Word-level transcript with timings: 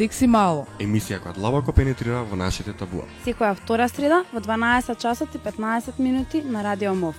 Секси 0.00 0.24
мало. 0.24 0.62
Емисија 0.80 1.18
која 1.20 1.34
длабоко 1.36 1.74
пенетрира 1.76 2.22
во 2.24 2.36
нашите 2.40 2.72
табуа. 2.72 3.04
Секоја 3.26 3.52
втора 3.58 3.84
среда 3.92 4.22
во 4.32 4.40
12 4.40 4.96
часот 4.96 5.34
и 5.36 5.40
15 5.44 5.98
минути 6.00 6.40
на 6.40 6.62
Радио 6.64 6.94
МОВ. 6.94 7.18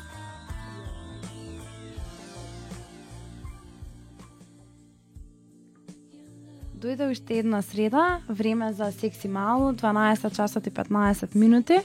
Дојде 6.81 7.11
уште 7.11 7.35
една 7.37 7.59
среда, 7.61 8.21
време 8.27 8.73
за 8.73 8.91
секси 8.91 9.27
мало, 9.27 9.73
12 9.73 10.35
часот 10.35 10.67
и 10.67 10.71
15 10.71 11.35
минути. 11.35 11.77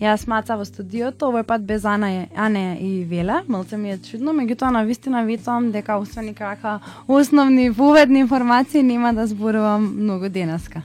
Јас 0.00 0.24
маца 0.24 0.56
во 0.56 0.64
студиото, 0.64 1.28
овој 1.28 1.44
пат 1.44 1.66
без 1.68 1.84
Ана, 1.84 2.24
Ане 2.32 2.78
и 2.80 3.04
Веле. 3.04 3.42
Малце 3.44 3.76
ми 3.76 3.92
е 3.92 3.98
чудно, 3.98 4.32
меѓутоа 4.32 4.70
на 4.72 4.86
вистина 4.88 5.26
ветувам 5.28 5.68
дека 5.70 5.98
освен 6.00 6.32
и 6.32 6.34
кака 6.34 6.80
основни 7.08 7.68
поведни 7.74 8.24
информации 8.24 8.82
нема 8.82 9.12
да 9.12 9.26
зборувам 9.26 9.84
многу 10.00 10.32
денеска. 10.32 10.82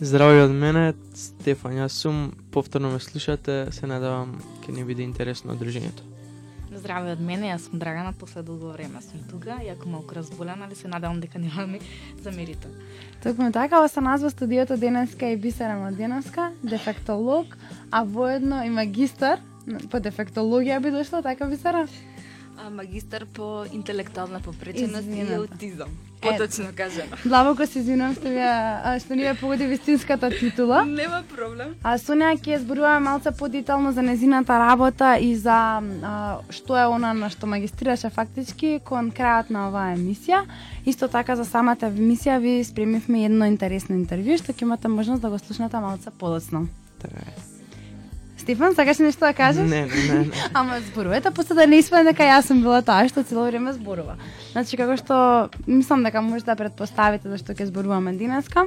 Здраво 0.00 0.44
од 0.44 0.52
мене, 0.52 0.92
Стефан, 1.14 1.80
јас 1.80 1.96
сум, 2.04 2.36
повторно 2.52 2.92
ме 2.92 3.00
слушате, 3.00 3.72
се 3.72 3.88
надавам 3.88 4.36
ќе 4.60 4.76
ни 4.76 4.84
биде 4.84 5.02
интересно 5.02 5.56
одржењето. 5.56 6.17
Здраве 6.78 7.10
од 7.16 7.20
мене, 7.20 7.48
јас 7.50 7.64
сум 7.66 7.80
Драгана, 7.82 8.12
после 8.14 8.44
долго 8.46 8.70
време 8.70 9.00
сум 9.02 9.22
тука, 9.26 9.56
јако 9.66 9.88
малку 9.90 10.14
разболена, 10.14 10.68
али 10.68 10.76
се 10.78 10.86
надевам 10.88 11.18
дека 11.20 11.40
нема 11.42 11.64
да 11.64 11.66
ми 11.66 11.80
замерите. 12.24 12.68
Токму 13.22 13.50
така, 13.52 13.80
ова 13.80 13.88
се 13.88 14.00
назва 14.00 14.30
студиото 14.30 14.76
денеска 14.76 15.26
и 15.26 15.36
Бисера 15.36 15.74
Младеновска, 15.74 16.52
дефектолог, 16.62 17.56
а 17.90 18.04
воедно 18.04 18.62
и 18.64 18.70
магистар 18.70 19.42
по 19.90 19.98
дефектологија 19.98 20.78
би 20.80 20.94
дошло, 20.94 21.22
така 21.22 21.50
Бисера? 21.50 21.88
А, 22.66 22.70
магистар 22.70 23.26
по 23.26 23.64
интелектуална 23.72 24.40
попреченост 24.40 25.08
и 25.08 25.34
аутизам. 25.34 25.88
Поточно 26.20 26.66
кажано. 26.76 27.16
Длабоко 27.24 27.66
се 27.66 27.78
извинувам 27.78 28.14
што 28.18 28.30
ви 28.32 28.42
што 28.98 29.14
ни 29.14 29.22
ја 29.22 29.34
погоди 29.38 29.68
вистинската 29.70 30.30
титула. 30.34 30.82
Нема 30.84 31.22
проблем. 31.30 31.76
А 31.82 31.94
со 32.02 32.16
неа 32.18 32.34
ќе 32.34 32.58
зборуваме 32.58 33.04
малце 33.06 33.30
подетално 33.30 33.92
за 33.92 34.02
незината 34.02 34.58
работа 34.58 35.14
и 35.22 35.36
за 35.36 35.78
а, 35.78 36.40
што 36.50 36.74
е 36.74 36.86
она 36.90 37.12
на 37.14 37.30
што 37.30 37.46
магистрираше 37.46 38.10
фактички 38.10 38.80
кон 38.84 39.12
крајот 39.14 39.54
на 39.54 39.68
оваа 39.68 39.94
емисија. 39.94 40.42
Исто 40.86 41.06
така 41.08 41.36
за 41.36 41.44
самата 41.44 41.86
емисија 41.86 42.40
ви 42.42 42.64
спремивме 42.64 43.24
едно 43.30 43.46
интересно 43.46 43.94
интервју 43.94 44.42
што 44.42 44.52
ќе 44.52 44.66
имате 44.66 44.88
можност 44.88 45.22
да 45.22 45.30
го 45.30 45.38
слушнете 45.38 45.78
малце 45.78 46.10
подоцно. 46.10 46.66
Така 46.98 47.22
е. 47.22 47.57
Стефан, 48.48 48.74
сакаш 48.74 48.98
нешто 48.98 49.20
да 49.20 49.34
кажеш? 49.34 49.68
Не, 49.68 49.84
не, 49.84 50.02
не, 50.08 50.18
не. 50.18 50.30
Ама 50.54 50.80
зборувате, 50.80 51.30
после 51.30 51.54
да 51.54 51.66
не 51.66 51.82
испадне 51.84 52.14
дека 52.14 52.24
јас 52.24 52.48
сум 52.48 52.62
била 52.64 52.78
таа 52.80 53.04
што 53.04 53.20
цело 53.20 53.44
време 53.44 53.74
зборува. 53.76 54.14
Значи 54.54 54.78
како 54.80 54.96
што 54.96 55.16
мислам 55.68 56.00
дека 56.00 56.22
може 56.24 56.48
да 56.48 56.56
претпоставите 56.56 57.28
зашто 57.28 57.52
ќе 57.52 57.68
зборуваме 57.68 58.16
денеска. 58.16 58.64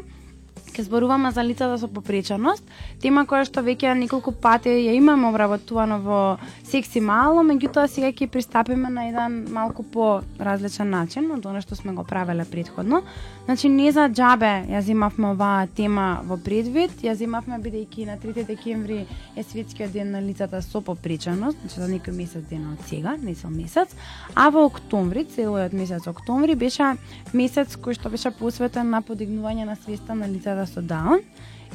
Ќе 0.71 0.85
зборуваме 0.87 1.31
за 1.35 1.43
лицата 1.43 1.75
со 1.77 1.87
попреченост, 1.91 2.63
тема 3.03 3.25
која 3.27 3.43
што 3.43 3.59
веќе 3.59 3.91
неколку 3.99 4.31
пати 4.31 4.71
ја 4.71 4.93
имаме 4.95 5.27
обработувано 5.27 5.97
во 5.99 6.19
секси 6.63 7.01
мало, 7.03 7.43
меѓутоа 7.43 7.89
сега 7.91 8.07
ќе 8.15 8.29
пристапиме 8.31 8.87
на 8.89 9.03
еден 9.09 9.35
малку 9.51 9.83
по 9.83 10.21
различен 10.39 10.89
начин 10.89 11.27
од 11.35 11.45
она 11.45 11.59
што 11.59 11.75
сме 11.75 11.91
го 11.91 12.05
правеле 12.07 12.45
претходно. 12.47 13.01
Значи 13.45 13.67
не 13.67 13.91
за 13.91 14.07
џабе 14.07 14.63
ја 14.71 14.79
земавме 14.79 15.33
оваа 15.33 15.67
тема 15.67 16.23
во 16.23 16.37
предвид, 16.39 16.95
ја 17.03 17.17
земавме 17.19 17.59
бидејќи 17.59 18.07
на 18.07 18.15
3 18.15 18.47
декември 18.47 19.05
е 19.35 19.43
светскиот 19.43 19.91
ден 19.91 20.15
на 20.15 20.21
лицата 20.23 20.61
со 20.61 20.79
попреченост, 20.79 21.59
значи 21.59 21.83
за 21.83 21.91
некој 21.91 22.15
месец 22.15 22.47
дена 22.47 22.77
од 22.77 22.87
сега, 22.87 23.17
не 23.19 23.35
цел 23.35 23.51
месец, 23.51 23.91
а 24.35 24.47
во 24.49 24.63
октомври, 24.71 25.25
целиот 25.25 25.73
месец 25.73 26.07
октомври 26.07 26.55
беше 26.55 26.95
месец 27.33 27.75
кој 27.75 27.99
што 27.99 28.09
беше 28.09 28.31
посветен 28.31 28.89
на 28.89 29.03
подигнување 29.03 29.67
на 29.67 29.75
свеста 29.75 30.15
на 30.15 30.31
лицата 30.31 30.40
Да 30.43 30.65
со 30.65 30.81
Даун. 30.81 31.19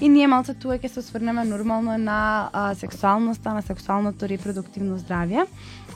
И 0.01 0.09
ние 0.09 0.27
малце 0.29 0.53
туе 0.53 0.77
ќе 0.77 0.91
се 0.93 1.01
осврнеме 1.01 1.45
нормално 1.49 1.97
на 1.97 2.51
а, 2.53 2.75
сексуалноста, 2.75 3.55
на 3.57 3.63
сексуалното 3.63 4.29
репродуктивно 4.29 4.99
здравје. 5.01 5.47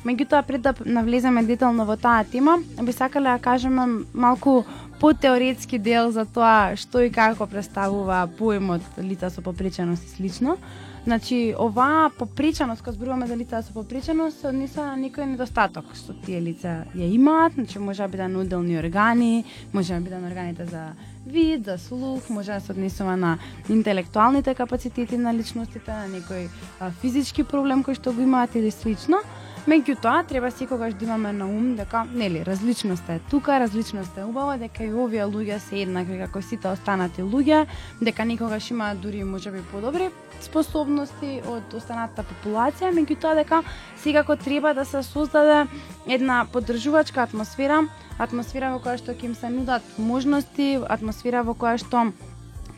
Меѓутоа, 0.09 0.41
пред 0.47 0.62
да 0.65 0.72
навлеземе 0.87 1.43
детално 1.44 1.84
во 1.84 1.99
таа 2.00 2.25
тема, 2.25 2.56
би 2.81 2.93
сакале 2.93 3.28
да 3.28 3.39
кажеме 3.39 4.06
малку 4.15 4.65
потеоретски 5.00 5.78
дел 5.78 6.11
за 6.17 6.25
тоа 6.25 6.77
што 6.81 7.05
и 7.05 7.12
како 7.12 7.44
представува 7.47 8.25
поемот 8.39 8.81
лица 8.97 9.28
со 9.28 9.44
попреченост 9.44 10.05
и 10.05 10.17
слично. 10.17 10.56
Значи, 11.05 11.55
оваа 11.59 12.11
попричаност, 12.11 12.83
кога 12.83 12.93
зборуваме 12.93 13.27
за 13.27 13.37
лица 13.37 13.62
со 13.62 13.72
попричаност, 13.72 14.41
се 14.41 14.49
однесува 14.49 14.93
на 14.93 15.00
некој 15.00 15.33
недостаток 15.33 15.94
што 15.97 16.12
тие 16.27 16.41
лица 16.44 16.84
ја 16.93 17.09
имаат, 17.09 17.56
значи 17.56 17.78
може 17.78 18.03
да 18.03 18.09
биде 18.09 18.28
на 18.28 18.41
уделни 18.41 18.77
органи, 18.78 19.44
може 19.72 19.94
да 19.94 20.00
биде 20.00 20.19
на 20.19 20.28
органите 20.28 20.66
за 20.66 20.93
вид, 21.27 21.65
за 21.65 21.78
слух, 21.78 22.28
може 22.28 22.53
да 22.53 22.61
се 22.61 22.72
однесува 22.72 23.16
на 23.16 23.38
интелектуалните 23.69 24.55
капацитети 24.55 25.16
на 25.16 25.34
личностите, 25.34 25.88
на 25.88 26.05
некој 26.12 26.49
а, 26.81 26.91
физички 27.00 27.44
проблем 27.44 27.81
кој 27.81 27.97
што 27.97 28.12
го 28.12 28.21
имаат 28.21 28.55
или 28.55 28.71
слично. 28.71 29.25
Меѓутоа, 29.69 30.25
треба 30.25 30.48
секогаш 30.50 30.94
да 30.94 31.04
имаме 31.04 31.32
на 31.32 31.44
ум 31.44 31.75
дека, 31.76 32.06
нели, 32.15 32.41
различноста 32.47 33.12
е 33.12 33.21
тука, 33.31 33.59
различноста 33.60 34.21
е 34.21 34.25
убава, 34.25 34.56
дека 34.59 34.84
и 34.84 34.93
овие 34.93 35.26
луѓе 35.28 35.59
се 35.60 35.82
еднакви 35.82 36.16
како 36.22 36.41
сите 36.41 36.71
останати 36.72 37.21
луѓе, 37.21 37.66
дека 38.00 38.25
некогаш 38.25 38.70
имаат 38.70 39.03
дури 39.04 39.20
можеби 39.25 39.60
подобри 39.72 40.09
способности 40.41 41.43
од 41.44 41.76
останатата 41.76 42.25
популација, 42.25 42.94
меѓутоа 42.97 43.37
дека 43.37 43.60
секако 44.00 44.37
треба 44.41 44.72
да 44.75 44.84
се 44.88 45.03
создаде 45.04 45.66
една 46.09 46.47
поддржувачка 46.53 47.20
атмосфера, 47.28 47.84
атмосфера 48.19 48.72
во 48.72 48.81
која 48.81 48.97
што 48.97 49.12
ќе 49.12 49.28
им 49.28 49.34
се 49.37 49.53
нудат 49.53 49.84
можности, 49.99 50.78
атмосфера 50.88 51.44
во 51.44 51.53
која 51.53 51.76
што 51.76 52.09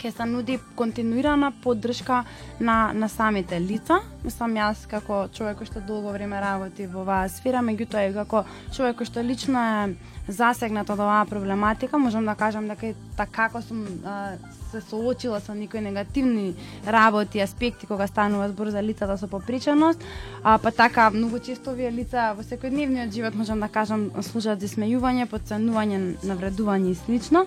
ќе 0.03 0.11
се 0.11 0.27
нуди 0.27 0.59
континуирана 0.77 1.53
поддршка 1.63 2.25
на, 2.61 2.93
на 2.93 3.09
самите 3.09 3.61
лица. 3.61 4.01
Мислам 4.25 4.57
јас 4.59 4.87
како 4.91 5.27
човек 5.35 5.61
кој 5.61 5.71
што 5.71 5.83
долго 5.87 6.11
време 6.15 6.41
работи 6.43 6.87
во 6.87 7.05
оваа 7.07 7.29
сфера, 7.31 7.63
меѓутоа 7.63 8.09
и 8.09 8.15
како 8.17 8.45
човек 8.75 8.99
кој 8.99 9.11
што 9.11 9.23
лично 9.23 9.63
е 9.63 9.95
засегнат 10.29 10.91
од 10.91 11.01
оваа 11.03 11.25
проблематика, 11.27 11.99
можам 11.99 12.27
да 12.27 12.35
кажам 12.39 12.69
дека 12.71 12.95
така 13.17 13.49
како 13.49 13.63
сум 13.63 13.87
а, 14.07 14.37
се 14.71 14.81
соочила 14.81 15.41
со 15.41 15.55
некои 15.55 15.81
негативни 15.81 16.55
работи, 16.87 17.41
аспекти 17.41 17.87
кога 17.87 18.07
станува 18.07 18.49
збор 18.49 18.71
за 18.71 18.83
лицата 18.83 19.19
со 19.19 19.29
попричаност, 19.29 20.01
а 20.43 20.59
па 20.59 20.71
така 20.71 21.11
многу 21.11 21.39
често 21.39 21.73
овие 21.73 21.91
лица 21.91 22.33
во 22.39 22.43
секојдневниот 22.43 23.13
живот 23.13 23.35
можам 23.35 23.61
да 23.61 23.69
кажам 23.69 24.11
служат 24.23 24.61
за 24.61 24.71
смејување, 24.71 25.27
подценување, 25.27 26.23
навредување 26.23 26.93
и 26.93 26.99
слично. 27.05 27.47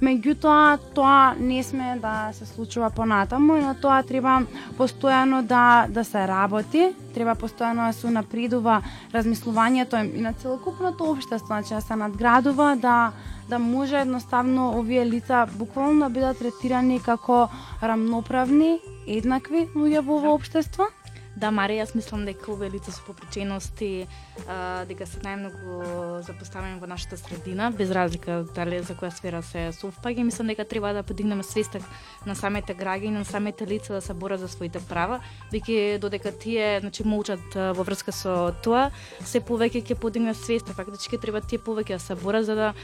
Меѓутоа, 0.00 0.78
тоа 0.96 1.34
не 1.36 1.62
сме 1.62 1.98
да 2.00 2.30
се 2.32 2.46
случува 2.46 2.88
понатаму 2.90 3.58
и 3.58 3.60
на 3.60 3.74
тоа 3.76 3.98
треба 4.02 4.46
постојано 4.78 5.42
да, 5.44 5.86
да 5.92 6.04
се 6.04 6.22
работи, 6.28 6.94
треба 7.12 7.34
постојано 7.36 7.90
да 7.90 7.92
се 7.92 8.08
напредува 8.08 8.78
размислувањето 9.12 10.00
и 10.00 10.22
на 10.24 10.32
целокупното 10.32 11.04
општество, 11.04 11.52
значи 11.52 11.74
да 11.74 11.80
се 11.80 11.96
надградува, 11.96 12.76
да, 12.80 13.12
да 13.48 13.58
може 13.58 14.00
едноставно 14.00 14.70
овие 14.78 15.04
лица 15.06 15.46
буквално 15.58 16.08
да 16.08 16.10
бидат 16.10 16.38
третирани 16.38 17.00
како 17.00 17.50
рамноправни, 17.82 18.78
еднакви 19.06 19.68
луѓе 19.76 20.00
во 20.00 20.16
ово 20.16 20.32
општество. 20.40 20.88
Да, 21.40 21.48
Мари, 21.50 21.78
јас 21.78 21.94
мислам 21.96 22.26
дека 22.28 22.50
увелите 22.52 22.92
се 22.92 22.98
со 22.98 23.04
попречености 23.06 24.06
дека 24.88 25.06
се 25.08 25.22
најмногу 25.24 26.20
запоставени 26.26 26.76
во 26.82 26.88
нашата 26.90 27.16
средина, 27.16 27.70
без 27.72 27.88
разлика 27.96 28.42
дали 28.54 28.82
за 28.84 28.92
која 28.92 29.08
сфера 29.08 29.40
се 29.40 29.70
совпаѓа, 29.72 30.26
мислам 30.28 30.50
дека 30.52 30.66
треба 30.68 30.92
да 30.92 31.02
подигнеме 31.02 31.42
свеста 31.42 31.80
на 32.26 32.34
самите 32.36 32.76
граѓани, 32.76 33.22
на 33.22 33.24
самите 33.24 33.66
лица 33.66 33.94
да 33.94 34.00
се 34.04 34.12
борат 34.12 34.40
за 34.40 34.48
своите 34.52 34.82
права, 34.84 35.22
бидејќи 35.52 35.98
додека 35.98 36.32
тие, 36.32 36.80
значи 36.84 37.06
молчат 37.08 37.56
во 37.56 37.88
врска 37.88 38.12
со 38.12 38.52
тоа, 38.60 38.90
се 39.24 39.40
повеќе 39.40 39.80
ќе 39.80 39.96
подигнат 39.96 40.36
свеста, 40.36 40.76
фактички 40.76 41.16
треба 41.16 41.40
тие 41.40 41.56
повеќе 41.58 41.96
да 41.96 42.04
се 42.04 42.18
борат 42.20 42.44
за 42.44 42.54
да 42.54 42.74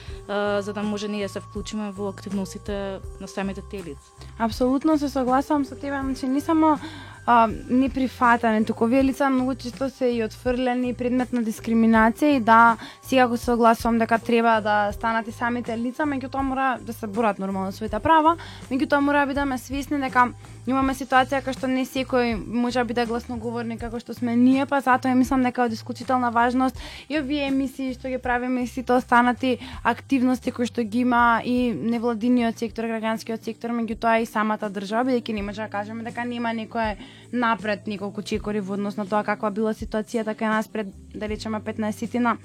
за 0.63 0.73
да 0.73 0.83
може 0.83 1.09
ние 1.09 1.29
да 1.29 1.33
се 1.33 1.41
вклучиме 1.45 1.91
во 1.93 2.09
активностите 2.09 3.05
на 3.21 3.29
самите 3.29 3.61
тие 3.71 3.85
лица. 3.85 4.17
Апсолутно 4.39 4.97
се 4.99 5.13
согласувам 5.13 5.65
со 5.69 5.77
тебе, 5.77 6.01
значи 6.01 6.27
не 6.27 6.41
само 6.41 6.79
а, 7.27 7.49
неприфатане, 7.69 8.65
туку 8.65 8.85
овие 8.85 9.05
лица 9.05 9.31
многу 9.31 9.55
често 9.55 9.91
се 9.91 10.07
и 10.07 10.25
отфрлени 10.25 10.95
предмет 10.95 11.33
на 11.33 11.43
дискриминација 11.43 12.37
и 12.37 12.41
да, 12.41 12.77
сега 13.03 13.27
го 13.29 13.37
согласувам 13.37 13.99
дека 13.99 14.19
треба 14.19 14.61
да 14.61 14.93
станат 14.93 15.29
и 15.29 15.33
самите 15.33 15.79
лица, 15.79 16.07
меѓутоа 16.07 16.43
мора 16.43 16.79
да 16.81 16.93
се 16.93 17.07
борат 17.07 17.39
нормално 17.39 17.73
своите 17.73 17.99
права, 17.99 18.37
меѓутоа 18.71 19.01
мора 19.01 19.27
да 19.27 19.27
бидеме 19.27 19.59
свесни 19.59 19.99
дека 20.01 20.31
имаме 20.67 20.95
ситуација 20.95 21.43
кај 21.43 21.59
што 21.59 21.67
не 21.71 21.85
секој 21.87 22.37
може 22.39 22.85
би 22.85 22.95
да 22.95 23.03
биде 23.03 23.07
гласноговорник 23.11 23.81
како 23.81 24.01
што 24.01 24.15
сме 24.15 24.37
ние, 24.37 24.67
па 24.67 24.81
затоа 24.81 25.15
мислам 25.15 25.43
дека 25.43 25.63
е 25.63 25.71
од 25.71 25.73
исклучителна 25.73 26.31
важност 26.31 26.79
и 27.09 27.19
овие 27.19 27.49
емисии 27.51 27.95
што 27.95 28.09
ги 28.09 28.19
правиме 28.19 28.63
и 28.63 28.71
сите 28.71 28.93
останати 28.93 29.59
активности 29.83 30.53
кои 30.53 30.67
што 30.67 30.83
ги 30.83 31.03
има 31.07 31.43
и 31.45 31.73
невладиниот 31.75 32.59
сектор, 32.59 32.87
граѓанскиот 32.87 33.43
сектор, 33.43 33.71
меѓутоа 33.71 34.23
и 34.23 34.27
самата 34.27 34.71
држава, 34.71 35.11
бидејќи 35.11 35.35
не 35.35 35.43
може 35.43 35.63
да 35.63 35.69
кажеме 35.69 36.07
дека 36.07 36.25
нема 36.25 36.53
некое 36.55 36.97
напред 37.33 37.87
неколку 37.87 38.23
чекори 38.23 38.61
во 38.61 38.75
однос 38.75 38.97
на 38.97 39.07
тоа 39.07 39.25
каква 39.25 39.51
била 39.51 39.75
ситуацијата 39.75 40.35
кај 40.35 40.49
нас 40.49 40.69
пред 40.69 40.95
да 41.15 41.29
речеме 41.29 41.61
15 41.61 42.19
на 42.19 42.37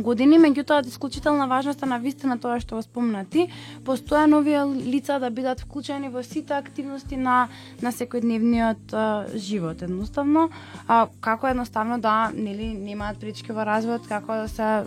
години, 0.00 0.38
меѓутоа 0.40 0.80
од 0.80 0.86
исклучителна 0.88 1.46
важност 1.46 1.84
на 1.84 1.98
вистина 2.00 2.38
тоа 2.40 2.60
што 2.60 2.78
го 2.78 2.82
спомна 2.82 3.24
ти, 3.28 3.48
постојано 3.84 4.40
овие 4.40 4.64
лица 4.64 5.18
да 5.20 5.30
бидат 5.30 5.60
вклучени 5.60 6.08
во 6.08 6.22
сите 6.22 6.54
активности 6.54 7.16
на 7.16 7.48
на 7.82 7.92
секојдневниот 7.92 8.92
а, 8.92 9.26
живот. 9.36 9.82
Едноставно, 9.82 10.48
а, 10.88 11.08
како 11.20 11.48
едноставно 11.48 12.00
да 12.00 12.30
нели 12.32 12.72
немаат 12.72 13.20
пречки 13.20 13.52
во 13.52 13.66
развојот, 13.68 14.08
како 14.08 14.44
да 14.44 14.48
се 14.48 14.86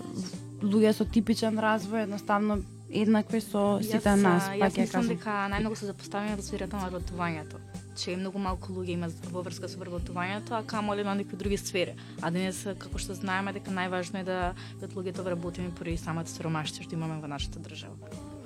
луѓе 0.63 0.93
со 0.93 1.05
типичен 1.05 1.61
развој, 1.61 2.09
едноставно 2.09 2.63
еднакви 2.89 3.41
со 3.41 3.79
сите 3.81 4.01
Јас, 4.01 4.21
нас, 4.21 4.49
а, 4.49 4.59
пак 4.59 4.71
Јас 4.71 4.77
ја 4.77 4.81
мислам 4.81 5.01
кажам. 5.01 5.15
дека 5.17 5.39
најмногу 5.55 5.75
се 5.75 5.85
запоставаме 5.85 6.35
во 6.35 6.41
сферата 6.41 6.77
на 6.77 6.89
вработувањето 6.89 7.59
че 7.95 8.15
многу 8.19 8.39
малку 8.39 8.73
луѓе 8.75 8.95
има 8.97 9.07
во 9.31 9.41
врска 9.45 9.69
со 9.71 9.79
вработувањето, 9.79 10.59
а 10.59 10.63
камо 10.67 10.95
ли 10.95 11.03
на 11.03 11.15
некои 11.15 11.37
други 11.39 11.57
сфери. 11.57 11.95
А 12.21 12.31
денес, 12.31 12.65
како 12.79 12.99
што 12.99 13.15
знаеме, 13.15 13.53
дека 13.55 13.71
најважно 13.71 14.21
е 14.21 14.27
да 14.27 14.39
бидат 14.75 14.95
луѓето 14.95 15.23
вработени 15.23 15.71
поради 15.71 15.97
самата 15.97 16.31
сиромаштво 16.31 16.83
што 16.83 16.95
имаме 16.95 17.21
во 17.21 17.31
нашата 17.31 17.59
држава. 17.59 17.95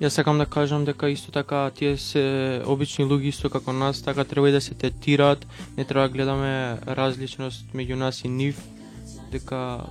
Јас 0.00 0.16
сакам 0.16 0.38
да 0.38 0.46
кажам 0.46 0.84
дека 0.84 1.10
исто 1.10 1.32
така 1.32 1.70
тие 1.74 1.96
се 1.98 2.62
обични 2.66 3.04
луѓе 3.04 3.34
исто 3.34 3.50
како 3.50 3.72
нас, 3.72 4.02
така 4.02 4.24
треба 4.24 4.48
и 4.48 4.52
да 4.52 4.60
се 4.60 4.74
третираат, 4.74 5.46
не 5.76 5.84
треба 5.84 6.08
да 6.08 6.14
гледаме 6.14 6.78
различност 6.86 7.66
меѓу 7.74 7.98
нас 7.98 8.24
и 8.24 8.28
нив, 8.28 8.62
дека 9.32 9.82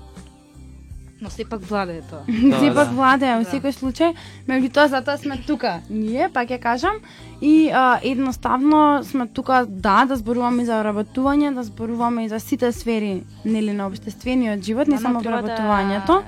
Но 1.21 1.29
сепак 1.29 1.61
владее 1.61 2.01
тоа. 2.09 2.23
Да, 2.49 2.59
Сепак 2.59 2.87
да. 2.87 2.95
владеа 2.95 3.37
во 3.39 3.43
Да. 3.43 3.49
секој 3.51 3.73
случај, 3.75 4.15
меѓутоа 4.47 4.87
затоа 4.87 5.17
сме 5.17 5.37
тука. 5.37 5.81
Ние, 5.89 6.29
пак 6.29 6.49
ја 6.49 6.59
кажам, 6.59 6.95
и 7.41 7.69
а, 7.73 7.99
едноставно 8.03 9.03
сме 9.03 9.27
тука 9.27 9.65
да 9.67 10.05
да 10.05 10.15
зборуваме 10.15 10.65
за 10.65 10.79
работување, 10.83 11.53
да 11.53 11.63
зборуваме 11.63 12.25
и 12.25 12.29
за 12.29 12.39
сите 12.39 12.71
сфери 12.71 13.23
нели 13.45 13.73
на 13.73 13.87
обштествениот 13.87 14.63
живот, 14.63 14.87
не 14.87 14.97
само 14.97 15.21
треба 15.21 15.41
работувањето. 15.43 16.23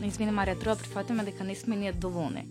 Да, 0.00 0.06
извини 0.06 0.32
Марија, 0.32 0.60
треба 0.60 0.76
да 0.76 0.82
прифатиме 0.82 1.24
дека 1.24 1.44
не 1.44 1.54
сме 1.54 1.76
ние 1.76 1.92
доволни. 1.92 2.44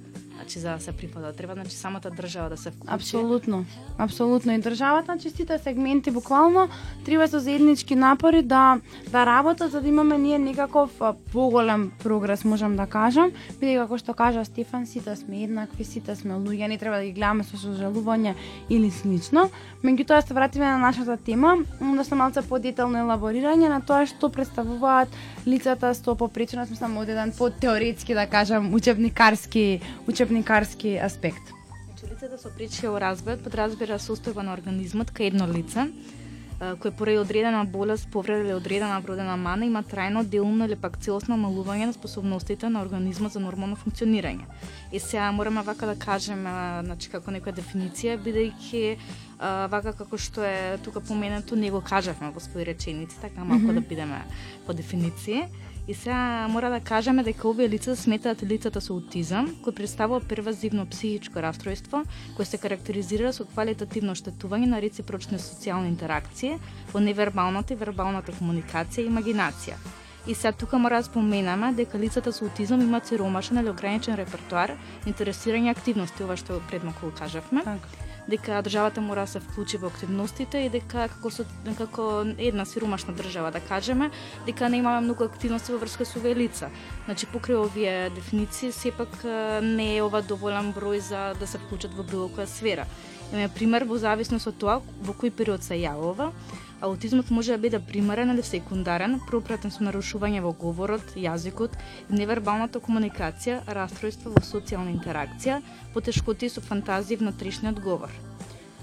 Значи 0.44 0.60
за 0.60 0.70
да 0.70 0.80
се 0.80 0.92
прифата, 0.92 1.34
треба 1.34 1.54
значи 1.54 1.76
самата 1.76 2.12
држава 2.18 2.50
да 2.50 2.58
се 2.58 2.72
вклучи. 2.72 2.94
Апсолутно. 2.94 3.66
Апсолутно 3.98 4.52
и 4.52 4.60
државата, 4.60 5.06
значи 5.06 5.30
сите 5.30 5.58
сегменти 5.58 6.12
буквално 6.12 6.68
треба 7.06 7.28
со 7.28 7.40
заеднички 7.40 7.96
напори 7.96 8.42
да 8.42 8.80
да 9.12 9.26
работат 9.26 9.72
за 9.72 9.82
да 9.82 9.88
имаме 9.88 10.18
ние 10.18 10.40
некаков 10.40 11.02
поголем 11.32 11.92
прогрес, 12.04 12.44
можам 12.44 12.76
да 12.76 12.88
кажам, 12.88 13.32
бидејќи 13.62 13.80
како 13.88 13.98
што 13.98 14.14
кажа 14.14 14.44
Стефан, 14.46 14.84
сите 14.86 15.16
сме 15.16 15.44
еднакви, 15.48 15.86
сите 15.88 16.16
сме 16.16 16.36
луѓе, 16.36 16.68
не 16.68 16.78
треба 16.78 17.00
да 17.00 17.06
ги 17.08 17.16
гледаме 17.16 17.48
со 17.48 17.56
сожалување 17.56 18.36
или 18.70 18.92
слично. 18.92 19.48
Меѓутоа 19.84 20.20
да 20.20 20.28
се 20.28 20.34
вратиме 20.34 20.66
на 20.66 20.78
нашата 20.78 21.18
тема, 21.18 21.64
да 21.80 22.04
се 22.04 22.16
малце 22.16 22.44
подетално 22.44 23.00
елаборирање 23.00 23.72
на 23.72 23.80
тоа 23.80 24.04
што 24.06 24.28
представуваат 24.28 25.08
лицата 25.48 25.94
со 25.96 26.16
попреченост, 26.16 26.72
мислам 26.72 26.98
од 26.98 27.08
еден 27.08 27.32
по-теоретски 27.32 28.14
да 28.14 28.28
кажам, 28.28 28.74
учебникарски 28.74 29.80
учебникарски 30.34 30.98
аспект. 30.98 31.54
Значи 31.86 32.10
лицето 32.10 32.38
со 32.42 32.50
пречија 32.50 32.90
во 32.90 32.98
развојот 32.98 33.44
подразбира 33.46 34.00
состојба 34.02 34.42
на 34.42 34.54
организмот 34.58 35.14
кај 35.14 35.30
едно 35.30 35.46
лице 35.46 35.86
кој 36.60 36.92
поради 36.96 37.18
одредена 37.18 37.66
болест, 37.66 38.08
повреда 38.12 38.44
или 38.46 38.54
одредена 38.54 39.00
вродена 39.02 39.36
мана 39.38 39.66
има 39.66 39.84
трајно, 39.84 40.24
делумно 40.24 40.66
или 40.66 40.76
пак 40.76 40.98
целосно 40.98 41.36
малување 41.38 41.90
на 41.90 41.94
способностите 41.94 42.70
на 42.70 42.82
организмот 42.82 43.34
за 43.34 43.40
нормално 43.40 43.76
функционирање. 43.76 44.46
И 44.92 45.00
сега 45.00 45.32
мораме 45.32 45.62
вака 45.62 45.86
да 45.86 45.96
кажеме, 45.96 46.50
значи 46.86 47.10
како 47.10 47.32
некоја 47.32 47.58
дефиниција, 47.60 48.18
бидејќи 48.18 48.98
вака 49.70 49.94
како 49.94 50.18
што 50.18 50.46
е 50.46 50.78
тука 50.84 51.02
поменато, 51.02 51.56
не 51.56 51.72
го 51.72 51.82
кажавме 51.82 52.32
во 52.32 52.40
своји 52.40 52.66
реченици, 52.72 53.20
така 53.22 53.44
малку 53.44 53.66
Мгм. 53.66 53.76
да 53.76 53.82
бидеме 53.82 54.24
по 54.66 54.74
дефиниција. 54.74 55.48
И 55.88 55.94
сега 55.94 56.48
мора 56.48 56.70
да 56.70 56.80
кажеме 56.80 57.24
дека 57.24 57.48
овие 57.48 57.70
лица 57.70 57.96
сметаат 57.96 58.44
лицата 58.44 58.80
со 58.80 58.94
аутизам, 58.96 59.50
кој 59.66 59.76
представува 59.76 60.22
первазивно 60.24 60.86
психичко 60.88 61.44
расстройство, 61.44 62.06
кој 62.38 62.48
се 62.48 62.58
карактеризира 62.58 63.34
со 63.36 63.44
квалитативно 63.44 64.16
штетување 64.16 64.70
на 64.72 64.80
реципрочни 64.80 65.36
социјални 65.36 65.92
интеракции 65.92 66.56
во 66.94 67.04
невербалната 67.04 67.76
и 67.76 67.82
вербалната 67.82 68.32
комуникација 68.32 69.04
и 69.04 69.12
имагинација. 69.12 69.76
И 70.28 70.36
сега 70.36 70.54
тука 70.56 70.80
мора 70.80 71.04
да 71.04 71.10
споменаме 71.10 71.74
дека 71.76 72.00
лицата 72.00 72.32
со 72.32 72.46
аутизам 72.46 72.82
имаат 72.82 73.12
сиромашен 73.12 73.60
или 73.60 73.70
ограничен 73.70 74.16
репертуар, 74.16 74.78
интересирање 75.04 75.76
активности, 75.76 76.24
ова 76.24 76.40
што 76.40 76.64
предмалку 76.72 77.12
кажавме 77.12 77.68
Така 77.68 78.13
дека 78.28 78.62
државата 78.62 79.02
мора 79.02 79.26
да 79.26 79.28
се 79.28 79.40
вклучи 79.40 79.78
во 79.78 79.88
активностите 79.88 80.66
и 80.66 80.70
дека 80.70 81.08
како 81.12 81.32
со 81.32 81.46
како 81.78 82.26
една 82.38 82.66
сиромашна 82.66 83.14
држава 83.14 83.52
да 83.52 83.60
кажеме, 83.60 84.12
дека 84.46 84.70
не 84.70 84.78
имаме 84.78 85.02
многу 85.02 85.24
активности 85.24 85.72
во 85.72 85.78
врска 85.78 86.06
со 86.06 86.20
велица. 86.20 86.70
Значи 87.06 87.28
покрај 87.28 87.60
овие 87.66 88.10
дефиниции 88.16 88.72
сепак 88.72 89.24
не 89.62 89.98
е 89.98 90.04
ова 90.04 90.22
доволен 90.22 90.74
број 90.74 91.00
за 91.00 91.34
да 91.40 91.48
се 91.48 91.58
вклучат 91.58 91.94
во 91.94 92.04
било 92.04 92.30
која 92.30 92.48
сфера. 92.48 92.88
Име 93.34 93.50
пример 93.50 93.84
во 93.84 93.98
зависност 93.98 94.48
од 94.48 94.58
тоа 94.62 94.82
во 95.02 95.14
кој 95.14 95.32
период 95.32 95.64
се 95.64 95.76
јавува, 95.82 96.32
аутизмот 96.84 97.32
може 97.32 97.52
да 97.52 97.58
биде 97.58 97.80
примарен 97.80 98.34
или 98.34 98.44
секундарен, 98.44 99.20
пропратен 99.30 99.72
со 99.72 99.86
нарушување 99.88 100.44
во 100.44 100.52
говорот, 100.66 101.16
јазикот, 101.16 101.80
невербалната 102.12 102.84
комуникација, 102.84 103.62
расстройство 103.80 104.36
во 104.36 104.44
социјална 104.44 104.92
интеракција, 104.92 105.62
потешкоти 105.96 106.52
со 106.52 106.62
фантазија 106.62 107.18
и 107.20 107.24
внатрешниот 107.24 107.80
говор. 107.88 108.33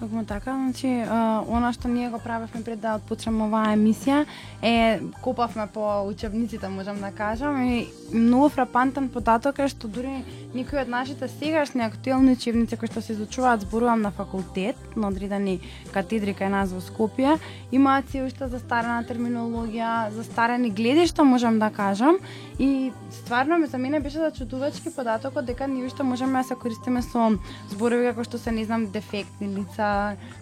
Токму 0.00 0.24
така, 0.24 0.54
значи, 0.56 1.04
она 1.46 1.72
што 1.76 1.88
ние 1.88 2.08
го 2.08 2.18
правевме 2.18 2.64
пред 2.64 2.80
да 2.80 2.94
отпочнеме 2.96 3.44
оваа 3.44 3.74
емисија 3.76 4.24
е 4.64 5.00
копавме 5.20 5.66
по 5.68 6.08
учебниците, 6.08 6.68
можам 6.72 7.00
да 7.04 7.10
кажам, 7.12 7.60
и 7.60 7.84
многу 8.08 8.48
фрапантен 8.48 9.10
податок 9.12 9.60
е 9.60 9.68
што 9.68 9.92
дури 9.92 10.22
никој 10.56 10.82
од 10.82 10.88
нашите 10.88 11.28
сегашни 11.28 11.84
актуелни 11.84 12.32
учебници 12.32 12.80
кои 12.80 12.88
што 12.88 13.04
се 13.04 13.12
изучуваат 13.12 13.68
зборувам 13.68 14.00
на 14.00 14.10
факултет, 14.10 14.80
на 14.96 15.12
одредени 15.12 15.60
катедри 15.92 16.32
кај 16.32 16.48
нас 16.48 16.72
во 16.72 16.80
Скопје, 16.80 17.36
имаат 17.70 18.08
се 18.08 18.24
уште 18.24 18.48
застарена 18.48 19.04
терминологија, 19.04 20.10
застарени 20.16 20.72
гледишта, 20.72 21.28
можам 21.28 21.60
да 21.60 21.68
кажам, 21.70 22.16
и 22.58 22.90
стварно 23.10 23.58
ме 23.58 23.66
за 23.66 23.78
мене 23.78 24.00
беше 24.00 24.18
зачудувачки 24.18 24.94
податокот 24.96 25.44
дека 25.44 25.68
ние 25.68 25.84
уште 25.86 26.02
можеме 26.02 26.40
да 26.40 26.48
се 26.48 26.54
користиме 26.54 27.02
со 27.02 27.36
зборови 27.68 28.10
како 28.10 28.24
што 28.24 28.38
се 28.38 28.50
не 28.50 28.64
знам 28.64 28.90
дефектни 28.90 29.48
лица, 29.54 29.89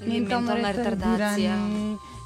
Ментално 0.05 0.55
ментална 0.55 0.73
ретардација. 0.77 1.56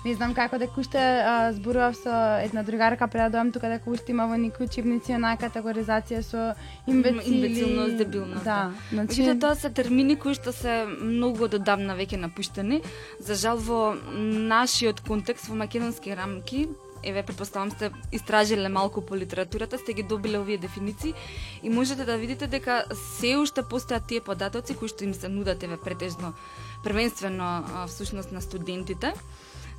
Не 0.02 0.14
знам 0.18 0.32
како 0.34 0.58
дека 0.58 0.80
уште 0.82 0.98
а, 0.98 1.52
зборував 1.54 1.94
со 1.94 2.14
една 2.42 2.64
другарка 2.66 3.06
пред 3.06 3.30
да 3.30 3.38
дојам 3.38 3.52
тука 3.54 3.68
дека 3.70 3.90
уште 3.90 4.10
има 4.10 4.26
во 4.26 4.34
некои 4.34 4.66
учебници 4.66 5.14
онаа 5.14 5.38
категоризација 5.38 6.22
со 6.26 6.46
имбецили. 6.90 7.36
Имбецилност, 7.36 7.96
дебилност, 8.02 8.44
Да, 8.44 8.72
значи 8.90 9.22
Значи, 9.22 9.38
тоа 9.38 9.54
се 9.54 9.70
термини 9.70 10.16
кои 10.16 10.34
што 10.34 10.50
се 10.52 10.82
многу 10.86 11.46
оддавна 11.46 11.94
веќе 11.94 12.18
напуштени. 12.18 12.82
За 13.20 13.38
жал 13.38 13.62
во 13.62 13.94
нашиот 14.12 15.06
контекст 15.06 15.46
во 15.46 15.54
македонски 15.54 16.16
рамки, 16.18 16.66
еве 17.04 17.22
предпоставам 17.22 17.70
сте 17.70 17.90
истражиле 18.12 18.68
малку 18.68 19.00
по 19.00 19.16
литературата, 19.16 19.78
сте 19.78 19.92
ги 19.92 20.02
добиле 20.02 20.38
овие 20.38 20.58
дефиниции 20.58 21.14
и 21.62 21.70
можете 21.70 22.04
да 22.04 22.16
видите 22.16 22.46
дека 22.46 22.84
се 23.18 23.36
уште 23.36 23.62
постојат 23.62 24.06
тие 24.06 24.20
податоци 24.20 24.74
кои 24.74 24.88
што 24.88 25.04
им 25.04 25.14
се 25.14 25.28
нудат 25.28 25.62
еве 25.62 25.76
претежно 25.76 26.34
првенствено 26.82 27.64
всушност 27.86 28.32
на 28.32 28.42
студентите. 28.42 29.14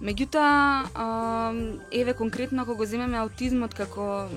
Меѓутоа, 0.03 0.49
еве 1.91 2.13
конкретно 2.13 2.63
ако 2.63 2.75
го 2.75 2.85
земеме 2.85 3.17
аутизмот 3.17 3.73
како 3.73 4.27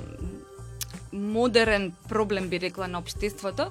модерен 1.13 1.93
проблем 2.09 2.49
би 2.49 2.61
рекла 2.61 2.89
на 2.89 2.99
општеството, 2.99 3.71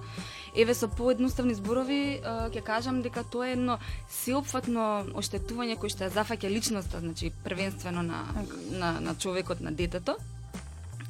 еве 0.55 0.73
со 0.73 0.87
поедноставни 0.87 1.55
зборови 1.55 2.19
ќе 2.23 2.63
кажам 2.63 3.01
дека 3.05 3.23
тоа 3.23 3.47
е 3.47 3.55
едно 3.55 3.77
сеопфатно 4.09 5.05
оштетување 5.15 5.77
кој 5.79 5.93
што 5.93 6.07
ја 6.07 6.15
зафаќа 6.15 6.51
личноста, 6.51 6.99
значи 6.99 7.31
првенствено 7.43 8.03
на, 8.03 8.23
на, 8.71 8.99
на 8.99 9.15
човекот, 9.15 9.61
на 9.61 9.71
детето 9.71 10.17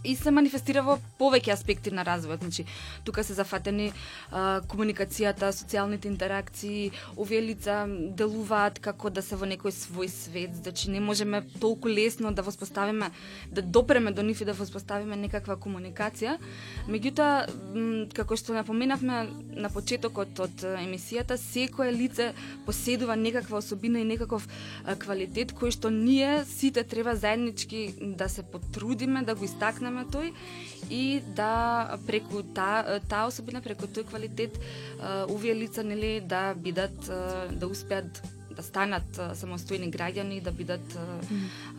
и 0.05 0.15
се 0.15 0.31
манифестира 0.31 0.83
во 0.85 0.97
повеќе 1.19 1.53
аспекти 1.53 1.91
на 1.91 2.05
развојот. 2.05 2.43
Значи, 2.45 2.65
тука 3.03 3.23
се 3.23 3.33
зафатени 3.33 3.91
а, 4.31 4.61
комуникацијата, 4.69 5.51
социјалните 5.55 6.09
интеракции, 6.11 6.91
овие 7.17 7.41
лица 7.41 7.85
делуваат 7.87 8.79
како 8.79 9.09
да 9.09 9.23
се 9.25 9.35
во 9.39 9.49
некој 9.49 9.73
свој 9.73 10.09
свет, 10.11 10.55
значи 10.61 10.91
не 10.91 10.99
можеме 10.99 11.41
толку 11.59 11.89
лесно 11.89 12.33
да 12.33 12.45
воспоставиме, 12.45 13.11
да 13.51 13.61
допреме 13.61 14.11
до 14.11 14.23
нив 14.23 14.41
и 14.41 14.45
да 14.45 14.53
воспоставиме 14.53 15.15
некаква 15.15 15.57
комуникација. 15.57 16.37
Меѓутоа, 16.87 18.11
како 18.13 18.37
што 18.37 18.53
напоменавме 18.53 19.25
на 19.55 19.71
почетокот 19.73 20.39
од 20.39 20.65
емисијата, 20.75 21.37
секое 21.41 21.91
лице 21.91 22.33
поседува 22.65 23.15
некаква 23.15 23.57
особина 23.57 23.99
и 23.99 24.07
некаков 24.07 24.47
а, 24.85 24.95
квалитет 24.95 25.55
кој 25.55 25.71
што 25.73 25.89
ние 25.89 26.43
сите 26.45 26.83
треба 26.83 27.15
заеднички 27.15 27.93
да 28.01 28.29
се 28.29 28.43
потрудиме 28.43 29.23
да 29.23 29.35
го 29.35 29.45
истакнеме 29.45 29.94
тој 30.03 30.33
и 30.89 31.21
да 31.35 31.97
преку 32.07 32.43
таа 32.43 32.99
таа 33.07 33.31
особина 33.31 33.61
преку 33.61 33.87
тој 33.87 34.03
квалитет 34.09 34.59
овие 35.29 35.55
лица 35.55 35.83
нели 35.83 36.19
да 36.19 36.53
бидат 36.53 37.07
да 37.07 37.67
успеат 37.67 38.21
да 38.55 38.63
станат 38.63 39.19
а, 39.19 39.29
самостојни 39.35 39.89
граѓани, 39.93 40.39
да 40.43 40.51
бидат 40.55 40.95
а, 40.95 41.05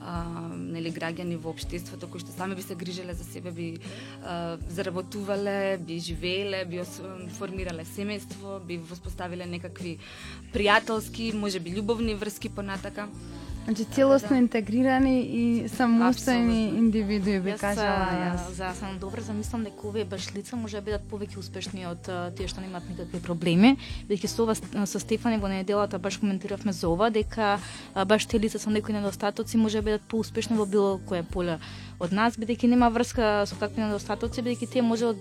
а, 0.01 0.17
нели 0.57 0.93
граѓани 0.93 1.39
во 1.41 1.55
општеството 1.55 2.09
кои 2.11 2.23
што 2.23 2.35
сами 2.35 2.57
би 2.59 2.65
се 2.65 2.77
грижеле 2.79 3.17
за 3.17 3.25
себе, 3.25 3.51
би 3.51 3.69
а, 4.23 4.59
заработувале, 4.69 5.79
би 5.81 5.99
живееле, 6.01 6.65
би 6.69 6.81
ос, 6.85 7.01
формирале 7.39 7.87
семејство, 7.89 8.59
би 8.67 8.79
воспоставиле 8.79 9.49
некакви 9.49 9.97
пријателски, 10.55 11.33
може 11.35 11.61
би 11.61 11.75
љубовни 11.79 12.17
врски 12.19 12.53
понатака. 12.53 13.09
Значи 13.67 13.85
целосно 13.85 14.37
интегрирани 14.39 15.21
и 15.27 15.45
самостојни 15.67 16.79
индивидуи 16.79 17.41
би 17.43 17.57
кажала 17.59 18.15
јас. 18.15 18.53
За 18.55 18.71
сам 18.79 19.01
добро 19.03 19.19
замислам 19.27 19.65
дека 19.67 19.89
овие 19.89 20.05
баш 20.07 20.29
лица 20.35 20.55
може 20.55 20.79
да 20.79 20.85
бидат 20.87 21.09
повеќе 21.11 21.41
успешни 21.43 21.83
од 21.83 22.07
тие 22.39 22.47
што 22.47 22.63
немаат 22.63 22.87
никакви 22.87 23.19
проблеми, 23.19 23.75
бидејќи 24.07 24.31
со 24.31 24.47
ова 24.47 24.55
со 24.87 25.03
Стефани 25.03 25.43
во 25.43 25.51
неделата 25.51 25.99
баш 25.99 26.21
коментиравме 26.23 26.71
за 26.71 26.87
ова 26.87 27.11
дека 27.11 27.59
баш 28.07 28.31
тие 28.31 28.39
лица 28.47 28.63
со 28.63 28.71
некои 28.71 28.95
недостатоци 28.95 29.59
може 29.59 29.83
да 29.83 29.89
бидат 29.91 30.07
поуспешни 30.07 30.55
во 30.55 30.67
било 30.67 31.01
кое 31.03 31.27
поле 31.27 31.59
од 31.99 32.15
нас, 32.15 32.39
бидејќи 32.39 32.71
нема 32.71 32.87
врска 32.95 33.51
со 33.51 33.59
такви 33.59 33.83
недостатоци, 33.83 34.47
бидејќи 34.47 34.71
тие 34.79 34.83
може 34.87 35.11
од 35.11 35.19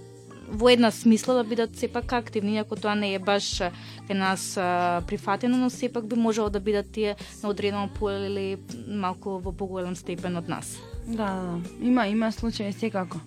во 0.48 0.70
една 0.70 0.92
смисла 0.92 1.34
да 1.34 1.44
бидат 1.44 1.76
сепак 1.78 2.14
активни, 2.14 2.56
иако 2.56 2.76
тоа 2.76 2.96
не 2.96 3.14
е 3.16 3.20
баш 3.20 3.62
кај 4.08 4.14
нас 4.14 4.58
а, 4.58 5.02
прифатено, 5.08 5.58
но 5.58 5.70
сепак 5.70 6.08
би 6.08 6.16
можело 6.16 6.50
да 6.50 6.60
бидат 6.60 6.92
тие 6.92 7.16
на 7.44 7.50
одредено 7.50 7.90
поле 7.90 8.28
или 8.28 8.58
малку 8.88 9.40
во 9.40 9.52
поголем 9.52 9.96
степен 9.96 10.38
од 10.38 10.50
нас. 10.50 10.78
Да, 11.08 11.26
да, 11.26 11.42
да. 11.42 11.86
Има 11.86 12.08
има 12.08 12.32
случаи 12.32 12.74
секако. 12.74 13.20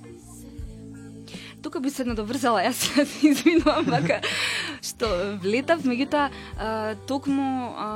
Тука 1.62 1.80
би 1.80 1.90
се 1.90 2.04
надоврзала, 2.06 2.62
јас 2.62 2.78
се 2.86 3.04
извинувам, 3.30 3.88
вака, 3.90 4.20
што 4.84 5.08
влетав, 5.42 5.82
меѓутоа, 5.82 6.28
токму 7.10 7.74
а, 7.74 7.88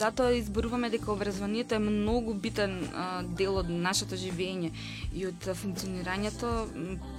затоа 0.00 0.34
изборуваме 0.34 0.90
дека 0.90 1.12
образованието 1.12 1.76
е 1.76 1.84
многу 1.84 2.34
битен 2.34 2.78
а, 2.90 3.22
дел 3.22 3.60
од 3.62 3.70
нашето 3.70 4.18
живење 4.18 4.72
и 5.14 5.26
од 5.30 5.46
функционирањето, 5.46 6.50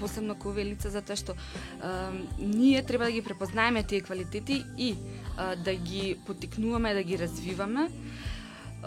посебно 0.02 0.36
кога 0.36 0.58
овие 0.58 0.74
лица, 0.74 0.92
затоа 0.92 1.16
што 1.16 1.38
а, 1.80 2.12
ние 2.40 2.84
треба 2.84 3.08
да 3.08 3.16
ги 3.16 3.24
препознаеме 3.24 3.84
тие 3.84 4.02
квалитети 4.02 4.64
и 4.78 4.96
а, 5.38 5.56
да 5.56 5.76
ги 5.76 6.18
потикнуваме, 6.28 6.94
да 6.94 7.04
ги 7.04 7.18
развиваме 7.18 7.90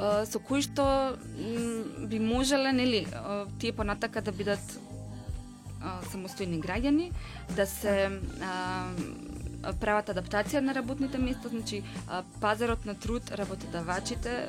со 0.00 0.38
кои 0.38 0.62
што 0.62 1.16
би 2.08 2.20
можеле 2.22 2.70
нели 2.72 3.00
тие 3.58 3.72
понатака 3.74 4.22
да 4.22 4.32
бидат 4.32 4.62
а, 5.80 6.00
самостојни 6.12 6.60
граѓани, 6.60 7.10
да 7.56 7.66
се 7.66 8.10
а, 8.42 8.92
прават 9.80 10.10
адаптација 10.12 10.60
на 10.64 10.74
работните 10.74 11.18
места, 11.18 11.48
значи 11.48 11.82
пазарот 12.40 12.86
на 12.86 12.94
труд, 12.94 13.30
работодавачите, 13.30 14.48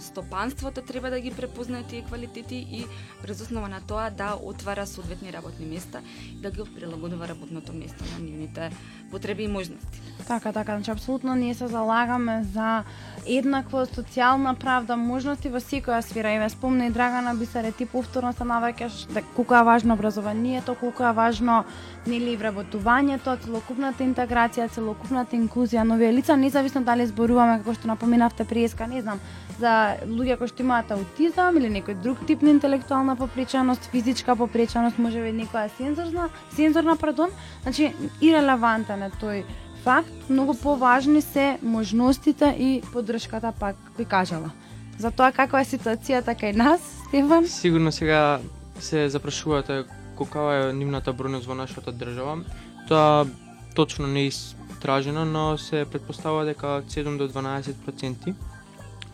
стопанството 0.00 0.82
треба 0.82 1.10
да 1.10 1.20
ги 1.20 1.32
препознае 1.32 1.82
тие 1.82 2.02
квалитети 2.02 2.56
и 2.56 2.84
врз 3.22 3.40
основа 3.40 3.68
на 3.68 3.80
тоа 3.80 4.10
да 4.10 4.36
отвара 4.42 4.86
соодветни 4.86 5.32
работни 5.32 5.66
места 5.66 6.00
и 6.32 6.40
да 6.40 6.50
ги 6.50 6.62
прилагодува 6.74 7.28
работното 7.28 7.72
место 7.72 8.04
на 8.12 8.24
нивните 8.24 8.70
потреби 9.10 9.42
и 9.42 9.48
можности. 9.48 10.00
Така, 10.26 10.52
така, 10.52 10.76
значи 10.76 10.90
апсолутно 10.90 11.34
ние 11.34 11.54
се 11.54 11.66
залагаме 11.66 12.44
за 12.52 12.84
еднакво 13.26 13.84
социјална 13.86 14.54
правда, 14.58 14.96
можности 14.96 15.48
во 15.48 15.60
секоја 15.62 16.00
сфера. 16.02 16.34
И 16.34 16.38
ме 16.38 16.48
спомна 16.50 16.86
и 16.86 16.90
Драгана 16.90 17.34
Бисаре, 17.34 17.72
ти 17.72 17.86
повторно 17.86 18.32
се 18.32 18.44
наваќаш 18.44 19.12
да 19.12 19.22
колку 19.36 19.54
е 19.54 19.62
важно 19.62 19.94
образованието, 19.94 20.74
колку 20.74 21.02
е 21.02 21.12
важно 21.12 21.64
нели 22.06 22.36
вработувањето, 22.36 23.36
целокупната 23.44 24.04
интеграција, 24.04 24.70
целокупната 24.70 25.36
инклузија 25.36 25.82
на 25.82 25.96
лица, 26.12 26.36
независно 26.36 26.82
дали 26.82 27.06
зборуваме 27.06 27.58
како 27.58 27.74
што 27.74 27.88
напоминавте 27.88 28.44
преска, 28.44 28.86
не 28.86 29.02
знам, 29.02 29.20
за 29.58 29.96
луѓе 30.06 30.38
кои 30.38 30.48
што 30.48 30.62
имаат 30.62 30.90
аутизам 30.90 31.56
или 31.56 31.70
некој 31.70 32.00
друг 32.02 32.26
тип 32.26 32.42
на 32.42 32.50
интелектуална 32.50 33.16
попреченост, 33.16 33.90
физичка 33.90 34.36
попреченост, 34.36 34.98
можеби 34.98 35.32
некоја 35.32 35.68
сензорна, 35.78 36.28
сензорна, 36.56 36.96
пардон, 36.96 37.30
значи 37.62 37.92
ирелевантен 38.20 39.02
е 39.02 39.10
тој 39.20 39.44
факт, 39.84 40.30
многу 40.30 40.54
поважни 40.54 41.22
се 41.22 41.58
можностите 41.62 42.56
и 42.58 42.82
поддршката, 42.92 43.52
пак 43.60 43.76
би 43.98 44.04
кажала. 44.04 44.50
За 44.98 45.10
тоа 45.10 45.32
каква 45.32 45.60
е 45.60 45.64
ситуацијата 45.64 46.36
кај 46.38 46.54
нас, 46.56 46.80
Стефан? 47.08 47.46
Сигурно 47.48 47.92
сега 47.92 48.40
се 48.80 49.08
запрашувате 49.08 49.84
колкава 50.16 50.70
е 50.70 50.72
нивната 50.72 51.12
бројност 51.12 51.46
во 51.46 51.54
нашата 51.54 51.92
држава. 51.92 52.44
Тоа 52.88 53.26
точно 53.74 54.06
не 54.06 54.20
е 54.20 54.30
истражено, 54.30 55.24
но 55.24 55.58
се 55.58 55.84
предпоставува 55.84 56.44
дека 56.44 56.78
од 56.78 56.86
7 56.86 57.18
до 57.18 57.28
12% 57.28 58.34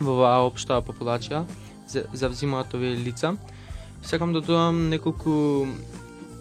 во 0.00 0.12
оваа 0.12 0.44
општа 0.44 0.82
популација 0.82 1.44
за- 1.88 2.04
завзимаат 2.12 2.74
овие 2.74 2.96
лица. 2.96 3.36
Сакам 4.02 4.32
да 4.32 4.40
додам 4.40 4.88
неколку 4.88 5.66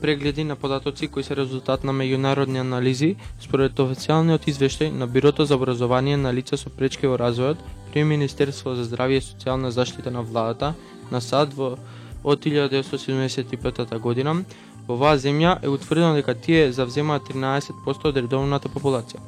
прегледи 0.02 0.44
на 0.44 0.56
податоци 0.56 1.08
кои 1.08 1.24
се 1.24 1.36
резултат 1.36 1.84
на 1.84 1.94
меѓународни 1.94 2.60
анализи 2.60 3.16
според 3.40 3.80
официјалниот 3.80 4.48
извештај 4.48 4.92
на 4.92 5.08
Бирото 5.08 5.46
за 5.46 5.56
образование 5.56 6.18
на 6.18 6.34
лица 6.34 6.58
со 6.58 6.70
пречки 6.70 7.08
во 7.08 7.18
развојот 7.18 7.58
при 7.92 8.04
Министерство 8.04 8.76
за 8.76 8.86
здравје 8.86 9.18
и 9.18 9.26
социјална 9.26 9.70
заштита 9.70 10.12
на 10.12 10.22
владата 10.22 10.74
на 11.12 11.22
САД 11.22 11.54
во 11.54 11.78
од 12.24 12.46
1975 12.46 14.00
година, 14.00 14.44
во 14.88 14.96
оваа 14.96 15.18
земја 15.18 15.58
е 15.64 15.70
утврдено 15.70 16.14
дека 16.16 16.36
тие 16.36 16.72
завземаат 16.72 17.30
13% 17.32 18.10
од 18.10 18.18
редовната 18.18 18.70
популација. 18.70 19.22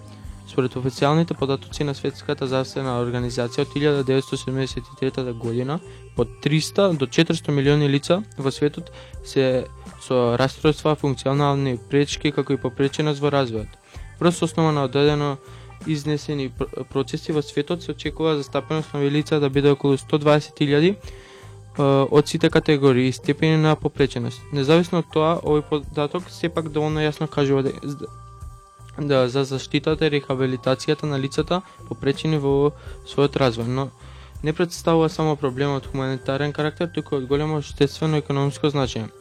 Според 0.50 0.74
официјалните 0.76 1.38
податоци 1.38 1.84
на 1.84 1.94
Светската 1.94 2.48
здравствена 2.48 2.98
организација 3.04 3.68
од 3.68 3.74
1973 3.76 5.34
година, 5.38 5.80
од 6.18 6.28
300 6.44 6.98
до 6.98 7.06
400 7.06 7.52
милиони 7.52 7.90
лица 7.90 8.24
во 8.38 8.52
светот 8.52 8.90
се 9.24 9.66
со 10.10 10.38
расстройства, 10.38 10.96
функционални 10.96 11.78
пречки 11.90 12.32
како 12.32 12.54
и 12.54 12.58
попреченост 12.58 13.22
во 13.22 13.30
развојот. 13.30 13.78
Врз 14.20 14.42
основа 14.42 14.72
на 14.72 14.84
одредено 14.90 15.38
изнесени 15.88 16.50
процеси 16.90 17.32
во 17.32 17.42
светот 17.42 17.84
се 17.84 17.92
очекува 17.92 18.36
застапеност 18.38 18.94
на 18.94 19.00
овие 19.00 19.12
лица 19.12 19.40
да 19.40 19.50
биде 19.50 19.72
околу 19.72 19.98
120.000 19.98 20.90
е, 20.90 20.96
од 22.12 22.28
сите 22.28 22.50
категории 22.50 23.08
и 23.08 23.12
степени 23.12 23.58
на 23.58 23.76
попреченост. 23.76 24.42
Независно 24.52 25.00
од 25.06 25.14
тоа, 25.14 25.38
овој 25.44 25.64
податок 25.70 26.30
сепак 26.30 26.74
доволно 26.74 27.06
јасно 27.06 27.30
кажува 27.30 27.64
да, 27.64 27.72
да 28.98 29.28
за 29.30 29.44
заштитата 29.44 30.08
и 30.08 30.14
рехабилитацијата 30.18 31.06
на 31.06 31.20
лицата 31.20 31.62
попречени 31.88 32.42
во 32.42 32.74
својот 33.06 33.38
развој, 33.38 33.68
но 33.68 33.90
не 34.44 34.54
представува 34.54 35.10
само 35.10 35.36
проблемот 35.36 35.88
хуманитарен 35.88 36.54
карактер, 36.54 36.90
туку 36.96 37.16
од 37.16 37.28
големо 37.28 37.58
обществено 37.58 38.18
економско 38.18 38.68
значење. 38.68 39.12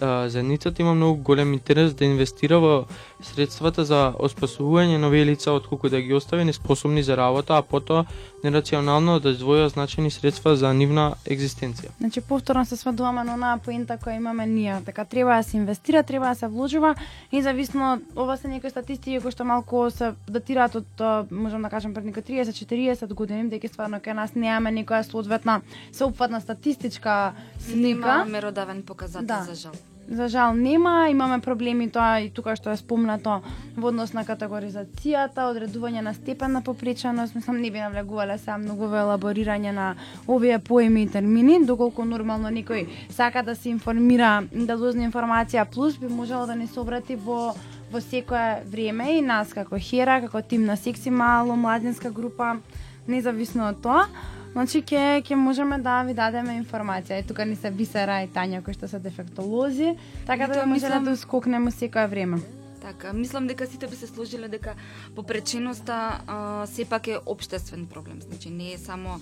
Заедницата 0.00 0.82
има 0.82 0.94
многу 0.94 1.22
голем 1.22 1.52
интерес 1.52 1.94
да 1.94 2.04
инвестира 2.04 2.58
во 2.58 2.84
средствата 3.20 3.84
за 3.84 4.12
оспасување 4.18 4.96
на 4.96 5.06
овие 5.06 5.24
лица 5.26 5.52
отколку 5.52 5.88
да 5.88 6.00
ги 6.00 6.14
остави 6.14 6.44
неспособни 6.44 7.02
за 7.02 7.16
работа, 7.16 7.56
а 7.56 7.62
потоа 7.62 8.04
нерационално 8.44 9.20
да 9.20 9.34
издвоја 9.34 9.66
значени 9.66 10.10
средства 10.10 10.56
за 10.56 10.74
нивна 10.74 11.14
екзистенција. 11.26 11.90
Значи 11.98 12.20
повторно 12.20 12.66
се 12.66 12.76
сведуваме 12.76 13.24
на 13.24 13.34
онаа 13.34 13.58
поента 13.58 13.98
која 13.98 14.16
имаме 14.16 14.46
ние, 14.46 14.80
дека 14.86 15.04
треба 15.04 15.36
да 15.36 15.42
се 15.42 15.56
инвестира, 15.56 16.02
треба 16.02 16.28
да 16.28 16.34
се 16.34 16.46
вложува, 16.46 16.94
независно 17.32 18.00
ова 18.16 18.36
се 18.36 18.48
некои 18.48 18.70
статистики 18.70 19.18
кои 19.20 19.30
што 19.30 19.44
малку 19.44 19.90
се 19.90 20.12
датираат 20.28 20.76
од 20.76 21.02
можам 21.30 21.62
да 21.62 21.68
кажам 21.68 21.94
пред 21.94 22.04
некои 22.04 22.22
30-40 22.22 23.14
години, 23.14 23.48
дека 23.48 23.68
стварно 23.68 23.98
кај 23.98 24.12
нас 24.14 24.34
немаме 24.34 24.70
некоја 24.72 25.02
соодветна 25.02 25.60
сеопфатна 25.92 26.40
статистичка 26.40 27.32
Нема 27.68 28.02
слика. 28.06 28.24
меродавен 28.24 28.82
показател 28.82 29.26
Да. 29.26 29.42
за 29.44 29.54
жал. 29.54 29.72
За 30.10 30.28
жал 30.28 30.54
нема, 30.54 31.08
имаме 31.10 31.40
проблеми 31.40 31.90
тоа 31.92 32.20
и 32.24 32.30
тука 32.32 32.54
што 32.56 32.72
е 32.72 32.80
спомнато 32.80 33.42
во 33.76 33.90
однос 33.90 34.14
на 34.16 34.22
категоризацијата, 34.24 35.50
одредување 35.52 36.00
на 36.00 36.14
степен 36.16 36.56
на 36.56 36.62
попреченост, 36.64 37.34
мислам 37.36 37.60
не 37.60 37.70
би 37.70 37.82
навлегувале 37.82 38.38
сега 38.38 38.56
многу 38.56 38.88
во 38.88 39.02
елаборирање 39.02 39.74
на 39.76 39.88
овие 40.26 40.58
поеми 40.58 41.02
и 41.04 41.10
термини, 41.12 41.58
доколку 41.66 42.08
нормално 42.08 42.48
некој 42.48 42.86
сака 43.12 43.42
да 43.42 43.54
се 43.54 43.68
информира, 43.68 44.48
да 44.52 44.78
дозна 44.80 45.04
информација 45.04 45.68
плюс 45.68 46.00
би 46.00 46.08
можело 46.08 46.46
да 46.46 46.56
не 46.56 46.66
се 46.66 46.80
обрати 46.80 47.16
во 47.16 47.52
во 47.92 48.00
секое 48.00 48.62
време 48.64 49.18
и 49.18 49.20
нас 49.20 49.52
како 49.52 49.78
Хера, 49.80 50.20
како 50.20 50.42
тим 50.42 50.64
на 50.64 50.76
Секси 50.76 51.10
Мало, 51.10 51.56
младинска 51.56 52.10
група, 52.10 52.58
независно 53.06 53.68
од 53.68 53.80
тоа, 53.82 54.08
Значи 54.52 54.82
ќе 54.82 55.22
ќе 55.22 55.34
можеме 55.34 55.78
да 55.78 56.02
ви 56.02 56.14
дадеме 56.14 56.56
информација. 56.58 57.20
И 57.20 57.26
тука 57.26 57.44
ни 57.44 57.56
се 57.56 57.70
Бисера 57.70 58.22
и 58.22 58.28
Тања 58.28 58.62
кои 58.62 58.74
што 58.74 58.88
се 58.88 58.98
дефектолози, 58.98 59.94
така 60.26 60.44
И 60.44 60.46
да 60.46 60.52
тоа 60.54 60.66
можеле 60.66 60.94
мислам- 60.94 61.04
да 61.04 61.10
ускокнеме 61.12 61.70
секое 61.70 62.06
време. 62.06 62.40
Така, 62.80 63.12
мислам 63.12 63.46
дека 63.46 63.66
сите 63.66 63.86
би 63.86 63.96
се 63.96 64.06
сложиле 64.06 64.48
дека 64.48 64.74
попреченоста 65.14 66.20
а, 66.26 66.66
сепак 66.66 67.08
е 67.08 67.18
обштествен 67.26 67.86
проблем. 67.86 68.22
Значи 68.22 68.50
не 68.50 68.72
е 68.72 68.78
само 68.78 69.20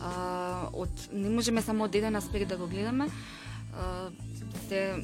а, 0.00 0.10
од 0.72 0.88
не 1.12 1.30
можеме 1.30 1.62
само 1.62 1.84
од 1.84 1.94
еден 1.94 2.16
аспект 2.16 2.48
да 2.48 2.56
го 2.56 2.66
гледаме. 2.66 3.08
Се 4.68 4.94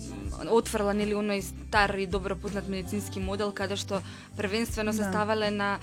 отфрла 0.51 0.93
нели 0.95 1.15
оној 1.15 1.41
стар 1.41 1.95
и 1.97 2.07
добро 2.07 2.37
познат 2.37 2.69
медицински 2.69 3.21
модел 3.21 3.53
каде 3.53 3.77
што 3.77 4.03
првенствено 4.37 4.93
се 4.93 4.99
Да. 5.03 5.11
ставале 5.11 5.51
на 5.51 5.79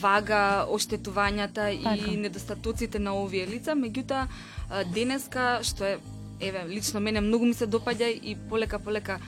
вага 0.00 0.66
оштетувањата 0.68 1.70
Така. 1.82 1.94
и 1.96 2.16
недостатоците 2.16 2.98
на 2.98 3.14
овие 3.14 3.46
лица, 3.46 3.74
меѓутоа 3.74 4.26
денеска 4.94 5.60
што 5.62 5.84
е 5.84 5.98
еве 6.40 6.64
лично 6.68 7.00
мене 7.00 7.20
многу 7.20 7.44
ми 7.44 7.54
се 7.54 7.66
допаѓа 7.66 8.08
и 8.22 8.34
полека 8.48 8.78
полека 8.78 9.18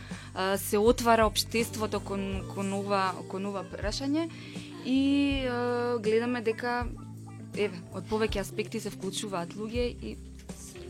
се 0.57 0.79
отвара 0.79 1.27
општеството 1.27 2.01
кон 2.01 2.43
кон 2.55 2.73
ова 2.73 3.15
кон 3.29 3.47
ова 3.47 3.63
прашање 3.63 4.29
и 4.85 5.47
гледаме 6.03 6.41
дека 6.43 6.87
еве 7.57 7.79
од 7.95 8.05
повеќе 8.11 8.41
аспекти 8.41 8.81
се 8.81 8.91
вклучуваат 8.91 9.55
луѓе 9.55 9.87
и 10.03 10.17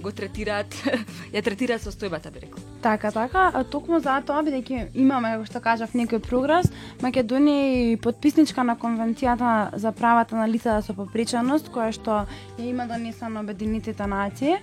го 0.05 0.13
третираат 0.13 0.77
ја 1.35 1.43
третираат 1.45 1.83
состојбата 1.85 2.33
би 2.33 2.45
рекол. 2.45 2.63
Така, 2.85 3.11
така, 3.11 3.49
а 3.55 3.65
токму 3.65 4.01
затоа 4.05 4.43
бидејќи 4.45 4.91
имаме 5.01 5.35
како 5.35 5.49
што 5.49 5.63
кажав 5.65 5.95
некој 5.97 6.21
прогрес, 6.25 6.69
Македонија 7.01 7.61
е 7.65 7.93
и 7.93 7.97
подписничка 7.97 8.65
на 8.65 8.77
конвенцијата 8.77 9.77
за 9.81 9.93
правата 9.93 10.37
на 10.37 10.49
лицата 10.49 10.83
со 10.85 10.97
попреченост, 10.97 11.73
која 11.73 11.93
што 11.97 12.25
ја 12.59 12.69
има 12.69 12.89
донесена 12.91 13.41
Обединетите 13.41 14.07
нации. 14.07 14.59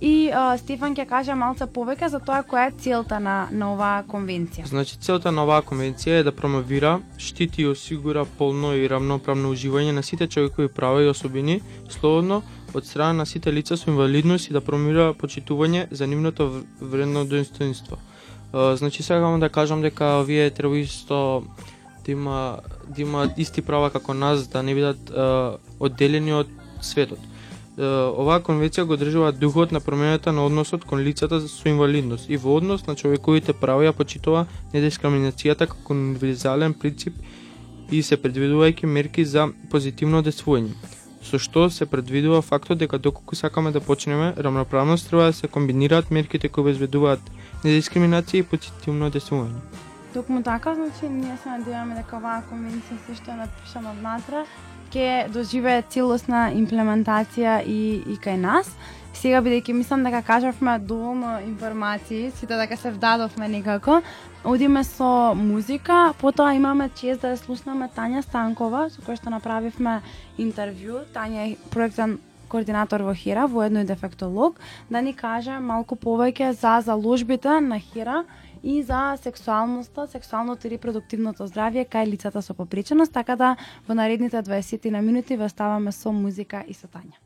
И 0.00 0.28
а, 0.28 0.58
Стефан 0.60 0.92
ќе 0.92 1.06
каже 1.08 1.34
малце 1.34 1.64
повеќе 1.72 2.10
за 2.12 2.18
тоа 2.20 2.42
која 2.44 2.68
е 2.68 2.74
целта 2.80 3.20
на 3.20 3.36
на 3.50 3.70
оваа 3.72 4.02
конвенција. 4.08 4.66
Значи, 4.68 4.98
целта 5.00 5.32
на 5.32 5.46
оваа 5.46 5.64
конвенција 5.64 6.20
е 6.20 6.26
да 6.26 6.32
промовира, 6.36 6.98
штити 7.18 7.62
и 7.62 7.68
осигура 7.68 8.26
полно 8.38 8.74
и 8.76 8.88
равноправно 8.88 9.52
уживање 9.52 9.96
на 9.96 10.02
сите 10.02 10.28
човекови 10.28 10.68
права 10.68 11.02
и 11.02 11.08
особини, 11.08 11.62
слободно 11.88 12.42
од 12.74 12.86
страна 12.86 13.12
на 13.12 13.26
сите 13.26 13.52
лица 13.52 13.76
со 13.76 13.90
инвалидност 13.90 14.50
и 14.50 14.52
да 14.52 14.60
промира 14.60 15.14
почитување 15.14 15.86
за 15.90 16.06
нивното 16.06 16.62
вредно 16.80 17.24
достоинство. 17.24 17.98
Значи, 18.52 19.02
сакам 19.02 19.40
да 19.40 19.48
кажам 19.48 19.82
дека 19.82 20.20
овие 20.20 20.50
треба 20.50 20.78
исто 20.78 21.44
да 22.06 22.12
има 22.12 22.58
да 22.88 23.02
имаат 23.02 23.38
исти 23.38 23.62
права 23.62 23.90
како 23.90 24.14
нас, 24.14 24.48
да 24.48 24.62
не 24.62 24.74
бидат 24.74 25.10
одделени 25.80 26.32
од 26.32 26.48
светот. 26.80 27.18
Е, 27.76 27.84
Оваа 27.84 28.40
конвенција 28.40 28.86
го 28.88 28.96
одржува 28.96 29.32
духот 29.36 29.72
на 29.72 29.80
промената 29.84 30.32
на 30.32 30.46
односот 30.46 30.84
кон 30.88 31.02
лицата 31.04 31.40
со 31.44 31.68
инвалидност 31.68 32.30
и 32.30 32.36
во 32.36 32.56
однос 32.56 32.86
на 32.86 32.94
човековите 32.96 33.52
права 33.52 33.84
ја 33.84 33.92
почитува 33.92 34.46
недискриминацијата 34.72 35.68
како 35.68 35.92
универзален 35.92 36.72
принцип 36.72 37.18
и 37.90 38.02
се 38.02 38.16
предвидувајќи 38.16 38.86
мерки 38.86 39.24
за 39.24 39.50
позитивно 39.70 40.22
одесвување. 40.22 40.72
Со 41.26 41.40
што 41.42 41.66
се 41.74 41.86
предвидува 41.90 42.38
фактот 42.42 42.78
дека 42.78 42.98
доколку 43.02 43.34
сакаме 43.34 43.72
да 43.74 43.80
почнеме 43.80 44.34
рамноправност 44.38 45.08
треба 45.08 45.24
да 45.24 45.32
се 45.32 45.48
комбинираат 45.48 46.10
мерките 46.10 46.48
кои 46.48 46.62
обезбедуваат 46.62 47.20
недискриминација 47.64 48.44
и 48.44 48.46
позитивно 48.46 49.10
одесување. 49.10 49.58
Токму 50.14 50.42
така, 50.42 50.74
значи, 50.74 51.08
ние 51.10 51.34
се 51.42 51.48
надеваме 51.50 51.98
дека 51.98 52.20
оваа 52.20 52.44
конвенција 52.46 53.00
се 53.06 53.18
што 53.18 53.34
е 53.34 53.40
напишана 53.42 53.90
однатре, 53.90 54.44
ќе 54.94 55.26
доживее 55.34 55.82
целосна 55.90 56.52
имплементација 56.54 57.58
и, 57.66 57.80
и 58.06 58.16
кај 58.22 58.38
нас. 58.46 58.70
Сега 59.16 59.38
бидејќи 59.40 59.72
мислам 59.72 60.02
дека 60.04 60.20
кажавме 60.22 60.74
доволно 60.78 61.38
информации, 61.40 62.30
сите 62.36 62.56
дека 62.60 62.76
се 62.76 62.90
вдадовме 62.92 63.48
некако, 63.48 64.02
одиме 64.44 64.82
со 64.84 65.32
музика, 65.34 66.12
потоа 66.20 66.52
имаме 66.54 66.90
чест 67.00 67.24
да 67.24 67.32
ја 67.32 67.40
слушнеме 67.40 67.88
Тања 67.96 68.20
Станкова, 68.26 68.90
со 68.92 69.00
која 69.00 69.16
што 69.16 69.32
направивме 69.32 70.02
интервју. 70.36 71.06
Тања 71.16 71.48
е 71.48 71.56
проектен 71.72 72.18
координатор 72.52 73.06
во 73.08 73.14
Хира, 73.16 73.46
воедно 73.48 73.80
и 73.80 73.88
дефектолог, 73.88 74.60
да 74.90 75.00
ни 75.00 75.16
каже 75.16 75.58
малку 75.60 75.96
повеќе 75.96 76.52
за 76.52 76.76
заложбите 76.84 77.60
на 77.60 77.80
Хира 77.80 78.24
и 78.62 78.82
за 78.82 79.16
сексуалноста, 79.16 80.06
сексуалното 80.12 80.68
и 80.68 80.76
репродуктивното 80.76 81.48
здравје 81.48 81.88
кај 81.88 82.12
лицата 82.12 82.42
со 82.42 82.54
попреченост, 82.54 83.16
така 83.16 83.36
да 83.36 83.56
во 83.88 83.94
наредните 83.94 84.42
20 84.42 84.90
на 84.90 85.00
минути 85.00 85.36
ве 85.36 85.48
оставаме 85.48 85.92
со 85.92 86.12
музика 86.12 86.64
и 86.68 86.74
со 86.74 86.86
Тања. 86.86 87.25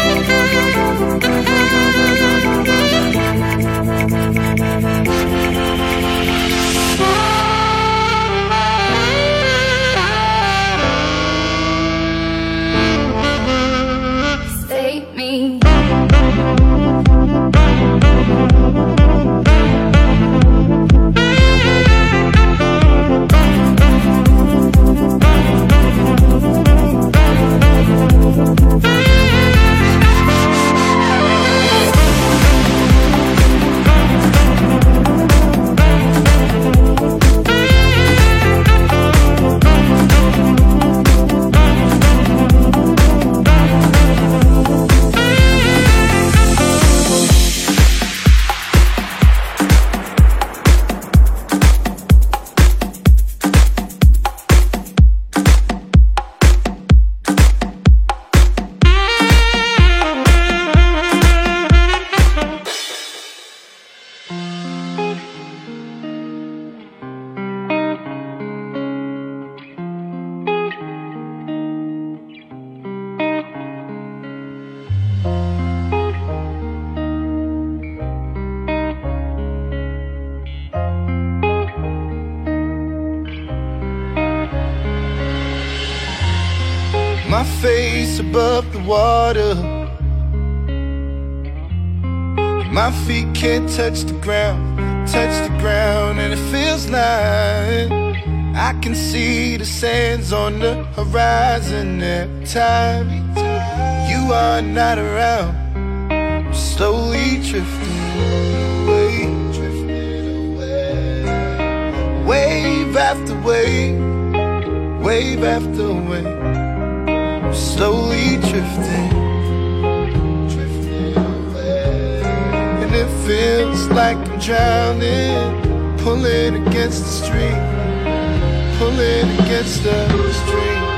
like 123.93 124.17
I'm 124.17 124.39
drowning, 124.39 125.97
pulling 125.97 126.67
against 126.67 127.03
the 127.03 127.09
stream, 127.09 128.77
pulling 128.77 129.29
against 129.39 129.83
the 129.83 130.33
stream. 130.33 130.90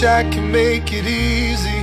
Wish 0.00 0.08
I 0.08 0.22
could 0.30 0.44
make 0.44 0.92
it 0.92 1.06
easy. 1.06 1.80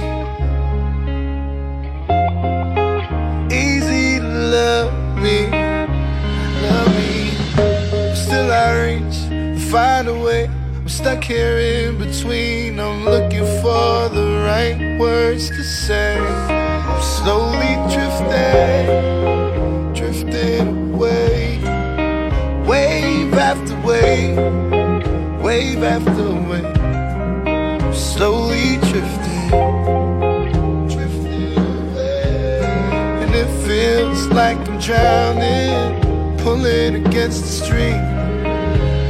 Easy 3.53 4.19
to 4.19 4.27
love 4.27 4.93
me, 5.21 5.47
love 6.65 6.89
me. 6.97 7.31
Still 8.15 8.51
I 8.51 8.55
reach, 8.85 9.17
find 9.69 10.07
a 10.07 10.13
way. 10.13 10.49
I'm 10.75 10.89
stuck 10.89 11.23
here 11.23 11.59
in 11.59 11.97
between. 11.99 12.79
I'm 12.79 13.05
looking 13.05 13.45
for 13.61 14.09
the 14.09 14.41
right 14.45 14.99
words 14.99 15.49
to 15.49 15.63
say. 15.63 16.17
I'm 16.17 17.01
slowly 17.01 17.75
drifting, 17.93 18.87
drifting 19.93 20.93
away. 20.93 21.59
Wave 22.65 23.33
after 23.33 23.75
wave, 23.81 24.37
wave 25.41 25.83
after 25.83 26.23
wave 26.23 26.36
drowning. 34.87 36.37
Pull 36.37 36.65
it 36.65 36.95
against 36.95 37.41
the 37.41 37.49
street. 37.49 38.01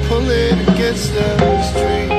Pull 0.08 0.28
it 0.28 0.54
against 0.70 1.14
the 1.14 1.62
street. 1.62 2.17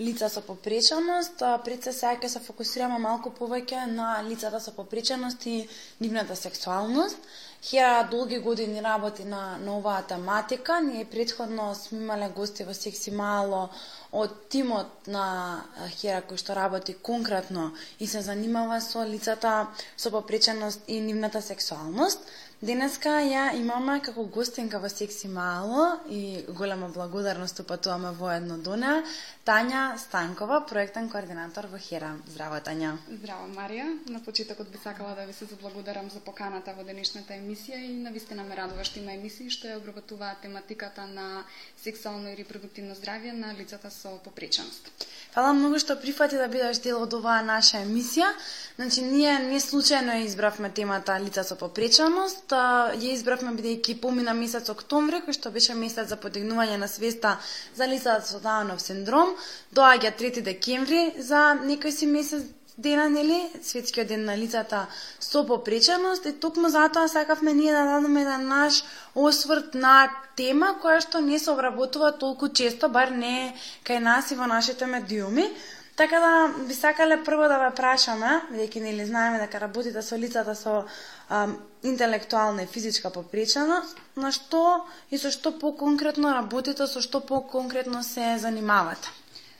Лица 0.00 0.28
со 0.28 0.40
попреченост, 0.40 1.42
пред 1.64 1.84
се 1.84 1.92
сега 1.92 2.18
ќе 2.18 2.28
се 2.28 2.40
фокусираме 2.42 2.98
малку 2.98 3.30
повеќе 3.30 3.86
на 3.86 4.22
лицата 4.26 4.60
со 4.60 4.74
попреченост 4.74 5.46
и 5.46 5.68
нивната 6.00 6.36
сексуалност. 6.36 7.18
Хера 7.62 8.08
долги 8.10 8.38
години 8.38 8.82
работи 8.82 9.24
на, 9.24 9.58
на 9.58 9.78
оваа 9.78 10.02
тематика. 10.02 10.80
Ние 10.80 11.04
предходно 11.04 11.74
сме 11.74 11.98
имале 11.98 12.28
гости 12.28 12.64
во 12.64 12.74
Секси 12.74 13.10
Мало 13.10 13.68
од 14.12 14.34
тимот 14.50 15.06
на 15.06 15.62
Хера 15.96 16.20
кој 16.26 16.42
што 16.42 16.58
работи 16.58 16.94
конкретно 16.94 17.72
и 18.00 18.06
се 18.06 18.20
занимава 18.20 18.80
со 18.80 19.06
лицата 19.06 19.66
со 19.96 20.10
попреченост 20.10 20.82
и 20.88 21.00
нивната 21.00 21.42
сексуалност. 21.42 22.20
Денеска 22.64 23.18
ја 23.20 23.50
имаме 23.58 23.98
како 24.00 24.22
гостинка 24.32 24.78
во 24.80 24.88
Секси 24.88 25.28
Мало 25.28 25.98
и 26.08 26.44
голема 26.48 26.88
благодарност 26.88 27.58
упатуваме 27.60 28.12
воедно 28.16 28.56
до 28.56 28.76
неа, 28.80 29.02
Тања 29.44 29.98
Станкова, 30.00 30.62
проектен 30.64 31.10
координатор 31.12 31.66
во 31.68 31.76
Хера. 31.76 32.14
Здраво, 32.32 32.56
Тања. 32.64 32.94
Здраво, 33.18 33.50
Марија. 33.52 33.84
На 34.08 34.22
почетокот 34.24 34.70
би 34.72 34.80
сакала 34.80 35.12
да 35.18 35.26
ви 35.28 35.34
се 35.36 35.44
заблагодарам 35.44 36.08
за 36.08 36.22
поканата 36.24 36.72
во 36.72 36.86
денешната 36.88 37.36
емисија 37.36 37.82
и 37.84 37.90
навистина 38.06 38.46
ме 38.48 38.56
радува 38.56 38.86
што 38.88 39.02
има 39.02 39.12
емисии 39.12 39.52
што 39.52 39.68
ја 39.68 39.76
обработуваат 39.82 40.40
тематиката 40.46 41.04
на 41.04 41.44
сексуално 41.76 42.32
и 42.32 42.38
репродуктивно 42.40 42.96
здравје 42.96 43.36
на 43.36 43.52
лицата 43.52 43.90
со 43.90 44.16
попреченост. 44.24 44.88
Фала 45.36 45.52
многу 45.52 45.78
што 45.78 46.00
прифати 46.00 46.40
да 46.40 46.48
бидеш 46.48 46.80
дел 46.80 47.02
од 47.04 47.12
оваа 47.12 47.44
наша 47.44 47.84
емисија. 47.84 48.32
Значи, 48.80 49.04
ние 49.04 49.36
не 49.50 49.60
случајно 49.60 50.24
избравме 50.24 50.72
темата 50.72 51.20
лица 51.20 51.44
со 51.44 51.60
попреченост 51.60 52.53
а, 52.54 52.94
Ја 52.94 53.12
избравме 53.12 53.52
бидејќи 53.58 53.98
помина 54.00 54.32
месец 54.34 54.70
октомври, 54.70 55.22
кој 55.26 55.36
што 55.36 55.50
беше 55.54 55.74
месец 55.74 56.08
за 56.08 56.16
подигнување 56.16 56.78
на 56.80 56.88
свеста 56.88 57.36
за 57.76 57.86
лицата 57.90 58.26
со 58.26 58.40
Даунов 58.40 58.82
синдром. 58.82 59.34
Доаѓа 59.74 60.14
3 60.20 60.44
декември 60.50 61.02
за 61.18 61.54
некој 61.60 61.90
си 61.90 62.06
месец 62.06 62.46
дена, 62.78 63.08
нели, 63.10 63.50
светскиот 63.62 64.08
ден 64.08 64.24
на 64.24 64.36
лицата 64.38 64.86
со 65.20 65.44
попреченост 65.46 66.26
и 66.26 66.32
токму 66.32 66.68
затоа 66.68 67.08
сакавме 67.08 67.52
ние 67.54 67.72
да 67.72 67.84
дадеме 67.84 68.22
еден 68.22 68.48
наш 68.48 68.82
осврт 69.14 69.74
на 69.74 70.10
тема 70.36 70.74
која 70.82 71.00
што 71.00 71.20
не 71.20 71.38
се 71.38 71.52
обработува 71.54 72.12
толку 72.18 72.48
често, 72.48 72.88
бар 72.88 73.14
не 73.14 73.54
кај 73.86 73.98
нас 73.98 74.30
и 74.30 74.34
во 74.34 74.46
нашите 74.50 74.86
медиуми. 74.86 75.50
Така 75.96 76.18
да 76.20 76.64
би 76.66 76.74
сакале 76.74 77.22
прво 77.22 77.46
да 77.48 77.60
ве 77.62 77.70
прашаме, 77.70 78.40
бидејќи 78.50 78.80
нели 78.82 79.06
знаеме 79.06 79.38
дека 79.38 79.60
работите 79.62 80.02
со 80.02 80.18
лицата 80.18 80.54
со 80.58 80.82
ам, 81.28 81.58
интелектуална 81.82 82.62
и 82.62 82.66
физичка 82.66 83.10
попречена, 83.10 83.82
на 84.16 84.32
што 84.32 84.84
и 85.10 85.18
со 85.18 85.30
што 85.30 85.52
поконкретно 85.52 86.32
работите, 86.34 86.86
со 86.86 87.00
што 87.00 87.20
поконкретно 87.20 88.02
се 88.02 88.38
занимавате? 88.38 89.08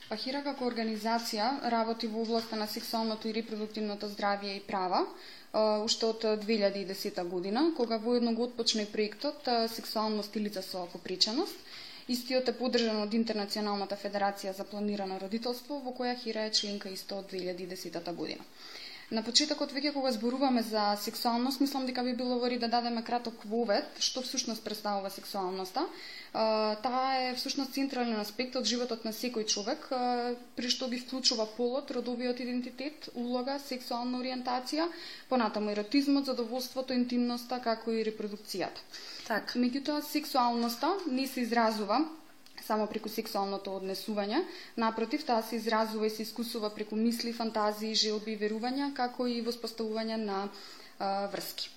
Пахира 0.09 0.43
како 0.45 0.67
организација 0.69 1.69
работи 1.73 2.07
во 2.07 2.21
областа 2.21 2.55
на 2.55 2.67
сексуалното 2.67 3.27
и 3.27 3.33
репродуктивното 3.33 4.09
здравје 4.11 4.57
и 4.57 4.61
права, 4.67 5.01
уште 5.85 6.05
од 6.05 6.23
2010 6.43 7.23
година, 7.29 7.71
кога 7.77 7.97
воедно 7.97 8.35
го 8.35 8.43
отпочна 8.43 8.81
и 8.81 8.91
проектот 8.91 9.47
а, 9.47 9.67
Сексуалност 9.67 10.35
и 10.35 10.39
лица 10.39 10.61
со 10.61 10.87
попреченост. 10.93 11.55
Истиот 12.07 12.49
е 12.49 12.53
поддржан 12.53 12.99
од 13.01 13.13
Интернационалната 13.17 13.95
федерација 13.97 14.51
за 14.53 14.63
планирано 14.63 15.15
родителство, 15.21 15.79
во 15.85 15.93
која 15.99 16.13
Хира 16.21 16.43
е 16.45 16.51
членка 16.51 16.89
исто 16.89 17.17
од 17.23 17.31
2010 17.31 18.13
година. 18.13 18.43
На 19.13 19.21
почетокот 19.21 19.69
веќе 19.69 19.91
кога 19.93 20.09
зборуваме 20.11 20.63
за 20.65 20.83
сексуалност, 20.97 21.61
мислам 21.61 21.85
дека 21.85 22.03
би 22.03 22.15
било 22.17 22.39
вори 22.41 22.57
да 22.57 22.67
дадеме 22.67 23.03
краток 23.05 23.43
вовед 23.45 23.99
што 24.01 24.23
всушност 24.25 24.63
представува 24.65 25.11
сексуалноста. 25.13 25.83
Таа 26.33 27.03
е 27.21 27.35
всушност 27.37 27.77
централен 27.77 28.17
аспект 28.19 28.57
од 28.57 28.65
животот 28.65 29.05
на 29.05 29.13
секој 29.13 29.45
човек, 29.45 29.85
при 30.57 30.73
што 30.73 30.89
ги 30.89 31.03
вклучува 31.03 31.45
полот, 31.45 31.93
родовиот 31.93 32.41
идентитет, 32.41 33.09
улога, 33.13 33.59
сексуална 33.61 34.23
ориентација, 34.23 34.89
понатаму 35.29 35.69
еротизмот, 35.69 36.25
задоволството, 36.25 36.97
интимноста, 36.97 37.61
како 37.61 37.93
и 37.93 38.03
репродукцијата. 38.09 38.81
Така. 39.29 39.59
Меѓутоа, 39.61 40.01
сексуалноста 40.01 40.95
не 41.05 41.27
се 41.27 41.45
изразува 41.45 42.01
само 42.67 42.87
преку 42.87 43.09
сексуалното 43.09 43.75
однесување, 43.79 44.41
напротив, 44.77 45.25
таа 45.25 45.43
се 45.43 45.55
изразува 45.55 46.07
и 46.07 46.09
се 46.09 46.25
искусува 46.25 46.73
преку 46.75 46.95
мисли, 46.95 47.33
фантазии, 47.33 47.95
желби 47.95 48.33
и 48.35 48.41
верувања, 48.41 48.93
како 48.93 49.27
и 49.27 49.41
воспоставување 49.45 50.17
на 50.25 50.43
а, 50.99 51.27
врски. 51.27 51.69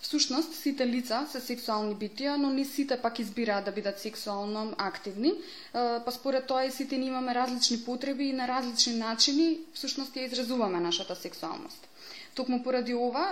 Всушност, 0.00 0.54
сите 0.54 0.86
лица 0.86 1.22
се 1.30 1.40
сексуални 1.40 1.94
битија, 1.98 2.36
но 2.36 2.50
не 2.52 2.64
сите 2.64 2.98
пак 3.00 3.18
избираат 3.18 3.64
да 3.64 3.72
бидат 3.72 4.00
сексуално 4.00 4.74
активни, 4.78 5.32
па 5.72 6.12
според 6.12 6.46
тоа 6.46 6.64
и 6.66 6.70
сите 6.70 6.98
ние 6.98 7.08
имаме 7.08 7.34
различни 7.34 7.80
потреби 7.84 8.28
и 8.28 8.32
на 8.32 8.48
различни 8.48 8.94
начини, 9.00 9.48
всушност 9.74 10.14
ја 10.14 10.28
изразуваме 10.28 10.80
нашата 10.80 11.16
сексуалност. 11.16 11.88
Токму 12.36 12.58
поради 12.62 12.92
ова, 12.92 13.22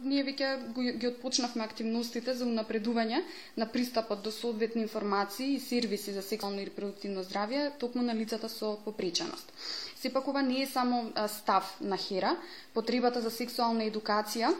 ние 0.00 0.24
веќе 0.24 0.72
ги 0.96 1.08
отпочнавме 1.10 1.64
активностите 1.64 2.32
за 2.34 2.46
унапредување 2.48 3.20
на 3.60 3.66
пристапот 3.68 4.22
до 4.24 4.32
соодветни 4.32 4.80
информации 4.82 5.54
и 5.54 5.60
сервиси 5.60 6.14
за 6.16 6.22
сексуално 6.22 6.62
и 6.62 6.64
репродуктивно 6.70 7.20
здравје, 7.24 7.66
токму 7.78 8.02
на 8.02 8.14
лицата 8.16 8.48
со 8.48 8.78
попреченост. 8.84 9.52
Сепак 10.00 10.28
ова 10.28 10.42
не 10.42 10.62
е 10.62 10.66
само 10.66 11.12
став 11.28 11.76
на 11.80 11.96
Хера, 11.96 12.36
потребата 12.74 13.20
за 13.20 13.30
сексуална 13.30 13.84
едукација 13.84 14.54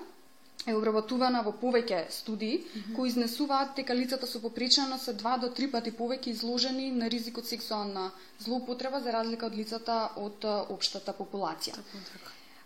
е 0.68 0.74
обработувана 0.76 1.40
во 1.40 1.52
повеќе 1.56 2.10
студии 2.10 2.58
mm 2.58 2.80
-hmm. 2.80 2.96
кои 2.96 3.08
изнесуваат 3.08 3.76
дека 3.76 3.94
лицата 3.94 4.26
со 4.26 4.40
попреченост 4.40 5.04
се 5.04 5.12
два 5.12 5.38
до 5.38 5.48
три 5.48 5.70
пати 5.70 5.92
повеќе 5.92 6.28
изложени 6.28 6.90
на 6.90 7.08
ризик 7.08 7.38
од 7.38 7.46
сексуална 7.46 8.10
злоупотреба 8.38 9.00
за 9.00 9.12
разлика 9.12 9.46
од 9.46 9.54
лицата 9.54 10.10
од 10.16 10.44
општата 10.68 11.12
популација. 11.12 11.74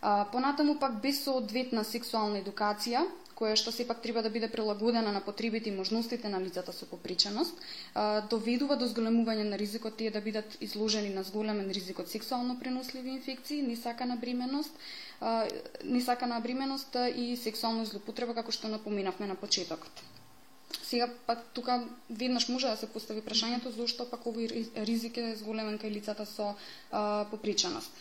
А, 0.04 0.26
понатаму 0.32 0.78
пак 0.78 1.00
без 1.00 1.22
соодветна 1.24 1.80
сексуална 1.88 2.42
едукација, 2.44 3.06
која 3.32 3.56
што 3.56 3.72
сепак 3.72 4.02
треба 4.04 4.20
да 4.20 4.28
биде 4.30 4.50
прилагодена 4.52 5.12
на 5.12 5.22
потребите 5.24 5.70
и 5.70 5.76
можностите 5.76 6.28
на 6.28 6.40
лицата 6.40 6.72
со 6.76 6.84
попреченост, 6.86 7.56
доведува 8.30 8.76
до 8.76 8.84
зголемување 8.90 9.46
на 9.48 9.58
ризикот 9.58 9.96
тие 9.96 10.10
да 10.12 10.20
бидат 10.20 10.58
изложени 10.60 11.08
на 11.14 11.24
зголемен 11.24 11.70
ризик 11.72 12.04
од 12.04 12.12
сексуално 12.12 12.58
преносливи 12.60 13.16
инфекции, 13.16 13.62
несакана 13.62 14.16
бременост, 14.16 14.76
несакана 15.84 16.40
бременост 16.40 17.00
и 17.16 17.36
сексуална 17.40 17.88
злоупотреба 17.88 18.36
како 18.36 18.52
што 18.52 18.68
напоминавме 18.68 19.26
на 19.32 19.40
почетокот. 19.40 20.04
Сега 20.82 21.08
пак 21.26 21.48
тука 21.56 21.80
веднаш 22.10 22.48
може 22.52 22.68
да 22.68 22.76
се 22.76 22.92
постави 22.92 23.24
прашањето 23.24 23.72
зошто 23.72 24.04
пак 24.04 24.28
овој 24.28 24.84
ризик 24.84 25.16
е 25.16 25.34
зголемен 25.40 25.80
кај 25.80 25.96
лицата 25.96 26.28
со 26.28 26.52
а, 26.92 27.24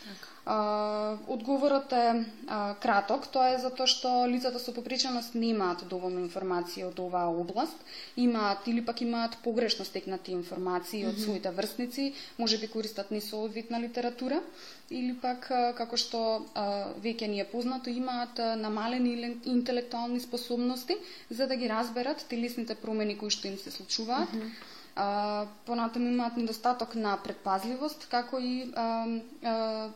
Така. 0.04 0.33
А, 0.46 1.16
одговорот 1.26 1.92
е 1.92 2.24
а, 2.46 2.74
краток, 2.76 3.26
тоа 3.32 3.54
е 3.54 3.60
затоа 3.62 3.88
што 3.88 4.10
лицата 4.28 4.60
со 4.60 4.74
попреченост 4.76 5.32
немаат 5.32 5.86
доволно 5.88 6.20
информација 6.20 6.90
од 6.90 7.00
оваа 7.00 7.32
област, 7.32 7.80
имаат 8.20 8.68
или 8.68 8.84
пак 8.84 9.00
имаат 9.00 9.38
погрешно 9.40 9.88
стекнати 9.88 10.36
информации 10.36 11.06
од 11.08 11.16
своите 11.16 11.50
врсници, 11.50 12.12
може 12.36 12.58
би 12.58 12.68
користат 12.68 13.10
несоодветна 13.10 13.80
литература, 13.80 14.42
или 14.90 15.16
пак 15.16 15.48
како 15.80 15.96
што 15.96 16.20
а, 16.52 16.92
веќе 17.00 17.32
ни 17.32 17.40
е 17.40 17.48
познато 17.48 17.88
имаат 17.88 18.36
намалени 18.60 19.40
интелектуални 19.48 20.20
способности 20.20 21.00
за 21.30 21.46
да 21.46 21.56
ги 21.56 21.72
разберат 21.72 22.26
телесните 22.28 22.74
промени 22.74 23.16
кои 23.16 23.30
што 23.30 23.48
им 23.48 23.56
се 23.56 23.70
случуваат. 23.70 24.28
А, 24.28 24.73
понатаму 24.94 26.08
имаат 26.08 26.36
недостаток 26.36 26.94
на 26.94 27.16
предпазливост, 27.22 28.06
како 28.10 28.38
и 28.38 28.70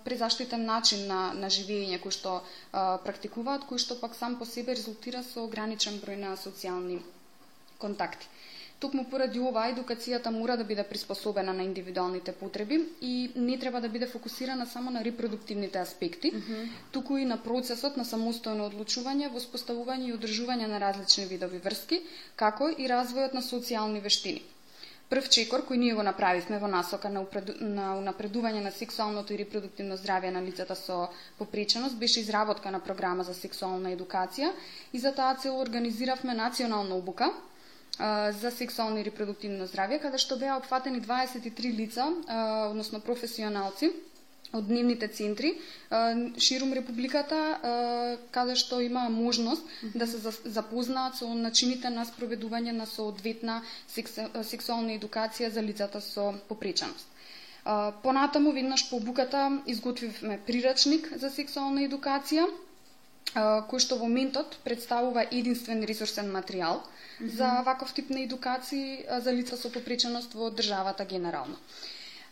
презаштитен 0.04 0.64
начин 0.66 1.06
на, 1.06 1.32
на 1.34 1.50
живење 1.50 2.00
кој 2.02 2.14
што 2.16 2.40
практикуваат, 3.06 3.68
кој 3.70 3.78
што 3.78 4.00
пак 4.00 4.18
сам 4.18 4.38
по 4.38 4.44
себе 4.44 4.74
резултира 4.74 5.22
со 5.22 5.44
ограничен 5.46 6.00
број 6.02 6.18
на 6.18 6.34
социјални 6.36 6.98
контакти. 7.78 8.26
Токму 8.78 9.02
поради 9.10 9.40
ова, 9.42 9.64
едукацијата 9.72 10.30
мора 10.30 10.54
да 10.56 10.64
биде 10.64 10.84
приспособена 10.86 11.52
на 11.52 11.64
индивидуалните 11.66 12.32
потреби 12.32 12.78
и 13.00 13.30
не 13.34 13.58
треба 13.58 13.80
да 13.80 13.88
биде 13.88 14.06
фокусирана 14.06 14.66
само 14.66 14.90
на 14.90 15.02
репродуктивните 15.04 15.78
аспекти, 15.78 16.32
mm 16.32 16.42
-hmm. 16.42 16.68
туку 16.92 17.16
и 17.16 17.24
на 17.24 17.36
процесот 17.36 17.96
на 17.96 18.04
самостојно 18.04 18.70
одлучување, 18.70 19.32
воспоставување 19.32 20.06
и 20.08 20.12
одржување 20.12 20.66
на 20.66 20.78
различни 20.78 21.26
видови 21.26 21.58
врски, 21.58 22.00
како 22.36 22.68
и 22.68 22.88
развојот 22.88 23.34
на 23.34 23.42
социјални 23.42 24.02
вештини. 24.02 24.42
Прв 25.08 25.28
чекор 25.32 25.62
кој 25.64 25.78
ние 25.80 25.94
го 25.96 26.02
направивме 26.04 26.58
во 26.60 26.68
насока 26.68 27.08
на, 27.08 27.22
упреду, 27.24 27.54
на 27.64 27.94
унапредување 27.96 28.60
на 28.60 28.72
сексуалното 28.76 29.32
и 29.32 29.38
репродуктивно 29.40 29.96
здравје 29.96 30.28
на 30.34 30.42
лицата 30.44 30.76
со 30.76 31.08
попреченост 31.38 31.96
беше 31.96 32.20
изработка 32.20 32.70
на 32.70 32.80
програма 32.80 33.24
за 33.24 33.32
сексуална 33.34 33.94
едукација 33.96 34.50
и 34.92 35.00
за 35.00 35.14
таа 35.16 35.38
цел 35.40 35.56
организиравме 35.60 36.34
национална 36.34 36.94
обука 36.96 37.30
а, 37.98 38.32
за 38.32 38.50
сексуално 38.50 39.00
и 39.00 39.06
репродуктивно 39.08 39.64
здравје, 39.64 40.02
каде 40.02 40.20
што 40.20 40.36
беа 40.36 40.60
опфатени 40.60 41.00
23 41.00 41.72
лица, 41.72 42.12
а, 42.26 42.68
односно 42.68 43.00
професионалци, 43.00 43.92
од 44.52 44.66
дневните 44.66 45.08
центри 45.08 45.54
ширум 46.38 46.72
републиката 46.72 47.40
каде 48.30 48.56
што 48.56 48.80
има 48.80 49.08
можност 49.08 49.62
да 49.94 50.06
се 50.06 50.16
за- 50.16 50.32
запознаат 50.44 51.16
со 51.16 51.28
начините 51.34 51.90
на 51.90 52.06
спроведување 52.06 52.72
на 52.72 52.86
соодветна 52.86 53.62
секс, 53.88 54.18
сексуална 54.42 54.96
едукација 54.96 55.50
за 55.50 55.62
лицата 55.62 56.00
со 56.00 56.32
попреченост. 56.48 57.06
Понатаму, 58.02 58.52
веднаш 58.52 58.88
по 58.90 58.96
обуката, 58.96 59.60
изготвивме 59.66 60.40
прирачник 60.46 61.12
за 61.18 61.30
сексуална 61.30 61.84
едукација, 61.84 62.46
кој 63.68 63.78
што 63.84 63.98
во 64.00 64.06
моментот 64.08 64.56
представува 64.64 65.26
единствен 65.30 65.84
ресурсен 65.84 66.32
материјал 66.32 66.80
за 67.20 67.62
ваков 67.66 67.92
тип 67.92 68.10
на 68.10 68.20
едукации 68.20 69.04
а, 69.08 69.20
за 69.20 69.32
лица 69.32 69.56
со 69.56 69.70
попреченост 69.72 70.32
во 70.32 70.50
државата 70.50 71.04
генерално. 71.04 71.56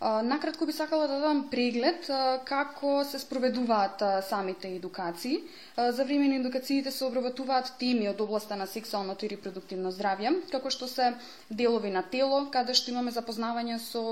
Накратко 0.01 0.67
би 0.67 0.73
сакала 0.73 1.09
да 1.09 1.15
дадам 1.15 1.47
преглед 1.51 2.11
како 2.45 3.05
се 3.05 3.19
спроведуваат 3.19 4.03
самите 4.29 4.69
едукации. 4.69 5.39
За 5.77 6.05
време 6.05 6.29
на 6.29 6.37
едукациите 6.37 6.91
се 6.91 7.05
обработуваат 7.05 7.73
теми 7.79 8.09
од 8.09 8.21
областа 8.21 8.57
на 8.57 8.67
сексуалното 8.67 9.25
и 9.25 9.31
репродуктивно 9.33 9.93
здравје, 9.93 10.35
како 10.53 10.71
што 10.71 10.89
се 10.89 11.15
делови 11.51 11.91
на 11.91 12.03
тело, 12.03 12.45
каде 12.53 12.77
што 12.77 12.93
имаме 12.93 13.15
запознавање 13.17 13.81
со 13.81 14.05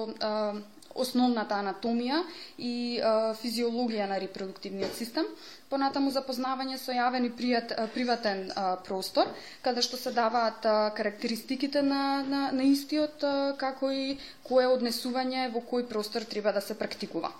основната 0.94 1.58
анатомија 1.58 2.20
и 2.58 3.00
а, 3.00 3.34
физиологија 3.38 4.06
на 4.10 4.18
репродуктивниот 4.22 4.94
систем, 4.94 5.26
понатаму 5.70 6.12
запознавање 6.14 6.78
со 6.78 6.94
јавен 6.94 7.26
и 7.26 7.32
пријат, 7.34 7.74
а, 7.74 7.86
приватен 7.94 8.46
а, 8.54 8.76
простор, 8.86 9.30
каде 9.62 9.82
што 9.82 9.98
се 10.00 10.14
даваат 10.14 10.66
а, 10.66 10.76
карактеристиките 10.96 11.82
на, 11.82 12.22
на, 12.22 12.46
на 12.52 12.70
истиот, 12.70 13.24
а, 13.24 13.34
како 13.58 13.90
и 13.90 14.16
кое 14.46 14.70
однесување 14.70 15.50
во 15.54 15.64
кој 15.64 15.88
простор 15.90 16.24
треба 16.24 16.52
да 16.52 16.62
се 16.62 16.78
практикува. 16.78 17.32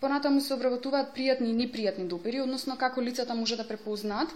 Понатаму 0.00 0.42
се 0.44 0.54
обработуваат 0.54 1.14
пријатни 1.16 1.54
и 1.54 1.56
непријатни 1.56 2.04
допири, 2.08 2.42
односно 2.42 2.76
како 2.76 3.00
лицата 3.00 3.34
може 3.34 3.56
да 3.56 3.64
препознаат 3.64 4.34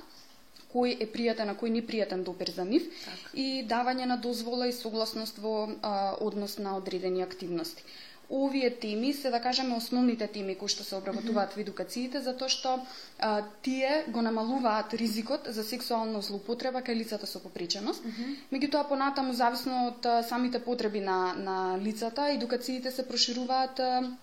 кој 0.70 0.94
е 1.02 1.06
пријатен, 1.10 1.50
а 1.50 1.56
кој 1.58 1.72
непријатен 1.74 2.22
допир 2.26 2.52
за 2.54 2.64
нив 2.64 2.86
Така. 3.04 3.30
и 3.34 3.64
давање 3.66 4.06
на 4.06 4.16
дозвола 4.16 4.68
и 4.70 4.72
согласност 4.72 5.38
во 5.38 5.54
а, 5.82 6.14
однос 6.20 6.58
на 6.58 6.76
одредени 6.76 7.22
активности. 7.22 7.82
Овие 8.30 8.70
теми 8.70 9.12
се 9.12 9.30
да 9.30 9.40
кажеме 9.40 9.76
основните 9.76 10.26
теми 10.26 10.54
кои 10.54 10.70
што 10.70 10.84
се 10.86 10.94
обработуваат 10.96 11.56
во 11.56 11.62
едукациите 11.64 12.22
затоа 12.22 12.48
што 12.48 12.74
а, 13.18 13.42
тие 13.66 14.04
го 14.08 14.22
намалуваат 14.22 14.94
ризикот 14.94 15.50
за 15.50 15.64
сексуална 15.66 16.22
злоупотреба 16.22 16.78
кај 16.86 16.94
лицата 17.02 17.26
со 17.26 17.42
попреченост. 17.42 18.06
Меѓутоа 18.54 18.86
понатаму 18.88 19.34
зависно 19.34 19.86
од 19.88 20.06
а, 20.06 20.22
самите 20.22 20.62
потреби 20.62 21.00
на 21.00 21.34
на 21.34 21.78
лицата, 21.78 22.30
едукациите 22.30 22.90
се 22.90 23.08
прошируваат 23.08 23.80
а, 23.80 24.16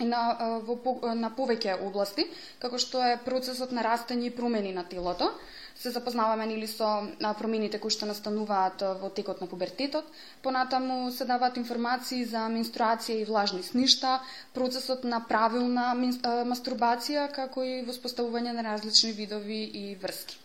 на 0.00 0.60
во 0.66 0.78
на 1.14 1.30
повеќе 1.30 1.78
области, 1.82 2.26
како 2.58 2.78
што 2.78 3.02
е 3.02 3.18
процесот 3.24 3.72
на 3.72 3.82
растење 3.82 4.28
и 4.28 4.34
промени 4.34 4.72
на 4.72 4.84
телото. 4.84 5.32
Се 5.78 5.90
запознаваме 5.94 6.46
нели 6.46 6.66
со 6.66 7.06
промените 7.38 7.78
кои 7.78 7.90
што 7.94 8.06
настануваат 8.06 8.82
во 8.98 9.10
текот 9.14 9.40
на 9.40 9.46
пубертетот. 9.46 10.04
Понатаму 10.42 11.12
се 11.12 11.24
даваат 11.24 11.56
информации 11.56 12.24
за 12.24 12.48
менструација 12.50 13.20
и 13.20 13.24
влажни 13.24 13.62
сништа, 13.62 14.18
процесот 14.54 15.04
на 15.04 15.20
правилна 15.20 15.94
мастурбација, 15.94 17.30
како 17.30 17.62
и 17.62 17.82
воспоставување 17.86 18.52
на 18.58 18.66
различни 18.66 19.12
видови 19.12 19.62
и 19.64 19.94
врски. 19.94 20.38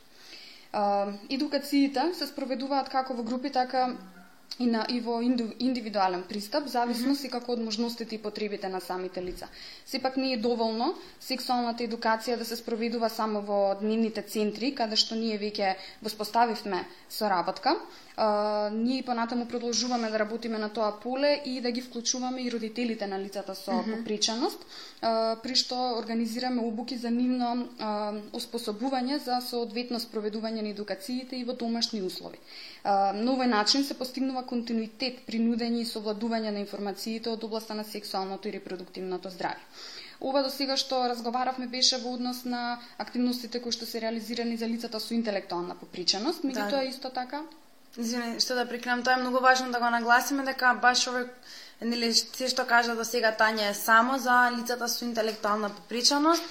Едукациите 1.29 2.13
се 2.13 2.27
спроведуваат 2.29 2.89
како 2.89 3.13
во 3.13 3.23
групи, 3.23 3.49
така 3.49 3.95
и 4.59 4.65
на 4.65 4.85
и 4.89 4.99
во 5.01 5.21
индивидуален 5.21 6.23
пристап, 6.29 6.67
зависност 6.67 7.23
и 7.23 7.29
како 7.29 7.53
од 7.53 7.63
можностите 7.63 8.15
и 8.15 8.21
потребите 8.21 8.69
на 8.69 8.81
самите 8.81 9.21
лица. 9.21 9.47
Сепак 9.85 10.17
не 10.17 10.33
е 10.33 10.37
доволно 10.37 10.93
сексуалната 11.19 11.83
едукација 11.83 12.37
да 12.37 12.45
се 12.45 12.55
спроведува 12.55 13.09
само 13.09 13.41
во 13.41 13.75
дневните 13.81 14.21
центри, 14.21 14.73
каде 14.75 14.95
што 14.95 15.15
ние 15.15 15.39
веќе 15.39 15.75
воспоставивме 16.01 16.85
соработка. 17.09 17.77
А, 18.15 18.69
ние 18.73 19.03
понатаму 19.03 19.47
продолжуваме 19.47 20.09
да 20.09 20.19
работиме 20.19 20.57
на 20.57 20.69
тоа 20.69 20.99
поле 20.99 21.41
и 21.45 21.61
да 21.61 21.71
ги 21.71 21.81
вклучуваме 21.81 22.41
и 22.41 22.51
родителите 22.51 23.07
на 23.07 23.19
лицата 23.19 23.55
со 23.55 23.81
попреченост, 23.83 24.59
а, 25.01 25.35
при 25.43 25.55
што 25.55 25.97
организираме 25.97 26.61
обуки 26.61 26.97
за 26.97 27.09
нивно 27.09 27.69
а, 27.79 28.13
оспособување 28.33 29.17
за 29.17 29.41
соодветно 29.41 29.99
спроведување 29.99 30.61
на 30.61 30.69
едукациите 30.69 31.35
и 31.35 31.43
во 31.43 31.57
домашни 31.57 32.01
услови. 32.01 32.37
На 32.83 33.31
овој 33.31 33.47
начин 33.47 33.85
се 33.87 33.95
постигнува 33.95 34.43
континуитет 34.43 35.21
при 35.27 35.39
нудење 35.39 35.81
и 35.81 35.87
совладување 35.87 36.51
на 36.51 36.59
информациите 36.59 37.29
од 37.31 37.43
областа 37.43 37.73
на 37.73 37.83
сексуалното 37.87 38.49
и 38.49 38.55
репродуктивното 38.57 39.31
здравје. 39.31 39.63
Ова 40.19 40.43
до 40.43 40.49
сега 40.51 40.75
што 40.79 41.01
разговаравме 41.07 41.67
беше 41.67 41.97
во 42.03 42.13
однос 42.17 42.43
на 42.45 42.79
активностите 42.97 43.59
кои 43.63 43.71
што 43.71 43.87
се 43.87 44.01
реализирани 44.03 44.57
за 44.57 44.67
лицата 44.67 44.99
со 44.99 45.13
интелектуална 45.15 45.75
поприченост, 45.79 46.43
меѓутоа 46.43 46.87
исто 46.89 47.09
така 47.09 47.43
Извини, 47.97 48.39
што 48.41 48.55
да 48.57 48.65
прекинам, 48.65 49.03
тоа 49.05 49.13
е 49.13 49.21
многу 49.21 49.39
важно 49.39 49.71
да 49.71 49.79
го 49.79 49.89
нагласиме 49.93 50.43
дека 50.43 50.73
баш 50.81 51.05
овој 51.11 51.27
нели 51.85 52.09
се 52.13 52.47
што 52.49 52.65
кажа 52.65 52.95
до 52.97 53.05
сега 53.05 53.31
Тања 53.37 53.69
е 53.69 53.73
само 53.77 54.17
за 54.17 54.49
лицата 54.57 54.87
со 54.89 55.05
интелектуална 55.05 55.69
попричаност, 55.69 56.43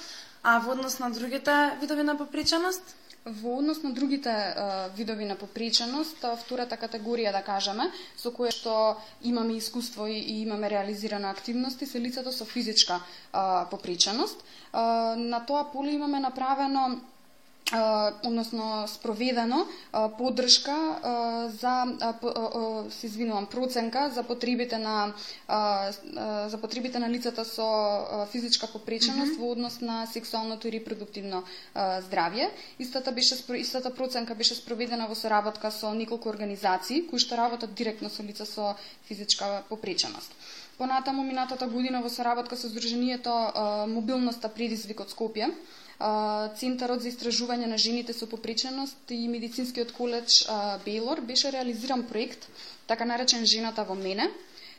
а 0.43 0.59
во 0.59 0.71
однос 0.71 0.99
на 0.99 1.11
другите 1.11 1.77
видови 1.81 2.03
на 2.03 2.17
попричаност? 2.17 2.95
Во 3.25 3.57
однос 3.57 3.83
на 3.83 3.93
другите 3.93 4.29
а, 4.29 4.89
видови 4.95 5.25
на 5.25 5.37
попреченост, 5.39 6.25
втората 6.43 6.75
категорија 6.75 7.31
да 7.31 7.39
кажеме, 7.39 7.85
со 8.19 8.33
која 8.35 8.51
што 8.51 8.73
имаме 9.23 9.55
искуство 9.55 10.07
и, 10.07 10.17
и 10.19 10.41
имаме 10.41 10.69
реализирана 10.69 11.29
активности, 11.31 11.85
се 11.85 12.01
лицето 12.03 12.31
со 12.35 12.45
физичка 12.45 12.99
а, 13.31 13.65
попреченост. 13.71 14.43
А, 14.73 15.15
на 15.15 15.39
тоа 15.45 15.71
поле 15.71 15.95
имаме 15.95 16.19
направено 16.19 16.99
односно 18.23 18.87
спроведено 18.87 19.65
поддршка 20.17 20.95
за 21.61 21.83
се 22.89 23.05
извинувам 23.05 23.45
проценка 23.45 24.11
за 24.15 24.23
потребите 24.23 24.77
на 24.77 25.13
за 26.49 26.57
потребите 26.61 26.99
на 26.99 27.09
лицата 27.09 27.45
со 27.45 28.27
физичка 28.31 28.67
попреченост 28.67 29.31
mm 29.31 29.35
-hmm. 29.35 29.39
во 29.39 29.51
однос 29.51 29.81
на 29.81 30.05
сексуалното 30.05 30.67
и 30.67 30.71
репродуктивно 30.71 31.43
здравје. 31.75 32.49
Истата 32.79 33.11
беше 33.11 33.35
истата 33.55 33.95
проценка 33.95 34.35
беше 34.35 34.55
спроведена 34.55 35.07
во 35.07 35.15
соработка 35.15 35.71
со 35.71 35.93
неколку 35.93 36.29
организации 36.29 37.07
кои 37.07 37.19
што 37.19 37.37
работат 37.37 37.73
директно 37.73 38.09
со 38.09 38.23
лица 38.23 38.45
со 38.45 38.75
физичка 39.07 39.63
попреченост. 39.69 40.31
Понатаму 40.77 41.23
минатата 41.23 41.67
година 41.67 42.01
во 42.01 42.09
соработка 42.09 42.57
со 42.57 42.67
Сдруженијето 42.67 43.33
Мобилноста 43.87 44.49
предизвик 44.49 45.03
од 45.05 45.11
Скопје, 45.13 45.51
Центарот 46.59 47.03
за 47.03 47.11
истражување 47.11 47.67
на 47.69 47.77
жените 47.77 48.13
со 48.13 48.25
попреченост 48.27 49.11
и 49.13 49.27
Медицинскиот 49.27 49.93
коледж 49.93 50.41
а, 50.49 50.79
Бейлор 50.85 51.21
беше 51.21 51.51
реализиран 51.51 52.03
проект, 52.09 52.49
така 52.87 53.05
наречен 53.05 53.45
Жената 53.45 53.85
во 53.85 53.95
мене, 53.95 54.27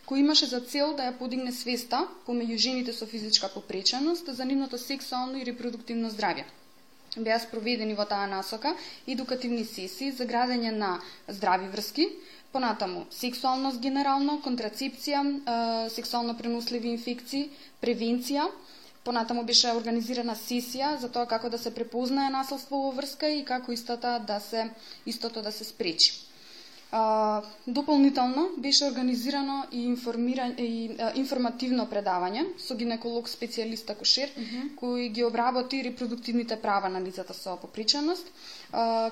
кој 0.05 0.21
имаше 0.21 0.51
за 0.51 0.61
цел 0.61 0.93
да 0.99 1.07
ја 1.07 1.17
подигне 1.17 1.53
свеста 1.53 2.03
помеѓу 2.27 2.59
жените 2.59 2.93
со 2.93 3.07
физичка 3.07 3.49
попреченост 3.49 4.29
за 4.29 4.45
нивното 4.45 4.79
сексуално 4.79 5.39
и 5.39 5.47
репродуктивно 5.47 6.11
здравје. 6.11 6.45
Беа 7.17 7.39
спроведени 7.39 7.95
во 7.95 8.05
таа 8.05 8.27
насока 8.27 8.75
едукативни 9.07 9.65
сесии 9.65 10.11
за 10.11 10.27
градење 10.27 10.75
на 10.75 10.99
здрави 11.29 11.71
врски, 11.71 12.09
понатаму. 12.55 13.05
Сексуалност 13.11 13.83
генерално, 13.83 14.39
контрацепција, 14.47 15.25
сексуално 15.91 16.37
преносливи 16.39 16.95
инфекции, 16.95 17.51
превенција, 17.83 18.47
понатаму 19.05 19.45
беше 19.45 19.73
организирана 19.77 20.37
сесија 20.39 20.95
за 21.01 21.11
тоа 21.13 21.29
како 21.29 21.51
да 21.53 21.59
се 21.59 21.75
препознае 21.75 22.31
насилство 22.33 22.87
во 22.87 22.93
врска 22.99 23.29
и 23.29 23.45
како 23.45 23.73
истата 23.73 24.19
да 24.27 24.39
се 24.41 24.71
истото 25.07 25.43
да 25.43 25.53
се 25.53 25.65
спречи. 25.65 26.15
А, 26.97 27.43
дополнително 27.67 28.49
беше 28.57 28.85
организирано 28.85 29.65
и 29.73 29.83
информира 29.85 30.47
и 30.59 30.95
а, 30.99 31.11
информативно 31.19 31.89
предавање 31.91 32.45
со 32.65 32.77
гинеколог 32.79 33.27
специјалист 33.27 33.91
акушер 33.91 34.31
кој 34.79 35.09
ги 35.17 35.25
обработи 35.27 35.83
репродуктивните 35.83 36.61
права 36.63 36.89
на 36.89 37.01
лицата 37.03 37.35
со 37.35 37.57
попреченост, 37.61 38.31
а, 38.31 38.33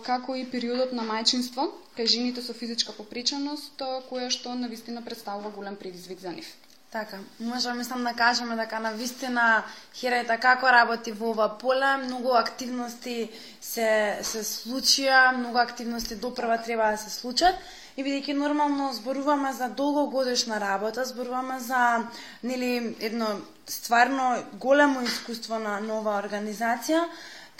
како 0.07 0.35
и 0.37 0.45
периодот 0.51 0.93
на 0.93 1.05
мајчинство 1.07 1.69
кај 1.97 2.09
жените 2.09 2.43
со 2.43 2.55
физичка 2.57 2.93
попреченост, 2.97 3.83
која 4.11 4.31
што 4.31 4.55
на 4.55 4.69
вистина 4.69 5.03
представува 5.03 5.51
голем 5.51 5.77
предизвик 5.77 6.21
за 6.21 6.33
нив. 6.33 6.49
Така, 6.93 7.19
можеме 7.41 7.73
да 7.73 7.79
мислам 7.79 8.05
да 8.05 8.13
кажеме 8.13 8.57
дека 8.57 8.79
на 8.81 8.91
вистина 8.93 9.65
Херајта 9.97 10.37
како 10.41 10.69
работи 10.69 11.13
во 11.13 11.31
ова 11.33 11.47
поле, 11.59 11.97
многу 12.05 12.35
активности 12.37 13.31
се 13.61 14.19
се 14.23 14.43
случија, 14.45 15.33
многу 15.37 15.59
активности 15.59 16.17
допрва 16.17 16.59
треба 16.59 16.91
да 16.91 16.99
се 16.99 17.11
случат 17.11 17.57
и 17.97 18.05
бидејќи 18.05 18.37
нормално 18.37 18.93
зборуваме 18.93 19.53
за 19.53 19.69
долгогодишна 19.69 20.61
работа, 20.61 21.05
зборуваме 21.05 21.61
за 21.61 22.05
нели 22.43 22.97
едно 23.01 23.41
стварно 23.67 24.45
големо 24.53 25.01
искуство 25.01 25.59
на 25.59 25.81
нова 25.81 26.21
организација, 26.21 27.07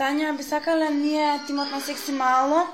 Тања 0.03 0.33
би 0.35 0.43
сакала 0.43 0.89
ние 0.91 1.27
тимот 1.47 1.71
на 1.71 1.79
Секси 1.81 2.13
Мало 2.13 2.65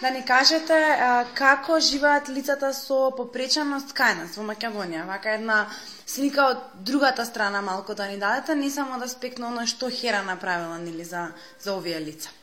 да 0.00 0.10
ни 0.10 0.24
кажете 0.26 0.74
а, 0.74 1.24
како 1.34 1.76
живеат 1.80 2.26
лицата 2.28 2.72
со 2.74 3.12
попреченост 3.14 3.92
кај 3.94 4.16
нас 4.18 4.34
во 4.34 4.42
Македонија. 4.48 5.04
Вака 5.06 5.36
една 5.38 5.60
слика 6.06 6.48
од 6.50 6.64
другата 6.88 7.22
страна 7.24 7.60
малку 7.62 7.94
да 7.94 8.08
ни 8.10 8.18
дадете, 8.18 8.58
не 8.58 8.70
само 8.70 8.98
да 8.98 9.06
спекне 9.08 9.46
оно 9.46 9.62
што 9.66 9.92
Хера 9.94 10.24
направила 10.26 10.78
нели 10.78 11.04
за 11.04 11.28
за 11.62 11.76
овие 11.78 12.00
лица. 12.00 12.34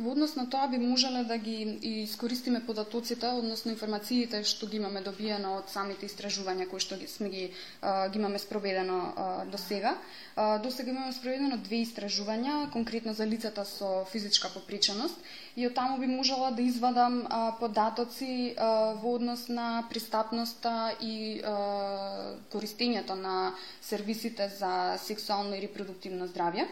Во 0.00 0.12
однос 0.16 0.32
на 0.36 0.46
тоа 0.48 0.68
би 0.72 0.78
можеле 0.80 1.20
да 1.28 1.36
ги 1.36 1.78
искористиме 2.02 2.62
податоците, 2.64 3.28
односно 3.28 3.70
информациите 3.70 4.40
што 4.42 4.66
ги 4.66 4.78
имаме 4.80 5.02
добиено 5.04 5.58
од 5.58 5.68
самите 5.68 6.08
истражувања 6.08 6.64
кои 6.70 6.80
што 6.80 6.96
ги, 6.96 7.06
сме 7.06 7.28
ги, 7.28 7.42
а, 7.82 8.08
ги 8.08 8.18
имаме 8.18 8.40
спроведено 8.40 9.12
а, 9.12 9.44
до 9.44 9.60
сега. 9.60 9.92
А, 10.34 10.58
до 10.64 10.70
сега 10.70 10.90
имаме 10.90 11.12
спроведено 11.12 11.58
две 11.60 11.82
истражувања, 11.84 12.70
конкретно 12.72 13.12
за 13.12 13.26
лицата 13.26 13.66
со 13.68 14.06
физичка 14.08 14.48
попреченост 14.54 15.20
и 15.56 15.68
од 15.68 15.76
таму 15.76 16.00
би 16.00 16.08
можела 16.08 16.50
да 16.56 16.62
извадам 16.62 17.26
а, 17.28 17.52
податоци 17.60 18.54
а, 18.56 18.96
во 18.96 19.12
однос 19.20 19.48
на 19.52 19.84
пристапноста 19.92 20.96
и 21.04 21.44
а, 21.44 22.32
користењето 22.48 23.12
на 23.12 23.52
сервисите 23.82 24.48
за 24.48 24.96
сексуално 25.04 25.52
и 25.54 25.60
репродуктивно 25.68 26.32
здравје, 26.32 26.66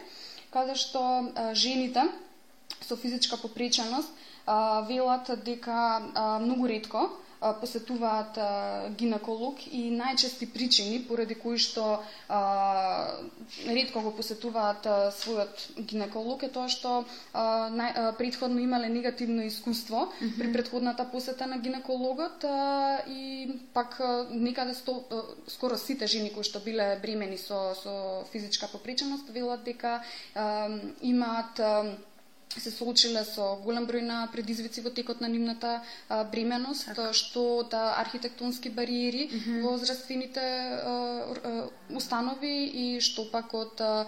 каде 0.49 0.73
што 0.75 1.05
а, 1.05 1.53
жените 1.53 2.09
со 2.81 2.95
физичка 2.95 3.37
попреченост 3.37 4.09
велат 4.87 5.31
дека 5.45 6.39
многу 6.41 6.67
ретко 6.67 7.09
посетуваат 7.41 8.37
гинеколог 8.97 9.63
и 9.65 9.89
најчести 9.89 10.45
причини 10.53 10.99
поради 11.07 11.33
кои 11.35 11.57
што 11.57 12.03
а, 12.29 13.17
ретко 13.65 14.03
го 14.05 14.11
посетуваат 14.13 14.85
а, 14.85 14.97
својот 15.09 15.63
гинеколог 15.89 16.43
е 16.45 16.51
тоа 16.53 16.69
што 16.69 16.91
а, 17.33 17.65
а, 17.73 18.11
предходно 18.17 18.61
имале 18.61 18.89
негативно 18.89 19.41
искуство 19.41 20.05
mm 20.05 20.27
-hmm. 20.27 20.37
при 20.37 20.53
предходната 20.53 21.05
посета 21.11 21.47
на 21.47 21.57
гинекологот 21.57 22.43
а, 22.43 23.01
и 23.07 23.49
пак 23.73 23.99
а, 23.99 24.27
некаде 24.29 24.73
сто, 24.73 25.03
а, 25.11 25.21
скоро 25.47 25.77
сите 25.77 26.07
жени 26.07 26.33
кои 26.33 26.43
што 26.43 26.59
биле 26.59 26.99
бремени 27.01 27.37
со 27.37 27.73
со 27.83 28.23
физичка 28.31 28.67
попреченост 28.67 29.29
велат 29.29 29.63
дека 29.63 30.03
а, 30.35 30.69
имаат 31.01 31.59
а, 31.59 31.97
се 32.59 32.71
соочиле 32.71 33.23
со 33.25 33.55
голем 33.63 33.87
број 33.87 34.01
на 34.01 34.27
предизвици 34.33 34.81
во 34.81 34.89
текот 34.89 35.21
на 35.21 35.27
нивната 35.27 35.81
а, 36.09 36.23
бременост, 36.23 36.85
така. 36.85 37.13
што 37.13 37.63
да 37.71 37.95
архитектонски 37.97 38.69
бариери 38.69 39.29
mm 39.29 39.39
-hmm. 39.39 39.61
во 39.61 39.77
здравствените 39.77 40.43
установи 41.89 42.65
и 42.73 43.01
што 43.01 43.25
пак 43.31 43.53
од 43.53 43.81
а, 43.81 44.05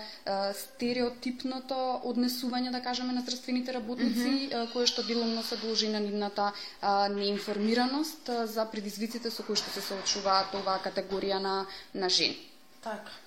стереотипното 0.54 2.02
однесување, 2.04 2.72
да 2.72 2.82
кажеме, 2.82 3.14
на 3.14 3.22
здравствените 3.22 3.74
работници, 3.74 4.30
mm 4.30 4.50
-hmm. 4.52 4.74
кое 4.74 4.88
што 4.88 5.04
деломно 5.04 5.44
се 5.44 5.58
должи 5.58 5.88
на 5.90 6.00
нивната 6.00 6.52
а, 6.82 7.10
неинформираност 7.10 8.30
за 8.46 8.66
предизвиците 8.66 9.32
со 9.32 9.44
кои 9.44 9.56
што 9.56 9.70
се 9.72 9.82
соочуваат 9.82 10.54
оваа 10.54 10.80
категорија 10.84 11.40
на, 11.40 11.66
на 11.94 12.10
жени. 12.10 12.38
Така. 12.82 13.23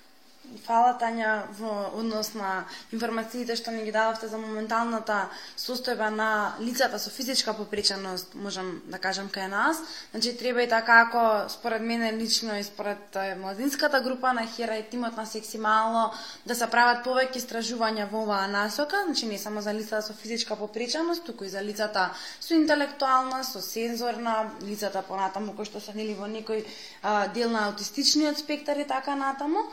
Фала 0.65 0.97
Тања 0.99 1.47
во 1.59 1.91
однос 1.95 2.33
на 2.33 2.65
информациите 2.91 3.55
што 3.55 3.71
ни 3.71 3.85
ги 3.85 3.91
дадовте 3.91 4.27
за 4.27 4.37
моменталната 4.37 5.29
состојба 5.57 6.09
на 6.09 6.29
лицата 6.59 6.99
со 6.99 7.09
физичка 7.09 7.53
попреченост, 7.53 8.35
можам 8.35 8.81
да 8.85 8.99
кажам 8.99 9.29
кај 9.29 9.47
нас. 9.47 9.77
Значи 10.11 10.37
треба 10.37 10.63
и 10.63 10.69
така 10.69 10.97
како 10.97 11.49
според 11.49 11.81
мене 11.81 12.13
лично 12.13 12.57
и 12.57 12.63
според 12.63 13.17
младинската 13.37 14.01
група 14.01 14.33
на 14.33 14.47
Хера 14.47 14.75
и 14.75 14.89
тимот 14.89 15.17
на 15.17 15.25
Секси 15.25 15.57
Мало 15.57 16.11
да 16.45 16.55
се 16.55 16.67
прават 16.67 17.03
повеќе 17.05 17.41
истражувања 17.41 18.07
во 18.11 18.23
оваа 18.25 18.47
насока, 18.47 19.03
значи 19.05 19.25
не 19.25 19.37
само 19.37 19.61
за 19.61 19.73
лицата 19.73 20.01
со 20.01 20.13
физичка 20.13 20.55
попреченост, 20.55 21.25
туку 21.25 21.43
и 21.43 21.49
за 21.49 21.61
лицата 21.61 22.09
со 22.39 22.53
интелектуална, 22.53 23.43
со 23.43 23.61
сензорна, 23.61 24.51
лицата 24.63 25.01
понатаму 25.01 25.53
кои 25.53 25.65
што 25.65 25.81
се 25.81 25.93
нели 25.93 26.15
во 26.15 26.27
некој 26.27 26.65
а, 27.03 27.27
дел 27.27 27.49
на 27.49 27.67
аутистичниот 27.67 28.39
спектар 28.39 28.77
и 28.77 28.87
така 28.87 29.15
натаму. 29.15 29.67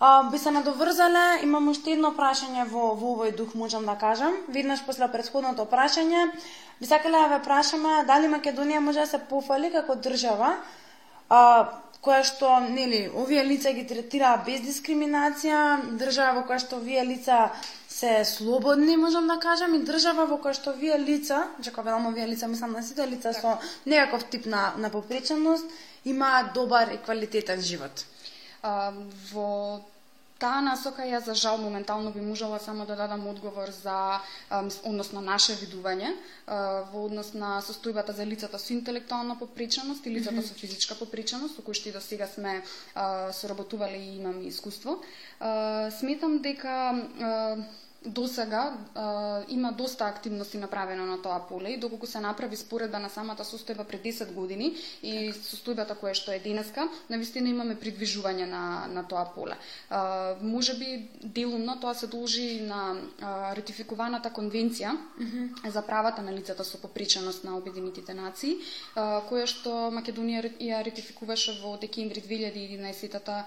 А, 0.00 0.30
би 0.30 0.38
се 0.38 0.50
надоврзале, 0.50 1.42
имам 1.42 1.68
уште 1.68 1.96
едно 1.96 2.12
прашање 2.14 2.68
во, 2.70 2.92
во 2.94 3.14
овој 3.16 3.32
дух, 3.34 3.56
можам 3.58 3.86
да 3.88 3.96
кажам. 3.98 4.36
Веднаш 4.46 4.84
после 4.86 5.08
предходното 5.10 5.64
прашање, 5.66 6.28
би 6.78 6.86
сакале 6.86 7.18
да 7.18 7.32
ве 7.32 7.38
прашаме 7.42 8.04
дали 8.06 8.30
Македонија 8.30 8.78
може 8.78 9.02
да 9.02 9.06
се 9.10 9.18
пофали 9.18 9.72
како 9.74 9.96
држава, 9.98 10.52
а, 11.28 11.40
која 11.98 12.22
што, 12.22 12.50
нели, 12.62 13.08
овие 13.10 13.42
лица 13.42 13.72
ги 13.74 13.82
третира 13.90 14.36
без 14.46 14.62
дискриминација, 14.62 15.62
држава 15.98 16.36
во 16.36 16.44
која 16.46 16.62
што 16.62 16.78
овие 16.78 17.02
лица 17.02 17.48
се 17.90 18.22
слободни, 18.24 18.94
можам 18.96 19.26
да 19.26 19.40
кажам, 19.42 19.74
и 19.74 19.82
држава 19.82 20.28
во 20.30 20.38
која 20.38 20.54
што 20.54 20.76
овие 20.76 20.98
лица, 21.02 21.40
че 21.58 21.72
кога 21.74 21.90
велам 21.90 22.06
овие 22.12 22.28
лица, 22.30 22.46
мислам 22.46 22.78
на 22.78 22.84
сите 22.86 23.08
лица 23.10 23.34
со 23.34 23.56
некаков 23.84 24.30
тип 24.30 24.46
на, 24.46 24.74
на 24.78 24.90
попреченост, 24.94 25.66
имаат 26.04 26.54
добар 26.54 26.94
и 26.94 27.02
квалитетен 27.02 27.60
живот. 27.60 28.06
А, 28.62 28.92
во 29.32 29.80
таа 30.38 30.60
насока 30.62 31.02
ја 31.02 31.18
за 31.24 31.34
жал 31.34 31.58
моментално 31.58 32.12
би 32.14 32.20
можела 32.22 32.58
само 32.62 32.86
да 32.86 32.96
дадам 32.96 33.26
одговор 33.26 33.70
за 33.74 34.20
односно 34.84 35.20
наше 35.20 35.56
видување 35.58 36.12
во 36.92 37.04
однос 37.06 37.32
на 37.34 37.58
состојбата 37.62 38.14
за 38.14 38.26
лицата 38.26 38.58
со 38.58 38.72
интелектуална 38.72 39.38
попреченост 39.38 40.06
и 40.06 40.14
лицата 40.14 40.42
со 40.42 40.54
физичка 40.54 40.94
попреченост 40.94 41.56
со 41.56 41.62
кои 41.62 41.74
што 41.74 41.90
и 41.90 41.92
до 41.92 42.00
сега 42.00 42.26
сме 42.26 42.62
соработувале 43.32 43.98
и 43.98 44.16
имаме 44.22 44.46
искуство. 44.46 45.02
Сметам 45.98 46.38
дека 46.38 46.94
до 48.06 48.28
сега 48.28 48.78
има 49.48 49.72
доста 49.72 50.04
активности 50.04 50.58
направено 50.58 51.06
на 51.06 51.22
тоа 51.22 51.40
поле 51.48 51.68
и 51.68 51.76
доколку 51.76 52.06
се 52.06 52.20
направи 52.20 52.56
споредба 52.56 52.98
на 52.98 53.10
самата 53.10 53.42
состојба 53.42 53.84
пред 53.84 54.04
10 54.04 54.32
години 54.32 54.76
и 55.02 55.32
состојбата 55.34 55.98
која 55.98 56.14
што 56.14 56.30
е 56.32 56.38
денеска, 56.38 56.86
навистина 57.10 57.50
имаме 57.50 57.74
придвижување 57.74 58.46
на, 58.46 58.86
на 58.86 59.02
тоа 59.02 59.24
поле. 59.34 59.58
А, 59.90 60.36
може 60.42 60.78
би 60.78 61.10
делумно 61.22 61.80
тоа 61.80 61.94
се 61.94 62.06
должи 62.06 62.60
на 62.60 62.94
а, 62.94 63.54
ратификуваната 63.56 64.30
конвенција 64.30 64.94
mm 64.94 65.26
-hmm. 65.26 65.70
за 65.70 65.82
правата 65.82 66.22
на 66.22 66.32
лицата 66.32 66.64
со 66.64 66.78
попреченост 66.78 67.44
на 67.44 67.56
Обединетите 67.56 68.14
нации, 68.14 68.56
а, 68.94 69.22
која 69.30 69.46
што 69.46 69.90
Македонија 69.90 70.54
ја 70.60 70.84
ратификуваше 70.84 71.60
во 71.62 71.76
декември 71.76 72.20
2011 72.20 73.44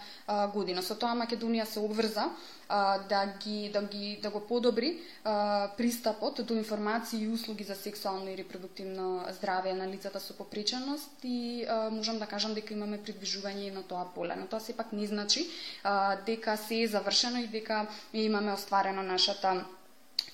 година. 0.53 0.81
Со 0.81 0.95
тоа 0.95 1.15
Македонија 1.15 1.65
се 1.65 1.79
обврза 1.79 2.29
а, 2.71 2.99
да 3.09 3.33
ги 3.43 3.69
да 3.73 3.81
ги 3.83 4.19
да 4.21 4.29
го 4.29 4.39
подобри 4.39 4.97
а, 5.23 5.71
пристапот 5.77 6.45
до 6.45 6.53
информации 6.53 7.23
и 7.23 7.27
услуги 7.27 7.63
за 7.63 7.75
сексуално 7.75 8.29
и 8.29 8.37
репродуктивно 8.37 9.25
здравје, 9.41 9.73
на 9.75 9.87
лицата 9.87 10.19
со 10.19 10.33
попреченост 10.37 11.11
и 11.23 11.65
а, 11.67 11.89
можам 11.89 12.19
да 12.19 12.25
кажам 12.25 12.55
дека 12.55 12.73
имаме 12.73 13.01
придвижување 13.03 13.73
на 13.75 13.83
тоа 13.83 14.05
поле. 14.15 14.39
Но 14.39 14.47
тоа 14.47 14.63
сепак 14.63 14.93
не 14.93 15.07
значи 15.07 15.47
а, 15.83 16.15
дека 16.25 16.57
се 16.57 16.81
е 16.81 16.87
завршено 16.87 17.43
и 17.43 17.47
дека 17.47 17.87
имаме 18.13 18.53
остварено 18.53 19.03
нашата 19.03 19.65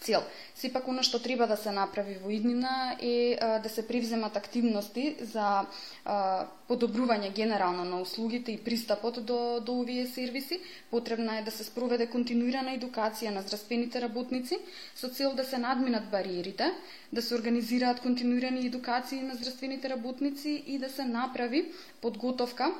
цел. 0.01 0.23
Сепак 0.55 0.87
оно 0.87 1.03
што 1.03 1.19
треба 1.19 1.47
да 1.47 1.57
се 1.57 1.71
направи 1.71 2.17
во 2.23 2.31
иднина 2.33 2.95
е 3.01 3.37
а, 3.39 3.59
да 3.59 3.69
се 3.69 3.87
привземат 3.87 4.37
активности 4.37 5.15
за 5.21 5.65
а, 6.05 6.47
подобрување 6.69 7.33
генерално 7.33 7.83
на 7.83 8.01
услугите 8.01 8.51
и 8.51 8.57
пристапот 8.57 9.21
до, 9.25 9.59
до 9.59 9.79
овие 9.81 10.07
сервиси. 10.07 10.59
Потребна 10.91 11.37
е 11.39 11.43
да 11.43 11.51
се 11.51 11.63
спроведе 11.63 12.07
континуирана 12.07 12.75
едукација 12.77 13.33
на 13.35 13.41
здравствените 13.41 14.01
работници 14.01 14.59
со 14.95 15.09
цел 15.09 15.35
да 15.35 15.45
се 15.45 15.57
надминат 15.57 16.09
бариерите, 16.09 16.71
да 17.13 17.21
се 17.21 17.35
организираат 17.35 18.01
континуирани 18.01 18.65
едукации 18.65 19.21
на 19.21 19.35
здравствените 19.35 19.89
работници 19.89 20.63
и 20.67 20.77
да 20.79 20.89
се 20.89 21.05
направи 21.05 21.71
подготовка 22.01 22.73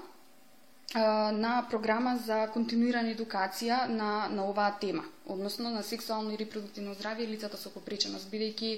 на 0.96 1.68
програма 1.70 2.16
за 2.26 2.48
континуирана 2.54 3.12
едукација 3.12 3.88
на, 3.92 4.30
на 4.32 4.46
оваа 4.48 4.72
тема, 4.80 5.04
односно 5.26 5.70
на 5.70 5.84
сексуално 5.84 6.32
и 6.32 6.38
репродуктивно 6.40 6.96
здравје 6.96 7.28
и 7.28 7.34
лицата 7.34 7.58
со 7.58 7.70
попреченост, 7.70 8.32
бидејќи 8.32 8.72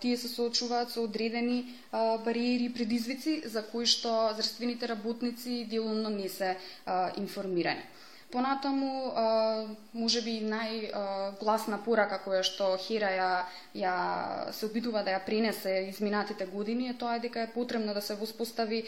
тие 0.00 0.16
се 0.16 0.28
соочуваат 0.28 0.94
со 0.94 1.02
одредени 1.02 1.74
а, 1.90 2.18
бариери 2.18 2.70
и 2.70 2.72
предизвици 2.72 3.42
за 3.46 3.62
кои 3.66 3.86
што 3.86 4.30
здравствените 4.38 4.88
работници 4.88 5.66
делумно 5.66 6.10
не 6.10 6.28
се 6.28 6.56
а, 6.86 7.10
информирани. 7.16 7.82
Понатаму, 8.30 9.12
може 9.94 10.20
би 10.22 10.34
најгласна 10.44 11.78
порака 11.84 12.18
која 12.24 12.42
што 12.44 12.74
Хира 12.76 13.08
ја, 13.14 13.28
ја 13.74 13.94
се 14.52 14.66
обидува 14.66 15.02
да 15.02 15.14
ја 15.16 15.22
пренесе 15.24 15.88
изминатите 15.88 16.46
години 16.46 16.90
е 16.90 16.98
тоа 16.98 17.18
дека 17.18 17.46
е 17.46 17.52
потребно 17.54 17.94
да 17.94 18.02
се 18.02 18.14
воспостави 18.14 18.84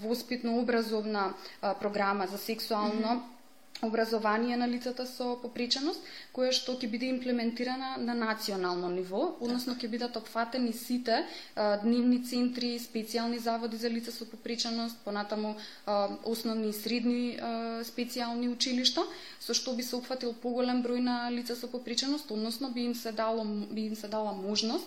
воспитно 0.00 0.58
образовна 0.58 1.34
програма 1.60 2.26
за 2.26 2.38
сексуално 2.38 2.94
mm 2.94 3.20
-hmm 3.20 3.39
образование 3.82 4.56
на 4.56 4.68
лицата 4.68 5.06
со 5.06 5.36
попреченост, 5.42 6.00
која 6.34 6.52
што 6.52 6.76
ќе 6.76 6.88
биде 6.90 7.08
имплементирана 7.10 7.96
на 7.98 8.14
национално 8.14 8.90
ниво, 8.92 9.36
односно 9.40 9.74
ќе 9.74 9.88
бидат 9.88 10.16
опфатени 10.16 10.72
сите 10.72 11.22
а, 11.54 11.76
дневни 11.82 12.20
центри, 12.24 12.78
специјални 12.78 13.38
заводи 13.38 13.76
за 13.76 13.90
лица 13.90 14.12
со 14.12 14.28
попреченост, 14.28 14.98
понатаму 15.04 15.54
а, 15.86 16.08
основни 16.24 16.70
и 16.70 16.76
средни 16.76 17.36
а, 17.36 17.80
специјални 17.84 18.50
училишта, 18.52 19.06
со 19.40 19.54
што 19.54 19.76
би 19.76 19.82
се 19.82 19.96
опфатил 19.96 20.34
поголем 20.34 20.84
број 20.84 21.00
на 21.00 21.30
лица 21.30 21.56
со 21.56 21.70
попреченост, 21.70 22.30
односно 22.30 22.70
би 22.70 22.90
им 22.90 22.94
се 22.94 23.12
дало 23.12 23.44
би 23.44 23.88
им 23.88 23.96
се 23.96 24.08
дала 24.08 24.32
можност 24.32 24.86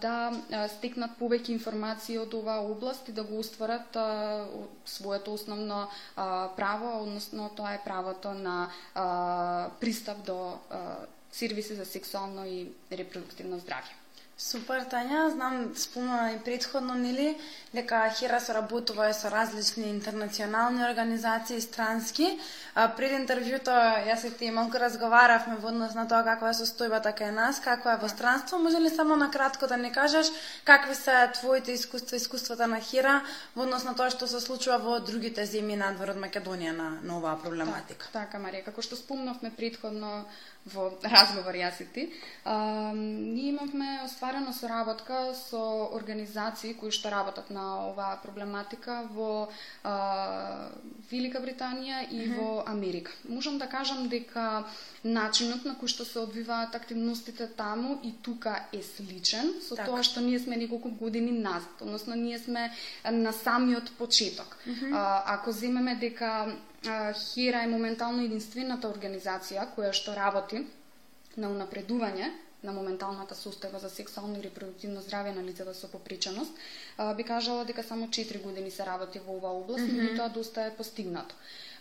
да 0.00 0.68
стекнат 0.68 1.14
повеќе 1.18 1.54
информации 1.54 2.18
од 2.18 2.34
оваа 2.34 2.64
област 2.66 3.08
и 3.08 3.12
да 3.12 3.22
го 3.24 3.38
остварат 3.38 3.96
своето 4.84 5.34
основно 5.34 5.88
право, 6.56 7.02
односно 7.02 7.50
тоа 7.56 7.74
е 7.74 7.84
правото 7.84 8.34
на 8.34 8.68
пристап 9.80 10.24
до 10.26 10.58
сервиси 11.32 11.74
за 11.74 11.84
сексуално 11.84 12.46
и 12.46 12.72
репродуктивно 12.90 13.58
здравје. 13.58 14.03
Супер, 14.34 14.82
Тања. 14.90 15.28
Знам, 15.30 15.74
спомна 15.78 16.32
и 16.34 16.38
предходно, 16.44 16.94
нели, 16.98 17.36
дека 17.72 18.00
Хера 18.10 18.40
соработува 18.42 19.12
со 19.14 19.30
различни 19.30 19.90
интернационални 19.90 20.82
организации 20.82 21.60
странски. 21.60 22.26
А, 22.74 22.88
пред 22.96 23.14
интервјуто, 23.14 23.70
јас 24.08 24.24
и 24.26 24.32
ти 24.34 24.50
малку 24.50 24.80
разговаравме 24.82 25.54
во 25.62 25.68
однос 25.70 25.94
на 25.94 26.08
тоа 26.10 26.24
каква 26.26 26.50
е 26.50 26.58
состојбата 26.58 27.14
кај 27.14 27.30
нас, 27.30 27.60
каква 27.62 27.94
е 27.94 28.00
во 28.02 28.10
странство. 28.10 28.58
Може 28.58 28.80
ли 28.82 28.90
само 28.90 29.14
на 29.16 29.30
кратко 29.30 29.68
да 29.70 29.76
не 29.76 29.92
кажеш 29.92 30.26
какви 30.64 30.94
се 30.94 31.30
твоите 31.34 31.72
искуства, 31.72 32.16
искуствата 32.16 32.66
на 32.66 32.80
Хера 32.80 33.22
во 33.54 33.62
однос 33.62 33.84
на 33.84 33.94
тоа 33.94 34.10
што 34.10 34.26
се 34.26 34.40
случува 34.42 34.80
во 34.82 34.98
другите 34.98 35.46
земји 35.46 35.78
надвор 35.78 36.10
од 36.10 36.18
Македонија 36.18 36.74
на, 36.74 36.90
на 37.02 37.18
оваа 37.22 37.38
проблематика? 37.38 38.10
Так, 38.10 38.34
така, 38.34 38.42
Марија, 38.42 38.66
како 38.66 38.82
што 38.82 38.98
спомнавме 38.98 39.54
предходно 39.54 40.26
во 40.64 40.88
разговор 41.02 41.54
јас 41.54 41.80
и 41.82 41.86
ти, 41.92 42.02
а, 42.44 42.92
ние 42.94 43.50
имавме 43.52 44.08
стварено 44.08 44.52
соработка 44.52 45.34
со 45.36 45.90
организации 45.92 46.72
кои 46.74 46.90
што 46.90 47.10
работат 47.12 47.50
на 47.50 47.90
оваа 47.90 48.16
проблематика 48.22 49.04
во 49.12 49.48
а, 49.84 50.70
Велика 51.10 51.40
Британија 51.44 52.00
и 52.10 52.32
во 52.32 52.64
Америка. 52.66 53.12
Можам 53.28 53.58
да 53.58 53.68
кажам 53.68 54.08
дека 54.08 54.64
начинот 55.04 55.64
на 55.68 55.76
кој 55.76 55.92
што 55.92 56.08
се 56.08 56.24
одвиваат 56.24 56.74
активностите 56.74 57.46
таму 57.46 58.00
и 58.02 58.14
тука 58.22 58.64
е 58.72 58.80
сличен 58.82 59.60
со 59.60 59.76
Така. 59.76 59.90
тоа 59.90 60.02
што 60.02 60.20
ние 60.20 60.38
сме 60.38 60.56
неколку 60.56 60.88
години 60.88 61.32
назад, 61.32 61.80
односно 61.80 62.14
ние 62.14 62.38
сме 62.38 62.72
на 63.04 63.32
самиот 63.32 63.92
почеток. 63.98 64.56
А, 64.92 65.24
ако 65.26 65.52
земеме 65.52 65.94
дека 65.94 66.56
а, 66.86 67.12
Хера 67.12 67.62
е 67.64 67.70
моментално 67.70 68.24
единствената 68.24 68.88
организација 68.88 69.68
која 69.76 69.92
што 69.92 70.14
работи 70.16 70.64
на 71.36 71.50
унапредување 71.50 72.30
на 72.64 72.72
моменталната 72.72 73.36
состојба 73.36 73.78
за 73.80 73.90
сексуално 73.90 74.38
и 74.38 74.44
репродуктивно 74.46 75.02
здравје 75.04 75.34
на 75.36 75.42
лицата 75.44 75.74
со 75.74 75.88
попричаност, 75.92 76.52
би 77.16 77.24
кажала 77.24 77.64
дека 77.64 77.82
само 77.82 78.08
4 78.08 78.42
години 78.42 78.70
се 78.70 78.86
работи 78.86 79.20
во 79.26 79.36
оваа 79.36 79.58
област, 79.60 79.84
меѓутоа 79.84 80.32
доста 80.32 80.64
е 80.64 80.76
постигнато. 80.76 81.34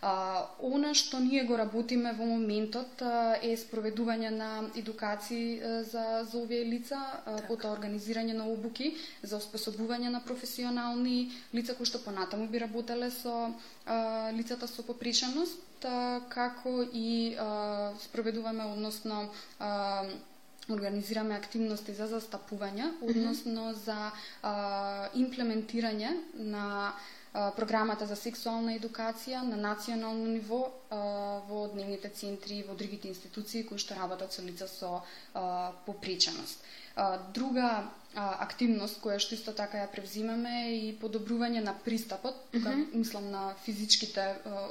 А, 0.04 0.50
она 0.60 0.92
што 0.94 1.20
ние 1.24 1.46
го 1.48 1.56
работиме 1.56 2.12
во 2.18 2.26
моментот 2.28 3.00
а, 3.08 3.38
е 3.40 3.54
спроведување 3.56 4.34
на 4.36 4.50
едукации 4.76 5.46
а, 5.56 5.78
за, 5.88 6.04
за 6.28 6.42
овие 6.42 6.66
лица, 6.68 7.00
а, 7.00 7.38
потоа 7.48 7.72
организирање 7.72 8.36
на 8.36 8.50
обуки 8.52 8.90
за 9.24 9.40
оспособување 9.40 10.12
на 10.12 10.20
професионални 10.20 11.32
лица 11.56 11.78
кои 11.78 11.88
што 11.88 12.04
понатаму 12.04 12.50
би 12.52 12.60
работеле 12.60 13.08
со 13.16 13.48
а, 13.48 14.30
лицата 14.36 14.68
со 14.68 14.84
попричаност, 14.84 15.88
а, 15.88 16.20
како 16.28 16.84
и 16.84 17.40
а, 17.40 17.96
спроведуваме, 18.04 18.68
односно 18.76 19.30
а, 19.60 20.04
организираме 20.68 21.40
активности 21.40 21.96
за 21.96 22.12
застапување, 22.12 22.92
односно 23.08 23.72
за 23.88 24.12
а, 24.44 24.54
имплементирање 25.16 26.12
на 26.36 26.92
програмата 27.34 28.06
за 28.06 28.16
сексуална 28.16 28.76
едукација 28.78 29.42
на 29.42 29.58
национално 29.58 30.28
ниво 30.30 30.62
во 31.50 31.68
дневните 31.74 32.10
центри 32.10 32.60
и 32.62 32.64
во 32.64 32.76
другите 32.78 33.08
институции 33.10 33.66
кои 33.66 33.82
што 33.82 33.98
работат 33.98 34.34
со 34.34 34.42
лица 34.42 34.68
со. 34.68 35.02
А, 35.34 37.18
друга 37.34 37.90
активност 38.16 39.00
која 39.02 39.18
што 39.18 39.34
исто 39.34 39.52
така 39.58 39.80
ја 39.82 39.90
превзимаме 39.90 40.52
е 40.68 40.74
и 40.78 40.90
подобрување 41.02 41.64
на 41.66 41.74
пристапот, 41.74 42.36
тука 42.54 42.76
мислам 42.94 43.32
на 43.32 43.56
физичките 43.66 44.26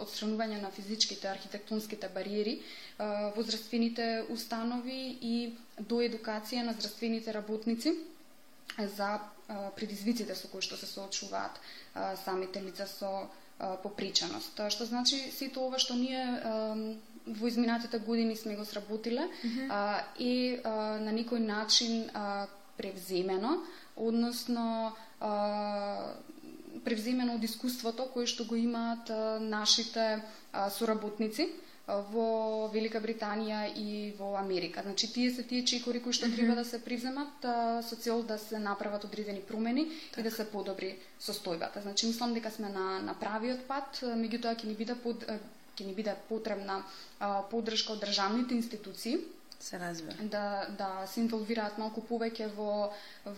отстранување 0.05 0.61
на 0.63 0.71
физичките 0.71 1.29
архитектонските 1.29 2.09
бариери 2.15 2.61
во 2.99 3.43
здравствените 3.43 4.27
установи 4.31 5.19
и 5.19 5.35
до 5.81 5.99
едукација 6.07 6.63
на 6.63 6.79
здравствените 6.79 7.35
работници 7.35 7.97
за 8.79 9.19
предизвиците 9.77 10.35
со 10.35 10.49
кои 10.49 10.63
што 10.63 10.77
се 10.77 10.87
соочуваат 10.87 11.61
самите 12.25 12.63
лица 12.63 12.87
со 12.87 13.29
попричаност. 13.83 14.61
Што 14.71 14.85
значи 14.85 15.19
сето 15.31 15.67
ова 15.69 15.79
што 15.79 15.95
ние 15.95 16.25
во 17.27 17.47
изминатите 17.47 17.99
години 17.99 18.37
сме 18.37 18.57
го 18.57 18.65
сработиле 18.65 19.29
а, 19.71 20.03
е 20.19 20.59
а, 20.65 20.99
на 20.99 21.13
некој 21.15 21.39
начин 21.39 22.11
а, 22.15 22.47
превземено, 22.77 23.63
односно 23.97 24.97
а, 25.21 26.15
превземено 26.85 27.37
од 27.39 27.45
искуството 27.45 28.09
кое 28.15 28.27
што 28.27 28.45
го 28.45 28.59
имаат 28.59 29.11
а, 29.11 29.39
нашите 29.41 30.23
а, 30.53 30.71
соработници 30.71 31.49
во 32.13 32.69
Велика 32.73 33.01
Британија 33.01 33.65
и 33.77 34.13
во 34.19 34.37
Америка. 34.41 34.83
Значи 34.83 35.13
тие 35.13 35.31
се 35.31 35.43
тие 35.43 35.65
чекори 35.65 36.03
кои 36.03 36.13
што 36.13 36.31
треба 36.33 36.55
да 36.55 36.65
се 36.65 36.81
привземат 36.83 37.45
а, 37.45 37.83
со 37.83 37.97
цел 37.97 38.23
да 38.23 38.39
се 38.39 38.59
направат 38.59 39.05
одредени 39.05 39.41
промени 39.41 39.89
и 40.17 40.23
да 40.23 40.31
се 40.31 40.49
подобри 40.51 40.97
состојбата. 41.21 41.83
Значи 41.83 42.07
мислам 42.07 42.35
дека 42.35 42.51
сме 42.51 42.69
на 42.69 43.01
на 43.01 43.15
правиот 43.15 43.67
пат, 43.69 44.03
меѓутоа 44.03 44.57
ќе 44.57 44.67
ни 44.67 44.75
биде 44.75 44.95
под 44.95 45.27
ќе 45.77 45.87
ни 45.87 45.95
биде 45.95 46.17
потребна 46.29 46.83
а, 47.19 47.43
поддршка 47.51 47.93
од 47.93 48.05
државните 48.05 48.55
институции 48.55 49.19
Се 49.63 49.79
разбира. 49.79 50.17
да 50.23 50.67
да 50.79 51.07
се 51.07 51.21
инволвираат 51.21 51.79
малку 51.79 52.03
повеќе 52.03 52.49
во 52.57 52.91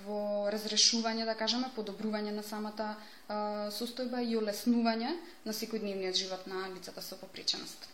во 0.07 0.21
разрешување, 0.55 1.27
да 1.29 1.35
кажеме, 1.37 1.69
подобрување 1.77 2.33
на 2.33 2.43
самата 2.43 2.87
а, 2.95 3.69
состојба 3.79 4.23
и 4.25 4.39
олеснување 4.41 5.11
на 5.45 5.53
секојдневниот 5.53 6.17
живот 6.17 6.47
на 6.47 6.69
лицата 6.73 7.03
со 7.03 7.21
попричаност. 7.21 7.85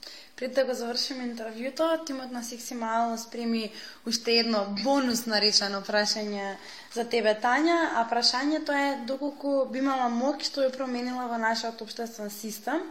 Пред 0.41 0.55
да 0.57 0.63
го 0.65 0.73
завршиме 0.73 1.27
интервјуто, 1.29 1.87
тимот 2.09 2.31
на 2.33 2.41
Секси 2.41 2.73
Мало 2.75 3.19
спреми 3.21 3.67
уште 4.09 4.39
едно 4.41 4.63
бонус 4.81 5.27
наречено 5.29 5.83
прашање 5.85 6.55
за 6.95 7.05
тебе, 7.05 7.35
Тања, 7.43 7.75
а 8.01 8.07
прашањето 8.09 8.73
е 8.73 8.95
доколку 9.11 9.67
би 9.69 9.83
имала 9.83 10.07
мок 10.09 10.41
што 10.41 10.65
ја 10.65 10.71
променила 10.73 11.27
во 11.29 11.37
нашиот 11.43 11.83
обштествен 11.85 12.33
систем, 12.33 12.87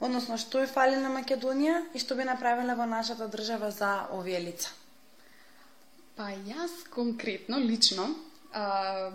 односно 0.00 0.38
што 0.40 0.64
ја 0.64 0.70
фали 0.72 0.96
на 0.96 1.10
Македонија 1.12 1.82
и 1.92 2.00
што 2.00 2.16
би 2.16 2.24
направила 2.24 2.72
во 2.72 2.88
нашата 2.88 3.28
држава 3.28 3.68
за 3.68 3.92
овие 4.16 4.40
лица. 4.40 4.72
Па 6.16 6.32
јас 6.32 6.88
конкретно, 6.88 7.60
лично, 7.60 8.08
а, 8.52 9.12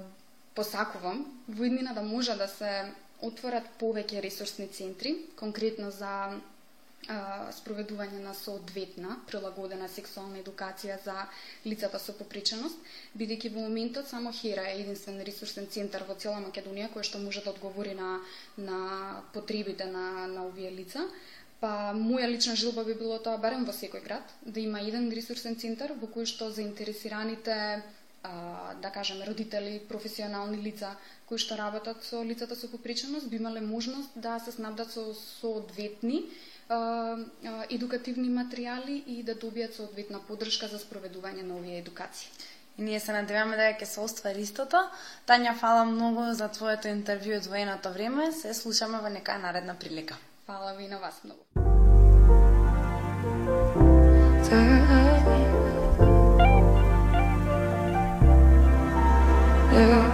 посакувам 0.53 1.25
во 1.47 1.65
иднина 1.65 1.97
да 1.97 2.05
може 2.05 2.37
да 2.37 2.45
се 2.53 2.93
отворат 3.25 3.65
повеќе 3.81 4.21
ресурсни 4.21 4.69
центри, 4.69 5.17
конкретно 5.41 5.89
за 5.89 6.37
спроведување 7.07 8.19
на 8.21 8.33
соодветна 8.37 9.15
прилагодена 9.27 9.87
сексуална 9.89 10.37
едукација 10.43 10.99
за 11.03 11.15
лицата 11.65 11.99
со 11.99 12.13
попреченост, 12.13 12.77
бидејќи 13.17 13.53
во 13.53 13.63
моментот 13.65 14.07
само 14.07 14.31
Хера 14.31 14.67
е 14.69 14.81
единствен 14.81 15.21
ресурсен 15.25 15.67
центар 15.67 16.05
во 16.07 16.13
цела 16.15 16.37
Македонија 16.43 16.91
кој 16.93 17.03
што 17.03 17.17
може 17.17 17.41
да 17.41 17.49
одговори 17.49 17.95
на 17.95 18.19
на 18.57 19.23
потребите 19.33 19.85
на 19.85 20.27
на 20.27 20.45
овие 20.45 20.71
лица. 20.71 21.07
Па 21.59 21.91
моја 21.95 22.27
лична 22.29 22.55
желба 22.55 22.83
би 22.85 22.93
било 22.93 23.17
тоа 23.19 23.37
барем 23.37 23.65
во 23.65 23.73
секој 23.73 24.03
град 24.03 24.35
да 24.41 24.59
има 24.59 24.79
еден 24.79 25.09
ресурсен 25.11 25.55
центар 25.55 25.91
во 25.93 26.07
кој 26.07 26.25
што 26.25 26.51
заинтересираните 26.51 27.55
а, 28.23 28.75
да 28.81 28.91
кажеме 28.91 29.25
родители, 29.25 29.81
професионални 29.89 30.61
лица 30.61 30.95
кои 31.25 31.37
што 31.37 31.57
работат 31.57 32.03
со 32.03 32.23
лицата 32.23 32.55
со 32.55 32.69
попреченост 32.69 33.29
би 33.29 33.35
имале 33.35 33.61
можност 33.61 34.09
да 34.15 34.39
се 34.39 34.51
снабдат 34.51 34.91
со 34.91 35.13
соодветни 35.13 36.23
едукативни 36.69 38.29
материјали 38.29 39.01
и 39.07 39.23
да 39.23 39.35
добијат 39.35 39.73
соодветна 39.73 40.19
поддршка 40.27 40.67
за 40.67 40.77
спроведување 40.77 41.43
на 41.43 41.55
овие 41.57 41.79
едукации. 41.79 42.29
И 42.77 42.81
ние 42.81 42.99
се 42.99 43.11
надеваме 43.11 43.57
дека 43.57 43.83
ќе 43.83 43.85
се 43.85 43.99
оствари 43.99 44.45
истото. 44.45 44.79
Тања, 45.27 45.55
фала 45.57 45.83
многу 45.85 46.29
за 46.33 46.47
твоето 46.47 46.87
интервју 46.87 47.37
од 47.37 47.49
военото 47.49 47.91
време. 47.91 48.31
Се 48.31 48.53
слушаме 48.53 49.01
во 49.01 49.09
нека 49.09 49.37
наредна 49.37 49.75
прилика. 49.75 50.17
Фала 50.45 50.73
ви 50.77 50.87
на 50.87 50.99
вас 50.99 51.21
многу. 51.23 51.43
My 59.79 60.08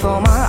for 0.00 0.18
my 0.22 0.39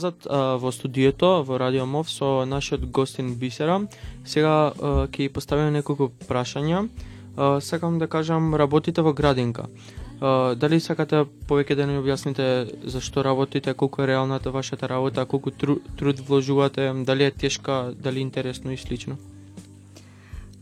назад 0.00 0.26
а, 0.26 0.56
во 0.56 0.72
студиото 0.72 1.44
во 1.44 1.58
Радио 1.58 1.84
Мов 1.84 2.10
со 2.10 2.44
нашиот 2.48 2.88
гостин 2.88 3.34
Бисера. 3.36 3.84
Сега 4.24 4.72
а, 4.72 5.06
ќе 5.12 5.28
ја 5.28 5.32
поставиме 5.32 5.76
неколку 5.76 6.08
прашања. 6.28 6.88
А, 7.36 7.60
сакам 7.60 7.98
да 7.98 8.08
кажам 8.08 8.54
работите 8.54 9.02
во 9.04 9.12
градинка. 9.12 9.68
А, 10.20 10.54
дали 10.56 10.80
сакате 10.80 11.26
повеќе 11.48 11.76
да 11.76 11.86
ни 11.86 11.98
објасните 12.00 12.88
зашто 12.88 13.24
работите, 13.24 13.74
колку 13.74 14.02
е 14.02 14.08
реалната 14.08 14.50
вашата 14.50 14.88
работа, 14.88 15.26
колку 15.26 15.50
тру, 15.50 15.80
труд 15.96 16.20
вложувате, 16.20 16.92
дали 17.04 17.24
е 17.24 17.30
тешка, 17.30 17.92
дали 17.92 18.20
интересно 18.20 18.72
и 18.72 18.76
слично? 18.76 19.18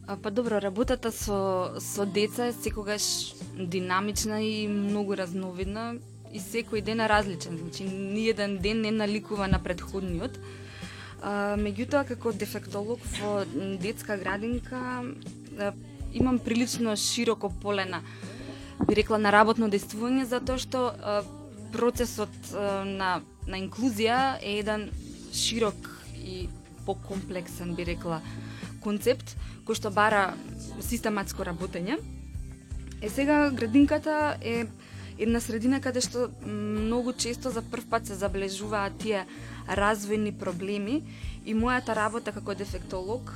А, 0.09 0.17
Па 0.17 0.31
добро, 0.31 0.59
работата 0.59 1.13
со, 1.13 1.79
со 1.79 2.07
деца 2.07 2.47
е 2.47 2.53
секогаш 2.53 3.35
динамична 3.55 4.43
и 4.43 4.69
многу 4.69 5.15
разновидна 5.15 5.95
и 6.33 6.41
секој 6.41 6.83
ден 6.85 7.01
е 7.01 7.09
различен. 7.09 7.59
Значи, 7.59 7.85
ни 7.85 8.29
еден 8.29 8.59
ден 8.59 8.81
не 8.81 8.91
наликува 8.91 9.49
на 9.49 9.59
предходниот. 9.59 10.39
А, 11.23 11.57
меѓутоа, 11.59 12.07
како 12.07 12.33
дефектолог 12.33 13.03
во 13.19 13.45
детска 13.83 14.17
градинка, 14.17 15.03
а, 15.59 15.73
имам 16.13 16.39
прилично 16.39 16.97
широко 16.97 17.51
поле 17.51 17.85
на 17.85 18.03
би 18.87 18.95
рекла 18.95 19.19
на 19.19 19.33
работно 19.35 19.69
действување 19.69 20.29
затоа 20.31 20.59
што 20.63 20.85
а, 20.95 21.23
процесот 21.73 22.31
а, 22.55 22.85
на 22.85 23.19
на 23.49 23.59
инклузија 23.59 24.39
е 24.45 24.59
еден 24.61 24.89
широк 25.33 25.89
и 26.21 26.49
покомплексен 26.87 27.75
би 27.75 27.87
рекла 27.89 28.21
концепт 28.85 29.35
кој 29.67 29.77
што 29.77 29.91
бара 29.91 30.35
систематско 30.81 31.45
работење. 31.45 31.99
Е 33.03 33.09
сега 33.11 33.51
градинката 33.51 34.37
е 34.41 34.67
една 35.19 35.41
средина 35.41 35.81
каде 35.81 36.01
што 36.01 36.29
многу 36.47 37.13
често 37.13 37.51
за 37.51 37.63
прв 37.63 37.89
пат 37.91 38.07
се 38.07 38.15
забележуваат 38.15 38.99
тие 39.03 39.27
развојни 39.69 40.33
проблеми 40.39 41.03
и 41.45 41.55
мојата 41.55 41.97
работа 41.99 42.33
како 42.33 42.55
дефектолог 42.55 43.35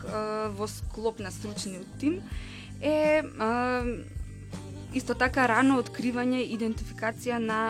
во 0.59 0.69
склоп 0.69 1.19
на 1.19 1.31
стручниот 1.31 1.99
тим 2.01 2.21
е 2.81 3.23
исто 4.95 5.15
така 5.15 5.47
рано 5.49 5.79
откривање 5.83 6.43
и 6.43 6.55
идентификација 6.57 7.39
на 7.39 7.61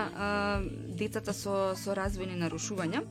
децата 0.99 1.33
со 1.33 1.75
со 1.77 1.97
развојни 1.97 2.37
нарушувања 2.39 3.05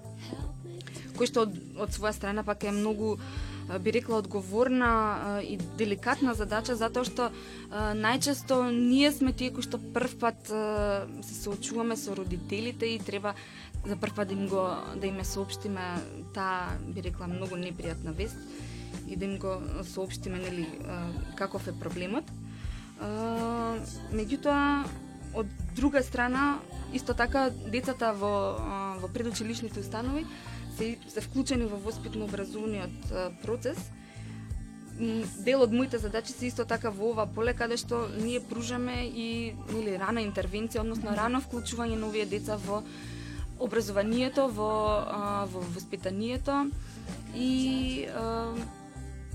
кој 1.18 1.28
што 1.30 1.46
од, 1.46 1.58
од 1.78 1.94
своја 1.94 2.14
страна 2.18 2.44
пак 2.44 2.64
е 2.64 2.72
многу 2.76 3.18
би 3.80 3.94
рекла 3.94 4.18
одговорна 4.18 5.42
и 5.44 5.58
деликатна 5.78 6.34
задача 6.34 6.76
затоа 6.76 7.06
што 7.08 7.30
најчесто 7.72 8.72
ние 8.72 9.12
сме 9.12 9.34
тие 9.34 9.52
кои 9.52 9.64
што 9.64 9.80
првпат 9.80 10.48
се 10.48 11.36
соочуваме 11.36 11.96
со 11.96 12.16
родителите 12.16 12.86
и 12.86 13.00
треба 13.00 13.36
за 13.86 13.96
прв 13.96 14.16
пат 14.16 14.28
да 14.28 14.34
им 14.34 14.48
го 14.48 14.68
да 14.96 15.08
им 15.08 15.24
соопштиме 15.24 16.02
таа 16.34 16.78
би 16.82 17.02
рекла 17.02 17.28
многу 17.28 17.56
непријатна 17.56 18.12
вест 18.12 18.38
и 19.08 19.16
да 19.16 19.26
им 19.26 19.38
го 19.38 19.62
соопштиме 19.94 20.38
нели 20.38 20.68
каков 21.36 21.68
е 21.68 21.74
проблемот. 21.74 22.26
Меѓутоа 24.12 24.86
од 25.34 25.48
друга 25.76 26.04
страна 26.04 26.60
исто 26.94 27.14
така 27.14 27.50
децата 27.50 28.14
во 28.14 28.60
во 29.02 29.08
предучилишните 29.08 29.80
установи 29.80 30.26
се 30.78 30.98
се 31.08 31.22
вклучени 31.22 31.66
во 31.66 31.78
воспитно 31.78 32.26
образовниот 32.26 33.14
процес. 33.44 33.78
Дел 35.46 35.62
од 35.64 35.72
моите 35.74 35.98
задачи 35.98 36.34
се 36.34 36.46
исто 36.46 36.66
така 36.66 36.92
во 36.92 37.12
ова 37.12 37.26
поле 37.26 37.54
каде 37.58 37.78
што 37.78 38.08
ние 38.22 38.40
пружаме 38.40 39.08
и 39.08 39.56
нели 39.74 39.98
рана 39.98 40.22
интервенција, 40.22 40.84
односно 40.84 41.16
рано 41.18 41.42
вклучување 41.42 41.98
на 41.98 42.08
овие 42.08 42.26
деца 42.26 42.58
во 42.58 42.84
образованието, 43.60 44.48
во 44.48 44.72
а, 45.06 45.46
во 45.46 45.62
воспитанието 45.74 46.70
и 47.36 48.08
а, 48.14 48.54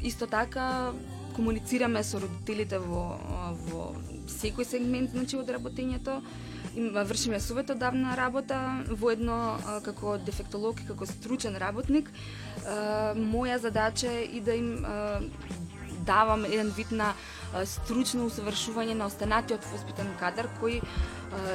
исто 0.02 0.26
така 0.26 0.92
комуницираме 1.34 2.02
со 2.02 2.20
родителите 2.20 2.78
во 2.78 3.18
во 3.70 3.94
секој 4.28 4.64
сегмент 4.64 5.10
значи 5.10 5.36
од 5.36 5.50
работењето 5.50 6.20
вршиме 6.76 7.40
советодавна 7.40 8.16
работа 8.16 8.84
воедно 8.90 9.58
како 9.84 10.18
дефектолог 10.18 10.80
и 10.80 10.88
како 10.88 11.06
стручен 11.06 11.56
работник 11.56 12.10
моја 13.16 13.56
задача 13.58 14.12
е 14.12 14.24
и 14.24 14.40
да 14.40 14.54
им 14.54 14.84
давам 16.06 16.44
еден 16.44 16.70
вид 16.76 16.90
на 16.90 17.12
стручно 17.64 18.26
усовршување 18.28 18.94
на 18.94 19.06
останатиот 19.10 19.64
воспитан 19.72 20.10
кадар 20.20 20.48
кој 20.60 20.80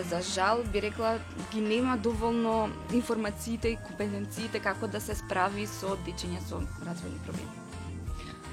за 0.09 0.21
жал 0.33 0.63
би 0.73 0.81
рекла 0.81 1.17
ги 1.51 1.61
нема 1.61 1.97
доволно 1.97 2.69
информациите 2.93 3.75
и 3.75 3.81
компетенциите 3.87 4.59
како 4.59 4.87
да 4.87 5.01
се 5.01 5.15
справи 5.15 5.67
со 5.67 5.97
дечиња 6.07 6.41
со 6.47 6.63
развојни 6.87 7.21
проблеми. 7.25 7.70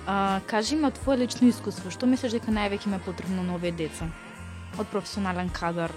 А, 0.09 0.41
кажи 0.47 0.77
ми 0.77 0.89
од 0.89 0.95
твое 0.97 1.19
лично 1.21 1.51
искуство, 1.53 1.91
што 1.93 2.07
мислиш 2.09 2.33
дека 2.33 2.49
највеќе 2.49 2.89
ме 2.89 2.97
е 2.97 3.05
потребно 3.05 3.43
на 3.45 3.59
овие 3.59 3.75
деца? 3.77 4.07
Од 4.81 4.89
професионален 4.89 5.51
кадар. 5.53 5.93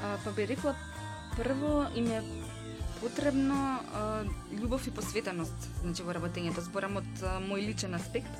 А, 0.00 0.16
па 0.24 0.32
би 0.32 0.46
рекла 0.48 0.72
прво 1.36 1.84
им 1.92 2.08
е 2.08 2.22
потребно 3.02 3.58
а, 3.92 4.24
љубов 4.48 4.88
и 4.88 4.94
посветеност 4.96 5.68
значи 5.82 6.06
во 6.06 6.16
работењето 6.16 6.64
зборам 6.64 6.96
од 7.02 7.20
а, 7.20 7.36
мој 7.44 7.66
личен 7.68 7.92
аспект 8.00 8.32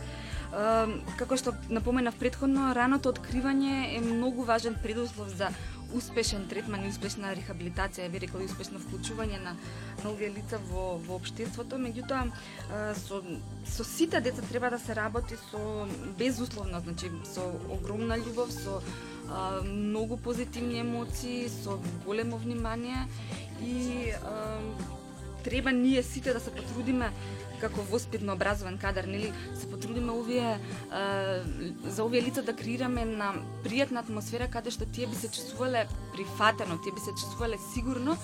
а, 0.57 0.89
како 1.21 1.37
што 1.37 1.53
напоменав 1.69 2.17
предходно 2.17 2.73
раното 2.73 3.13
откривање 3.13 3.99
е 3.99 4.01
многу 4.01 4.49
важен 4.49 4.81
предуслов 4.81 5.37
за 5.37 5.53
успешен 5.97 6.47
третман 6.49 6.85
и 6.85 6.93
успешна 6.93 7.33
рехабилитација, 7.37 8.09
би 8.13 8.21
рекла 8.23 8.43
и 8.43 8.49
успешно 8.51 8.81
вклучување 8.83 9.41
на 9.43 9.57
на 10.05 10.11
овие 10.11 10.31
лица 10.31 10.61
во 10.71 10.99
во 11.07 11.17
обштеството, 11.17 11.81
меѓутоа 11.81 12.31
со 13.01 13.23
со 13.65 13.85
сите 13.85 14.21
деца 14.21 14.43
треба 14.51 14.71
да 14.71 14.79
се 14.79 14.95
работи 14.95 15.37
со 15.51 15.89
безусловно, 16.19 16.81
значи 16.81 17.11
со 17.25 17.49
огромна 17.71 18.19
љубов, 18.19 18.53
со 18.53 18.83
а, 19.29 19.63
многу 19.63 20.17
позитивни 20.17 20.81
емоции, 20.81 21.49
со 21.49 21.79
големо 22.05 22.37
внимание 22.37 23.09
и 23.61 24.13
а, 24.23 24.61
треба 25.45 25.73
ние 25.73 26.03
сите 26.03 26.33
да 26.33 26.41
се 26.41 26.51
потрудиме 26.51 27.11
како 27.61 27.83
воспитно 27.91 28.33
образован 28.33 28.79
кадар, 28.79 29.05
нели, 29.05 29.33
се 29.55 29.71
потрудиме 29.71 30.13
овие 30.13 30.57
е, 30.57 30.59
за 31.85 32.05
овие 32.05 32.23
лица 32.23 32.43
да 32.43 32.57
креираме 32.57 33.05
на 33.05 33.33
пријатна 33.65 34.03
атмосфера 34.05 34.49
каде 34.51 34.71
што 34.71 34.87
тие 34.87 35.07
би 35.07 35.17
се 35.17 35.31
чувствувале 35.31 35.87
прифатено, 36.15 36.79
тие 36.83 36.93
би 36.93 37.01
се 37.01 37.17
чувствувале 37.17 37.57
сигурно 37.75 38.17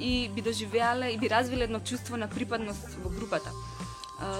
и 0.00 0.28
би 0.28 0.42
доживеале 0.42 1.10
и 1.10 1.18
би 1.18 1.30
развиле 1.30 1.64
едно 1.64 1.80
чувство 1.80 2.16
на 2.16 2.28
припадност 2.28 2.98
во 3.04 3.10
групата. 3.10 3.50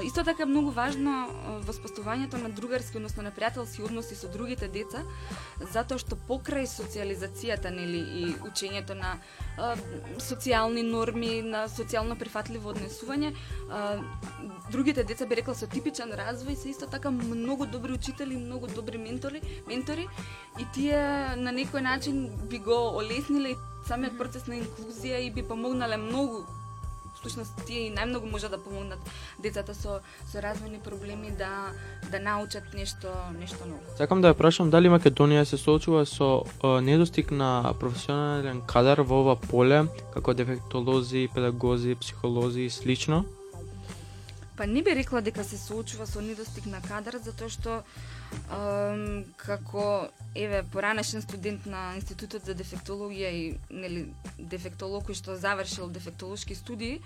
Исто 0.03 0.25
така 0.25 0.43
е 0.43 0.51
многу 0.51 0.73
важно 0.75 1.29
воспоставувањето 1.63 2.41
на 2.43 2.49
другарски, 2.51 2.97
односно 2.99 3.23
на 3.23 3.31
пријателски 3.31 3.85
односи 3.87 4.17
со 4.19 4.27
другите 4.27 4.67
деца, 4.67 5.05
затоа 5.71 6.03
што 6.03 6.19
покрај 6.29 6.67
социализацијата 6.67 7.71
нели 7.71 8.01
и 8.23 8.25
учењето 8.43 8.99
на 8.99 9.13
а, 9.55 9.77
социјални 10.19 10.83
норми, 10.83 11.43
на 11.47 11.69
социјално 11.71 12.19
прифатливо 12.19 12.75
однесување, 12.75 13.31
а, 13.71 14.03
другите 14.75 15.07
деца 15.07 15.31
би 15.31 15.39
рекла 15.39 15.55
со 15.55 15.71
типичен 15.71 16.11
развој 16.11 16.59
се 16.59 16.75
исто 16.75 16.91
така 16.91 17.15
многу 17.15 17.71
добри 17.71 17.95
учители, 17.95 18.35
многу 18.35 18.67
добри 18.67 18.99
ментори, 18.99 19.43
ментори 19.69 20.09
и 20.59 20.67
тие 20.75 20.99
на 21.39 21.55
некој 21.55 21.87
начин 21.87 22.27
би 22.51 22.59
го 22.59 22.99
олесниле 22.99 23.55
самиот 23.87 24.19
процес 24.19 24.51
на 24.51 24.59
инклузија 24.59 25.23
и 25.23 25.31
би 25.31 25.47
помогнале 25.47 25.97
многу 25.97 26.49
всушност 27.21 27.53
тие 27.67 27.87
и 27.87 27.93
најмногу 27.95 28.31
може 28.31 28.49
да 28.49 28.59
помогнат 28.59 28.99
децата 29.43 29.75
со 29.75 30.01
со 30.31 30.43
развојни 30.43 30.81
проблеми 30.83 31.31
да 31.31 31.73
да 32.11 32.21
научат 32.21 32.75
нешто 32.75 33.09
нешто 33.39 33.67
ново. 33.67 33.83
Сакам 33.97 34.23
да 34.23 34.33
ја 34.33 34.39
прашам 34.39 34.71
дали 34.71 34.89
Македонија 34.89 35.45
се 35.45 35.57
соочува 35.57 36.07
со 36.07 36.45
е, 36.63 36.81
недостиг 36.81 37.31
на 37.31 37.75
професионален 37.81 38.63
кадар 38.67 39.01
во 39.01 39.23
ова 39.23 39.37
поле, 39.37 39.85
како 40.15 40.35
дефектолози, 40.35 41.29
педагози, 41.35 41.95
психолози 41.95 42.63
и 42.63 42.71
слично? 42.71 43.25
Па 44.59 44.67
не 44.67 44.83
би 44.83 44.91
рекла 44.91 45.21
дека 45.23 45.45
се 45.47 45.55
соочува 45.55 46.03
со 46.11 46.19
недостиг 46.19 46.65
на 46.67 46.81
кадар, 46.83 47.21
затоа 47.23 47.47
што 47.47 47.75
ем, 48.51 49.23
како 49.39 50.11
еве 50.35 50.65
поранешен 50.73 51.23
студент 51.23 51.67
на 51.71 51.93
Институтот 51.95 52.43
за 52.43 52.57
дефектологија 52.59 53.31
и 53.31 53.45
нели 53.71 54.09
дефектолог 54.39 55.07
кој 55.07 55.15
што 55.15 55.39
завршил 55.39 55.87
дефектолошки 55.95 56.59
студии, 56.59 56.99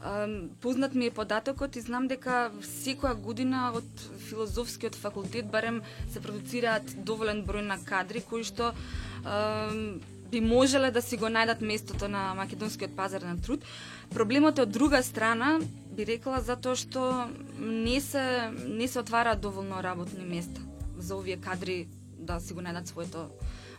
ем, 0.00 0.48
познат 0.64 0.96
ми 0.96 1.12
е 1.12 1.16
податокот 1.20 1.76
и 1.76 1.84
знам 1.84 2.08
дека 2.08 2.48
секоја 2.64 3.12
година 3.12 3.68
од 3.76 4.08
филозофскиот 4.30 4.96
факултет 4.96 5.52
барем 5.52 5.82
се 6.08 6.24
продуцираат 6.24 6.96
доволен 7.04 7.44
број 7.44 7.68
на 7.68 7.76
кадри 7.76 8.24
кои 8.24 8.40
што 8.40 8.72
ем, 9.20 10.00
би 10.30 10.40
можеле 10.40 10.90
да 10.90 11.02
си 11.02 11.16
го 11.16 11.30
најдат 11.30 11.60
местото 11.60 12.08
на 12.08 12.34
македонскиот 12.34 12.96
пазар 12.96 13.22
на 13.22 13.36
труд. 13.40 13.64
Проблемот 14.10 14.58
е 14.58 14.62
од 14.62 14.70
друга 14.70 15.02
страна, 15.02 15.58
би 15.96 16.06
рекла 16.06 16.40
затоа 16.40 16.76
што 16.76 17.28
не 17.58 18.00
се 18.00 18.50
не 18.66 18.88
се 18.88 19.00
отвара 19.00 19.36
доволно 19.36 19.82
работни 19.82 20.24
места 20.24 20.60
за 20.98 21.16
овие 21.16 21.36
кадри 21.36 21.88
да 22.18 22.40
си 22.40 22.54
го 22.54 22.60
најдат 22.60 22.88
своето 22.90 23.28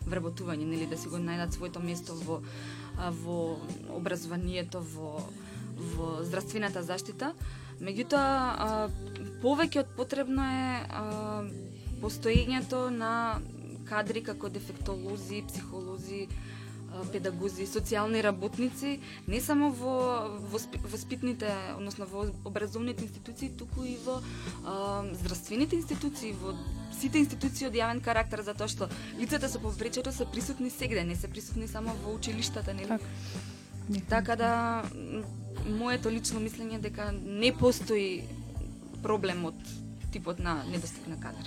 вработување, 0.08 0.64
нели 0.64 0.86
да 0.86 0.96
си 0.96 1.08
го 1.08 1.18
најдат 1.20 1.52
своето 1.52 1.80
место 1.80 2.14
во 2.14 2.40
во 2.96 3.58
образованието, 3.94 4.80
во 4.80 5.22
во 5.78 6.24
здравствената 6.24 6.82
заштита. 6.82 7.32
Меѓутоа, 7.78 8.88
повеќе 9.42 9.84
од 9.84 9.90
потребно 9.96 10.42
е 10.42 10.64
постоењето 12.02 12.88
на 12.90 13.38
кадри 13.88 14.22
како 14.22 14.48
дефектолози, 14.48 15.42
психолози, 15.48 16.26
педагози, 17.12 17.66
социјални 17.68 18.22
работници, 18.24 18.98
не 19.28 19.40
само 19.40 19.70
во 19.70 20.38
воспи- 20.52 20.80
воспитните, 20.84 21.50
односно 21.76 22.06
во 22.06 22.26
образовните 22.44 23.04
институции, 23.04 23.50
туку 23.50 23.84
и 23.84 23.96
во 24.04 24.20
а, 24.64 25.04
здравствените 25.12 25.76
институции, 25.76 26.32
во 26.32 26.54
сите 26.98 27.18
институции 27.18 27.68
од 27.68 27.76
јавен 27.76 28.00
карактер, 28.04 28.42
затоа 28.42 28.68
што 28.68 28.88
лицата 29.18 29.48
со 29.48 29.60
повречето 29.60 30.12
се 30.12 30.26
присутни 30.32 30.70
сегде, 30.70 31.04
не 31.04 31.16
се 31.16 31.28
присутни 31.28 31.68
само 31.68 31.94
во 32.04 32.14
училиштата, 32.16 32.74
нели? 32.74 32.88
Така. 32.88 33.04
Така 34.08 34.36
да 34.36 34.84
моето 35.78 36.10
лично 36.10 36.40
мислење 36.40 36.80
дека 36.80 37.12
не 37.12 37.52
постои 37.52 38.24
проблем 39.02 39.44
од 39.44 39.56
типот 40.12 40.38
на 40.38 40.62
недостиг 40.68 41.06
на 41.08 41.20
кадар. 41.20 41.44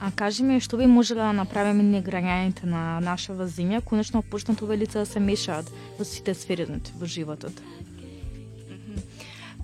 А 0.00 0.10
кажи 0.10 0.42
ми, 0.42 0.60
што 0.60 0.76
би 0.80 0.86
можеле 0.86 1.20
да 1.20 1.32
направиме 1.32 1.82
ние 1.82 2.02
граѓаните 2.02 2.64
на 2.64 3.00
нашава 3.04 3.44
земја, 3.44 3.82
конечно 3.84 4.22
почнат 4.22 4.62
овие 4.62 4.78
лица 4.78 5.04
да 5.04 5.06
се 5.06 5.20
мешаат 5.20 5.68
во 5.98 6.04
сите 6.04 6.34
сфери 6.34 6.66
во 6.96 7.06
животот. 7.06 7.52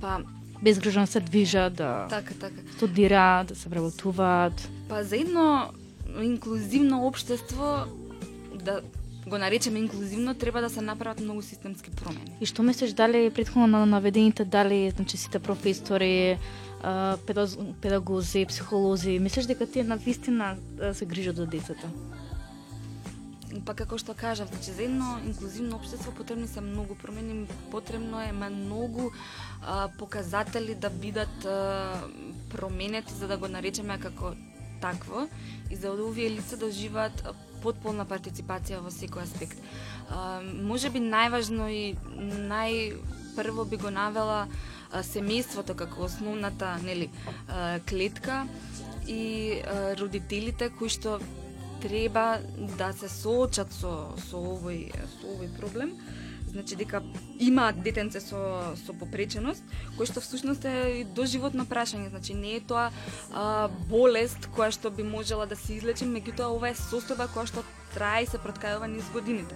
Па, 0.01 0.20
Безгрижно 0.62 1.07
се 1.07 1.20
движат, 1.20 1.74
да 1.74 2.07
така, 2.11 2.34
така. 2.34 2.61
студираат, 2.76 3.49
да 3.49 3.55
се 3.55 3.68
вработуваат. 3.68 4.68
Па 4.89 5.05
за 5.05 5.16
едно 5.16 5.70
инклузивно 6.22 7.07
општество 7.07 7.84
да 8.55 8.80
го 9.26 9.39
наречеме 9.39 9.78
инклузивно, 9.78 10.34
треба 10.34 10.61
да 10.61 10.70
се 10.70 10.80
направат 10.80 11.20
многу 11.20 11.43
системски 11.43 11.91
промени. 11.91 12.37
И 12.41 12.47
што 12.47 12.62
мислиш 12.62 12.93
дали 12.93 13.30
претходно 13.30 13.66
на 13.66 13.87
наведените 13.87 14.45
дали 14.45 14.91
значи 14.91 15.16
сите 15.16 15.39
професори, 15.39 16.39
педагози, 17.80 18.47
психолози, 18.47 19.18
мислиш 19.18 19.47
дека 19.47 19.66
тие 19.66 19.84
на 19.84 19.97
вистина 19.97 20.57
се 20.93 21.07
грижат 21.07 21.37
за 21.37 21.47
децата? 21.47 21.91
Па 23.66 23.74
како 23.74 23.97
што 23.99 24.14
кажав, 24.14 24.51
значи 24.53 24.70
за 24.70 24.84
едно 24.84 25.16
инклузивно 25.24 25.76
општество 25.76 26.12
потребни 26.12 26.47
се 26.47 26.61
многу 26.61 26.95
промени, 26.95 27.47
потребно 27.70 28.20
е 28.20 28.32
многу 28.32 29.11
а, 29.62 29.89
показатели 29.99 30.74
да 30.74 30.91
бидат 30.91 31.45
а, 31.45 32.03
променети 32.51 33.14
за 33.14 33.26
да 33.28 33.37
го 33.37 33.49
наречеме 33.49 33.99
како 33.99 34.34
такво 34.80 35.26
и 35.70 35.76
за 35.76 35.97
да 35.97 36.05
овие 36.05 36.30
лица 36.30 36.57
да 36.57 36.70
живеат 36.70 37.24
потполна 37.62 38.05
партиципација 38.05 38.82
во 38.84 38.93
секој 38.93 39.24
аспект. 39.24 39.59
А, 40.11 40.43
може 40.43 40.91
би 40.91 41.01
најважно 41.01 41.70
и 41.72 41.97
најпрво 42.47 43.64
би 43.70 43.76
го 43.80 43.91
навела 43.91 44.45
а, 44.45 44.76
семејството 45.03 45.74
како 45.76 46.07
основната 46.07 46.76
нели 46.84 47.11
клетка 47.88 48.47
и 49.07 49.62
родителите 50.01 50.70
кои 50.78 50.88
што 50.88 51.18
треба 51.80 52.38
да 52.78 52.92
се 52.92 53.09
соочат 53.09 53.72
со 53.72 54.14
со 54.28 54.40
овој 54.40 54.90
со 55.18 55.34
овој 55.34 55.51
проблем. 55.59 55.97
Значи 56.47 56.76
дека 56.76 57.03
имаат 57.38 57.82
детенце 57.84 58.20
со 58.20 58.72
со 58.80 58.94
попреченост, 58.97 59.62
кој 59.99 60.09
што 60.09 60.20
всушност 60.24 60.64
е 60.64 61.01
и 61.01 61.05
доживотно 61.05 61.66
прашање, 61.66 62.09
значи 62.11 62.34
не 62.34 62.57
е 62.57 62.61
тоа 62.61 62.90
а, 63.32 63.68
болест 63.90 64.49
која 64.57 64.70
што 64.72 64.90
би 64.90 65.03
можела 65.03 65.47
да 65.47 65.57
се 65.57 65.76
излечи, 65.76 66.09
меѓутоа 66.09 66.55
ова 66.57 66.70
е 66.70 66.78
состојба 66.80 67.28
која 67.34 67.51
што 67.53 67.66
трае 67.94 68.24
и 68.24 68.30
се 68.30 68.38
проткајува 68.38 68.88
низ 68.88 69.05
годините 69.12 69.55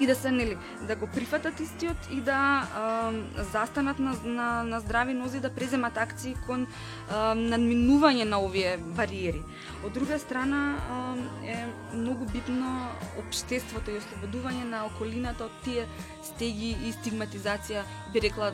и 0.00 0.06
да 0.06 0.14
се 0.14 0.30
нели 0.30 0.56
да 0.86 0.96
го 0.96 1.06
прифатат 1.06 1.60
истиот 1.60 1.96
и 2.12 2.20
да 2.20 2.68
а, 2.74 3.12
застанат 3.52 3.98
на, 3.98 4.14
на, 4.24 4.62
на 4.62 4.80
здрави 4.80 5.14
нози 5.14 5.40
да 5.40 5.50
преземат 5.50 5.96
акции 5.96 6.36
кон 6.46 6.66
а, 7.10 7.34
надминување 7.34 8.24
на 8.24 8.40
овие 8.42 8.76
бариери. 8.78 9.42
Од 9.84 9.92
друга 9.92 10.18
страна 10.18 10.62
а, 10.76 11.00
е 11.46 11.66
многу 11.94 12.26
битно 12.32 12.90
општеството 13.18 13.90
и 13.90 14.00
ослободување 14.00 14.64
на 14.70 14.84
околината 14.86 15.46
од 15.46 15.62
тие 15.64 15.86
стеги 16.22 16.74
и 16.74 16.92
стигматизација, 16.98 17.84
би 18.12 18.24
рекла 18.24 18.52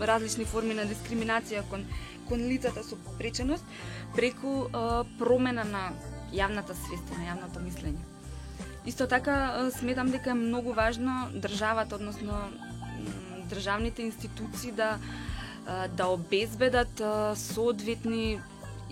различни 0.00 0.44
форми 0.44 0.74
на 0.74 0.86
дискриминација 0.88 1.66
кон 1.70 1.84
кон 2.30 2.46
лицата 2.46 2.84
со 2.86 2.96
попреченост 2.96 3.64
преку 4.14 4.70
а, 4.70 5.04
промена 5.18 5.64
на 5.64 5.90
јавната 6.32 6.78
свест 6.78 7.10
и 7.10 7.18
на 7.18 7.26
јавното 7.32 7.62
мислење. 7.64 8.09
Исто 8.86 9.06
така 9.06 9.70
сметам 9.70 10.10
дека 10.10 10.30
е 10.30 10.34
многу 10.34 10.72
важно 10.72 11.28
државата, 11.34 11.94
односно 11.94 12.32
државните 13.48 14.02
институции 14.02 14.72
да 14.72 14.98
да 15.96 16.06
обезбедат 16.06 17.02
соодветни 17.38 18.40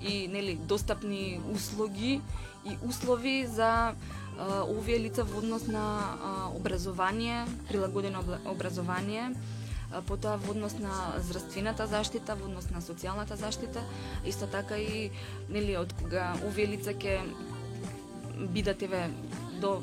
и 0.02 0.28
нели 0.28 0.54
достапни 0.54 1.40
услуги 1.54 2.20
и 2.66 2.76
услови 2.88 3.46
за 3.46 3.94
овие 4.68 5.00
лица 5.00 5.24
во 5.24 5.38
однос 5.38 5.66
на 5.66 6.02
образование, 6.54 7.46
прилагодено 7.68 8.22
образование, 8.46 9.34
потоа 10.06 10.36
во 10.36 10.50
однос 10.50 10.78
на 10.78 11.18
здравствената 11.18 11.86
заштита, 11.86 12.36
во 12.36 12.46
однос 12.46 12.70
на 12.70 12.80
социјалната 12.80 13.34
заштита, 13.34 13.82
исто 14.24 14.46
така 14.46 14.76
и 14.78 15.10
нели 15.48 15.76
од 15.76 15.92
кога 15.98 16.36
овие 16.46 16.66
лица 16.66 16.94
ќе 16.94 17.18
бидат 18.54 18.82
еве 18.82 19.08
до 19.60 19.78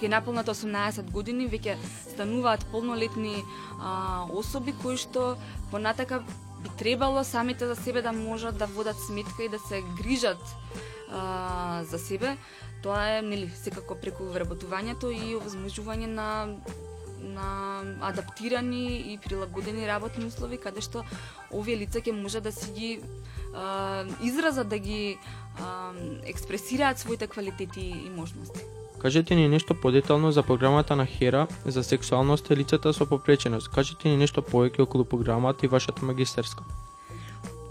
ќе 0.00 0.10
наполнат 0.10 0.48
18 0.50 1.10
години, 1.14 1.46
веќе 1.48 1.76
стануваат 2.10 2.66
полнолетни 2.72 3.36
а, 3.78 4.26
особи 4.30 4.74
кои 4.82 4.98
што 5.00 5.36
понатака 5.70 6.20
би 6.64 6.72
требало 6.78 7.24
самите 7.24 7.66
за 7.66 7.76
себе 7.76 8.02
да 8.02 8.12
можат 8.12 8.58
да 8.58 8.66
водат 8.66 8.96
сметка 9.06 9.44
и 9.44 9.48
да 9.48 9.58
се 9.58 9.82
грижат 9.98 10.42
а, 11.10 11.82
за 11.84 11.98
себе. 11.98 12.36
Тоа 12.82 13.18
е 13.18 13.22
нели 13.22 13.48
секако 13.48 13.96
преку 13.96 14.28
вработувањето 14.28 15.08
и 15.08 15.36
овозможување 15.38 16.06
на 16.06 16.28
на 17.24 17.80
адаптирани 18.04 19.12
и 19.12 19.18
прилагодени 19.18 19.88
работни 19.88 20.26
услови 20.28 20.58
каде 20.60 20.84
што 20.84 21.00
овие 21.48 21.78
лица 21.80 22.04
ќе 22.04 22.12
може 22.12 22.44
да 22.44 22.52
си 22.52 22.68
ги 22.76 22.90
а, 23.54 24.04
изразат 24.20 24.68
да 24.68 24.78
ги 24.78 25.16
а, 25.56 25.92
експресираат 26.28 26.98
своите 26.98 27.26
квалитети 27.26 27.86
и 28.04 28.10
можности. 28.10 28.60
Кажете 29.04 29.34
ни 29.34 29.48
нешто 29.48 29.74
подетално 29.74 30.32
за 30.32 30.42
програмата 30.42 30.96
на 30.96 31.06
Хера 31.06 31.46
за 31.66 31.84
сексуалност 31.84 32.50
и 32.50 32.56
лицата 32.56 32.92
со 32.94 33.06
попреченост. 33.06 33.68
Кажете 33.68 34.08
ни 34.08 34.16
нешто 34.16 34.40
повеќе 34.40 34.80
околу 34.80 35.04
програмата 35.04 35.66
и 35.66 35.68
вашата 35.68 36.04
магистерска. 36.04 36.64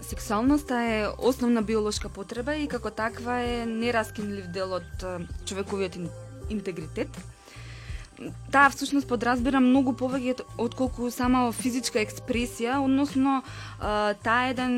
Сексуалноста 0.00 0.78
е 0.78 1.08
основна 1.18 1.62
биолошка 1.62 2.08
потреба 2.08 2.54
и 2.54 2.68
како 2.70 2.90
таква 2.90 3.40
е 3.42 3.66
нераскинлив 3.66 4.46
дел 4.54 4.78
од 4.78 5.02
човековиот 5.44 5.98
интегритет. 6.54 7.10
Таа 8.50 8.70
всушност 8.70 9.08
подразбира 9.10 9.58
многу 9.60 9.92
повеќе 9.98 10.44
од 10.62 10.74
колку 10.78 11.10
сама 11.10 11.48
физичка 11.52 11.98
експресија, 11.98 12.78
односно 12.84 13.40
таа 13.80 14.46
е 14.46 14.52
еден 14.52 14.76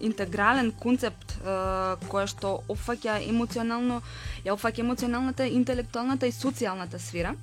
интегрален 0.00 0.72
концепт 0.80 1.36
а, 1.44 1.96
која 2.08 2.24
што 2.30 2.54
опфаќа 2.72 3.18
емоционално, 3.28 4.00
ја 4.46 4.56
опфаќа 4.56 4.80
емоционалната, 4.80 5.46
интелектуалната 5.46 6.26
и 6.26 6.32
социјалната 6.32 6.98
сфера. 6.98 7.34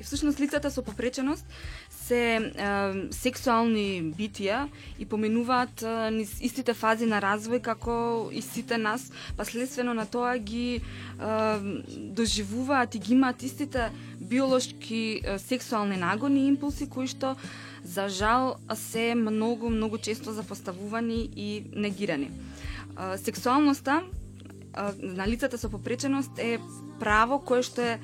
И 0.00 0.02
всушност 0.02 0.40
лицата 0.40 0.70
со 0.70 0.82
попреченост 0.82 1.46
се 2.10 2.22
е, 2.36 2.42
сексуални 3.14 4.02
битија 4.16 4.64
и 4.98 5.06
поминуваат 5.06 5.82
е, 5.82 6.26
истите 6.42 6.74
фази 6.74 7.06
на 7.06 7.20
развој 7.22 7.62
како 7.62 7.94
и 8.34 8.42
сите 8.42 8.78
нас, 8.78 9.10
па 9.36 9.46
следствено 9.46 9.94
на 9.94 10.06
тоа 10.10 10.36
ги 10.38 10.80
е, 10.80 10.82
доживуваат 12.18 12.94
и 12.94 13.02
ги 13.06 13.14
имаат 13.14 13.42
истите 13.46 13.90
биолошки 14.20 15.20
е, 15.22 15.38
сексуални 15.38 16.00
нагони 16.00 16.46
и 16.46 16.52
импулси 16.54 16.90
кои 16.90 17.06
што 17.06 17.36
за 17.84 18.08
жал 18.08 18.56
се 18.74 19.14
многу 19.14 19.70
многу 19.70 19.98
често 19.98 20.32
запоставувани 20.32 21.28
и 21.36 21.64
негирани. 21.76 22.30
Е, 22.30 23.18
Сексуалноста 23.18 24.02
на 25.02 25.26
лицата 25.26 25.58
со 25.58 25.70
попреченост 25.70 26.38
е 26.38 26.58
право 27.00 27.40
кое 27.42 27.62
што 27.66 27.82
е 27.82 27.94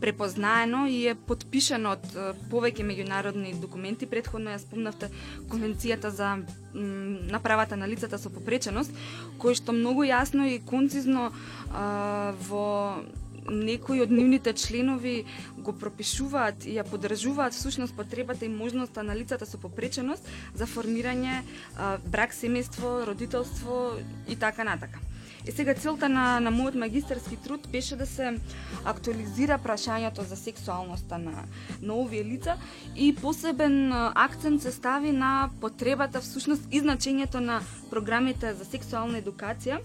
препознаено 0.00 0.86
и 0.86 1.06
е 1.08 1.14
подпишено 1.14 1.94
од 1.96 2.04
повеќе 2.50 2.84
меѓународни 2.84 3.54
документи. 3.60 4.06
Предходно 4.06 4.52
ја 4.52 4.60
спомнавте 4.60 5.10
Конвенцијата 5.48 6.12
за 6.12 6.36
направата 6.74 7.74
на 7.74 7.74
правата 7.74 7.76
на 7.76 7.88
лицата 7.88 8.18
со 8.18 8.30
попреченост, 8.30 8.90
кој 9.38 9.54
што 9.54 9.72
многу 9.72 10.04
јасно 10.04 10.46
и 10.48 10.58
концизно 10.58 11.30
а, 11.70 12.34
во 12.48 13.02
некои 13.44 14.00
од 14.00 14.10
нивните 14.10 14.54
членови 14.56 15.24
го 15.60 15.74
пропишуваат 15.76 16.64
и 16.64 16.78
ја 16.78 16.84
подржуваат 16.88 17.52
всушност 17.52 17.96
потребата 17.96 18.44
и 18.44 18.48
можноста 18.48 19.02
на 19.02 19.14
лицата 19.14 19.46
со 19.46 19.60
попреченост 19.60 20.24
за 20.54 20.66
формирање 20.66 21.42
а, 21.76 21.98
брак, 22.06 22.32
семејство, 22.32 23.04
родителство 23.06 23.92
и 24.28 24.36
така 24.36 24.64
натака. 24.64 24.98
И 25.46 25.52
сега 25.52 25.74
целта 25.74 26.08
на, 26.08 26.40
на 26.40 26.48
мојот 26.48 26.76
магистерски 26.80 27.36
труд 27.36 27.68
беше 27.68 27.96
да 28.00 28.06
се 28.08 28.30
актуализира 28.84 29.58
прашањето 29.60 30.24
за 30.24 30.36
сексуалноста 30.40 31.18
на, 31.18 31.44
на 31.82 31.94
овие 31.94 32.24
лица 32.24 32.56
и 32.96 33.14
посебен 33.14 33.92
акцент 34.14 34.62
се 34.62 34.72
стави 34.72 35.12
на 35.12 35.50
потребата 35.60 36.20
всушност 36.20 36.64
и 36.72 36.80
значењето 36.80 37.44
на 37.44 37.60
програмите 37.90 38.54
за 38.54 38.64
сексуална 38.64 39.20
едукација 39.20 39.82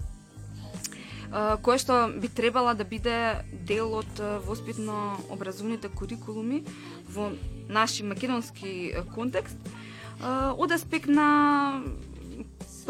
а, 1.32 1.56
кое 1.60 1.76
што 1.78 2.08
би 2.08 2.32
требала 2.32 2.74
да 2.74 2.84
биде 2.84 3.44
дел 3.52 4.00
од 4.00 4.24
воспитно 4.48 5.20
образовните 5.28 5.92
курикулуми 5.92 6.64
во 7.04 7.30
наши 7.68 8.02
македонски 8.02 8.96
контекст 9.14 9.60
од 10.56 10.72
аспект 10.72 11.08
на 11.08 11.82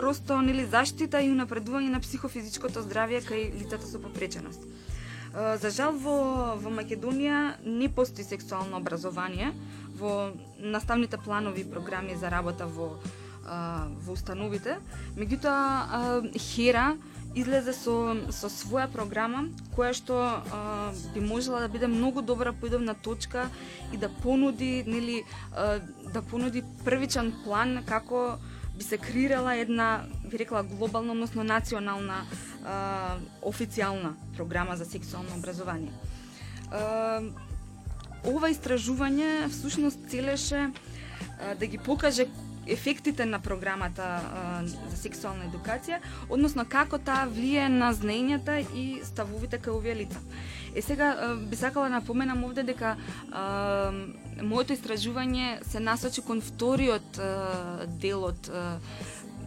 просто 0.00 0.40
нели 0.40 0.64
заштита 0.64 1.20
и 1.20 1.28
унапредување 1.28 1.92
на 1.92 2.00
психофизичкото 2.00 2.80
здравје 2.86 3.20
кај 3.26 3.50
лицата 3.52 3.84
со 3.86 4.00
попреченост. 4.00 4.64
За 5.34 5.70
жал 5.70 5.92
во, 5.92 6.56
во 6.58 6.72
Македонија 6.72 7.60
не 7.66 7.90
постои 7.92 8.24
сексуално 8.24 8.80
образование 8.80 9.52
во 10.00 10.32
наставните 10.58 11.20
планови 11.20 11.60
и 11.60 11.68
програми 11.68 12.16
за 12.16 12.30
работа 12.32 12.66
во 12.66 12.96
во 13.44 14.12
установите. 14.12 14.76
Меѓутоа 15.16 16.28
Хера 16.38 16.96
излезе 17.34 17.72
со 17.72 17.94
со 18.34 18.50
своја 18.50 18.88
програма 18.90 19.44
која 19.76 19.92
што 19.94 20.18
а, 20.18 20.92
би 21.14 21.20
можела 21.20 21.60
да 21.60 21.68
биде 21.68 21.86
многу 21.86 22.22
добра 22.22 22.52
поидовна 22.52 22.94
точка 22.94 23.48
и 23.92 23.96
да 23.96 24.08
понуди 24.22 24.84
нели 24.86 25.22
а, 25.52 25.78
да 26.12 26.22
понуди 26.22 26.64
првичен 26.84 27.32
план 27.44 27.82
како 27.86 28.38
би 28.80 28.84
се 28.84 28.98
креирала 28.98 29.56
една 29.56 30.04
би 30.30 30.38
рекла 30.38 30.62
глобална, 30.62 31.12
односно 31.12 31.44
национална 31.44 32.24
а, 32.64 33.16
официјална 33.44 34.14
програма 34.36 34.76
за 34.76 34.84
сексуално 34.88 35.36
образование. 35.36 35.92
А, 36.72 37.20
ова 38.24 38.48
истражување 38.48 39.50
всушност 39.52 40.00
целеше 40.08 40.70
а, 40.70 41.54
да 41.60 41.66
ги 41.66 41.76
покаже 41.76 42.24
ефектите 42.66 43.26
на 43.26 43.40
програмата 43.40 44.02
а, 44.02 44.64
за 44.64 44.96
сексуална 44.96 45.50
едукација, 45.52 46.00
односно 46.32 46.64
како 46.64 46.96
таа 46.96 47.28
влие 47.28 47.68
на 47.68 47.92
знаењата 47.92 48.62
и 48.72 49.04
ставовите 49.04 49.60
кај 49.60 49.76
овие 49.76 49.98
лица. 50.06 50.24
Е 50.74 50.82
сега 50.82 51.36
би 51.36 51.56
сакала 51.56 51.88
да 51.88 51.94
напоменам 51.94 52.44
овде 52.44 52.62
дека 52.62 52.96
а, 53.32 53.92
моето 54.42 54.72
истражување 54.72 55.64
се 55.66 55.80
насочи 55.80 56.22
кон 56.22 56.40
вториот 56.40 57.18
а, 57.18 57.86
дел 57.86 58.24
од 58.30 58.50
а, 58.54 58.78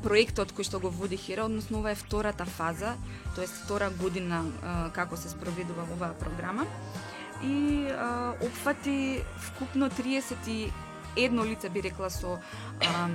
проектот 0.03 0.51
кој 0.51 0.67
што 0.67 0.81
го 0.83 0.91
води 0.91 1.17
Хера, 1.17 1.45
односно 1.47 1.79
ова 1.79 1.93
е 1.93 1.99
втората 1.99 2.45
фаза, 2.45 2.93
тоест 3.35 3.63
втора 3.63 3.89
година 4.01 4.43
а, 4.43 4.89
како 4.91 5.17
се 5.17 5.31
спроведува 5.31 5.87
оваа 5.95 6.13
програма. 6.19 6.67
И 7.43 7.87
а, 7.87 8.35
опфати 8.43 9.23
вкупно 9.37 9.89
31 9.89 10.71
лица 11.47 11.69
би 11.69 11.83
рекла 11.83 12.09
со 12.09 12.37
а, 12.83 13.07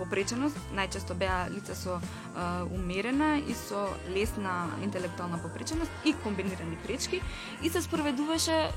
попреченост, 0.00 0.56
најчесто 0.76 1.14
беа 1.14 1.44
лица 1.52 1.76
со 1.76 1.98
а, 2.00 2.64
умерена 2.64 3.36
и 3.38 3.54
со 3.54 3.86
лесна 4.08 4.70
интелектуална 4.82 5.40
попреченост 5.42 5.92
и 6.04 6.14
комбинирани 6.24 6.76
пречки 6.86 7.20
и 7.62 7.70
се 7.70 7.82
спроведуваше 7.84 8.70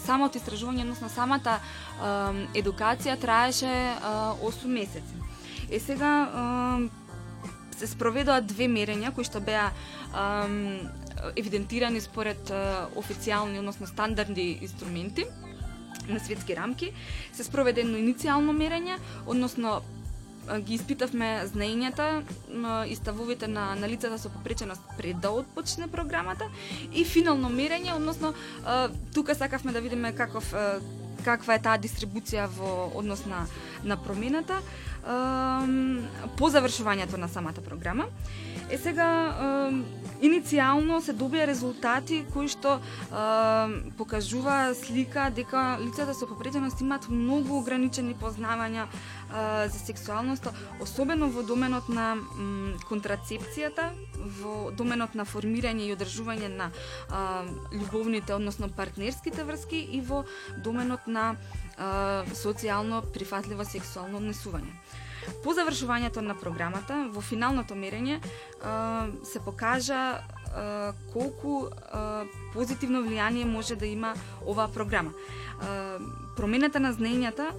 самото 0.00 0.38
истражување, 0.38 0.86
односно 0.86 1.10
самата 1.12 1.58
а, 1.58 2.32
едукација 2.56 3.18
траеше 3.20 3.70
а, 3.70 4.34
8 4.40 4.66
месеци. 4.66 5.20
Е 5.70 5.80
сега 5.80 6.12
а, 6.24 6.44
се 7.76 7.88
спроведоа 7.88 8.40
две 8.44 8.68
мерења 8.68 9.12
кои 9.14 9.24
што 9.24 9.40
беа 9.40 9.70
ам, 10.12 10.80
евидентирани 11.36 12.00
според 12.00 12.50
а, 12.50 12.88
официјални, 12.96 13.60
односно 13.60 13.86
стандардни 13.86 14.58
инструменти 14.60 15.24
на 16.08 16.20
светски 16.20 16.56
рамки. 16.56 16.92
Се 17.32 17.44
спроведе 17.44 17.84
едно 17.84 17.98
иницијално 18.00 18.56
мерење, 18.56 18.98
односно 19.26 19.80
ги 20.58 20.74
испитавме 20.74 21.46
знаењата 21.46 22.22
и 22.86 22.96
ставовите 22.96 23.48
на, 23.48 23.74
на 23.74 23.88
лицата 23.88 24.18
со 24.18 24.28
попреченост 24.28 24.82
пред 24.98 25.20
да 25.20 25.30
отпочне 25.30 25.86
програмата. 25.86 26.50
И 26.92 27.04
финално 27.04 27.50
мерење, 27.50 27.94
односно 27.96 28.34
тука 29.14 29.34
сакавме 29.34 29.72
да 29.72 29.80
видиме 29.80 30.12
каков 30.12 30.54
каква 31.24 31.56
е 31.56 31.62
таа 31.62 31.78
дистрибуција 31.80 32.46
во 32.56 32.90
однос 32.96 33.26
на, 33.28 33.44
на 33.84 33.96
промената 34.00 34.60
по 36.36 36.50
завршувањето 36.50 37.16
на 37.16 37.28
самата 37.28 37.60
програма. 37.64 38.04
Е 38.70 38.78
сега 38.78 39.08
иницијално 40.22 41.00
се 41.02 41.14
добија 41.16 41.46
резултати 41.48 42.20
кои 42.32 42.48
што 42.48 42.78
покажува 43.98 44.74
слика 44.78 45.30
дека 45.34 45.78
лицата 45.80 46.14
со 46.14 46.28
попреденост 46.28 46.80
имаат 46.80 47.08
многу 47.08 47.58
ограничени 47.58 48.14
познавања 48.14 48.86
за 49.66 49.78
сексуалноста, 49.78 50.52
особено 50.80 51.30
во 51.30 51.42
доменот 51.42 51.88
на 51.88 52.14
м, 52.14 52.76
контрацепцијата, 52.88 53.90
во 54.40 54.70
доменот 54.76 55.14
на 55.14 55.24
формирање 55.24 55.88
и 55.88 55.94
одржување 55.94 56.50
на 56.54 56.70
љубовните, 57.72 58.34
односно 58.34 58.68
партнерските 58.68 59.44
врски 59.44 59.78
и 59.78 60.00
во 60.00 60.24
доменот 60.64 61.06
на 61.06 61.36
а, 61.80 62.24
социјално 62.36 63.02
прифатливо 63.14 63.64
сексуално 63.64 64.20
однесување. 64.20 64.72
По 65.44 65.52
завршувањето 65.56 66.20
на 66.24 66.34
програмата, 66.34 67.06
во 67.12 67.20
финалното 67.20 67.74
мерење, 67.74 68.20
а, 68.62 69.08
се 69.24 69.40
покажа 69.40 70.20
а, 70.20 70.92
колку 71.12 71.68
а, 71.68 72.24
позитивно 72.54 73.02
влијание 73.04 73.44
може 73.44 73.76
да 73.76 73.86
има 73.86 74.14
оваа 74.46 74.68
програма. 74.68 75.12
А, 75.60 75.98
промената 76.36 76.80
на 76.80 76.92
знаењата 76.94 77.52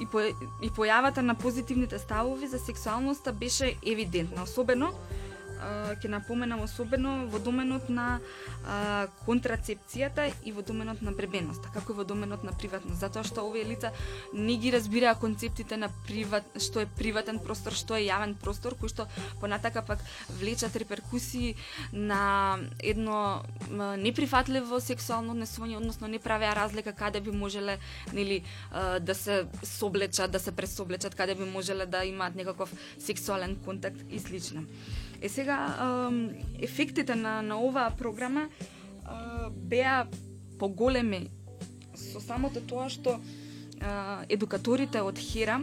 и, 0.00 0.06
по, 0.10 0.18
и 0.62 0.70
појавата 0.74 1.22
на 1.22 1.36
позитивните 1.38 1.98
ставови 1.98 2.48
за 2.50 2.58
сексуалноста 2.58 3.32
беше 3.32 3.76
евидентна, 3.86 4.42
особено 4.42 4.90
ќе 6.00 6.08
напоменам 6.08 6.62
особено 6.64 7.26
во 7.26 7.38
доменот 7.38 7.88
на 7.88 8.20
а, 8.64 9.06
контрацепцијата 9.26 10.30
и 10.44 10.52
во 10.52 10.62
доменот 10.62 11.02
на 11.02 11.12
бребеноста, 11.12 11.68
така 11.68 11.80
како 11.80 11.92
и 11.92 11.96
во 11.96 12.04
доменот 12.04 12.44
на 12.44 12.52
приватност, 12.52 13.00
затоа 13.00 13.24
што 13.24 13.44
овие 13.48 13.64
лица 13.64 13.92
не 14.32 14.56
ги 14.60 14.70
разбираа 14.72 15.16
концептите 15.18 15.76
на 15.80 15.90
приват, 16.06 16.46
што 16.60 16.84
е 16.84 16.86
приватен 16.86 17.40
простор, 17.42 17.74
што 17.76 17.96
е 17.96 18.06
јавен 18.06 18.36
простор, 18.40 18.76
кој 18.78 18.92
што 18.92 19.08
понатака 19.40 19.82
пак 19.82 20.04
влечат 20.40 20.76
реперкусии 20.76 21.56
на 21.92 22.58
едно 22.78 23.42
неприфатливо 23.70 24.80
сексуално 24.80 25.34
однесување, 25.34 25.80
односно 25.80 26.08
не 26.08 26.18
правеа 26.22 26.54
разлика 26.56 26.92
каде 26.92 27.20
би 27.20 27.32
можеле 27.32 27.78
нели 28.12 28.42
да 29.00 29.14
се 29.14 29.46
соблечат, 29.64 30.30
да 30.30 30.40
се 30.40 30.52
пресоблечат, 30.52 31.14
каде 31.14 31.34
би 31.34 31.44
можеле 31.44 31.86
да 31.86 32.04
имаат 32.04 32.34
некаков 32.34 32.72
сексуален 32.98 33.56
контакт 33.64 34.04
и 34.10 34.18
слично. 34.18 34.64
Е 35.20 35.28
сега 35.28 36.10
ефектите 36.58 37.14
на 37.14 37.42
на 37.42 37.60
оваа 37.60 37.90
програма 37.98 38.48
беа 39.50 40.06
поголеми 40.58 41.30
со 41.94 42.20
самото 42.20 42.60
тоа 42.60 42.88
што 42.88 43.20
едукаторите 44.28 45.02
од 45.04 45.18
Хера 45.18 45.60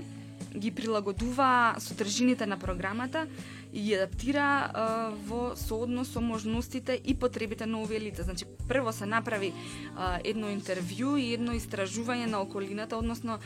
ги 0.54 0.72
прилагодуваа 0.72 1.80
содржините 1.80 2.46
на 2.46 2.58
програмата 2.58 3.28
и 3.74 3.82
ги 3.82 3.94
адаптира 3.94 4.72
а, 4.74 5.12
во 5.28 5.56
сооднос 5.56 6.14
со 6.14 6.22
можностите 6.22 6.96
и 6.96 7.14
потребите 7.14 7.66
на 7.66 7.82
овие 7.82 8.00
лица. 8.00 8.24
Значи, 8.24 8.46
прво 8.68 8.92
се 8.92 9.06
направи 9.06 9.54
а, 9.96 10.20
едно 10.24 10.48
интервју 10.48 11.18
и 11.20 11.34
едно 11.34 11.54
истражување 11.54 12.26
на 12.26 12.42
околината, 12.42 12.98
односно 12.98 13.40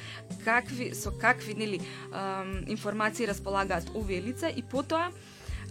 какви 0.45 0.93
со 0.95 1.12
какви 1.12 1.53
нели 1.53 1.82
а, 2.14 2.45
информации 2.68 3.28
располагаат 3.28 3.91
овие 3.95 4.22
лица 4.22 4.47
и 4.49 4.64
потоа 4.64 5.09
а, 5.09 5.12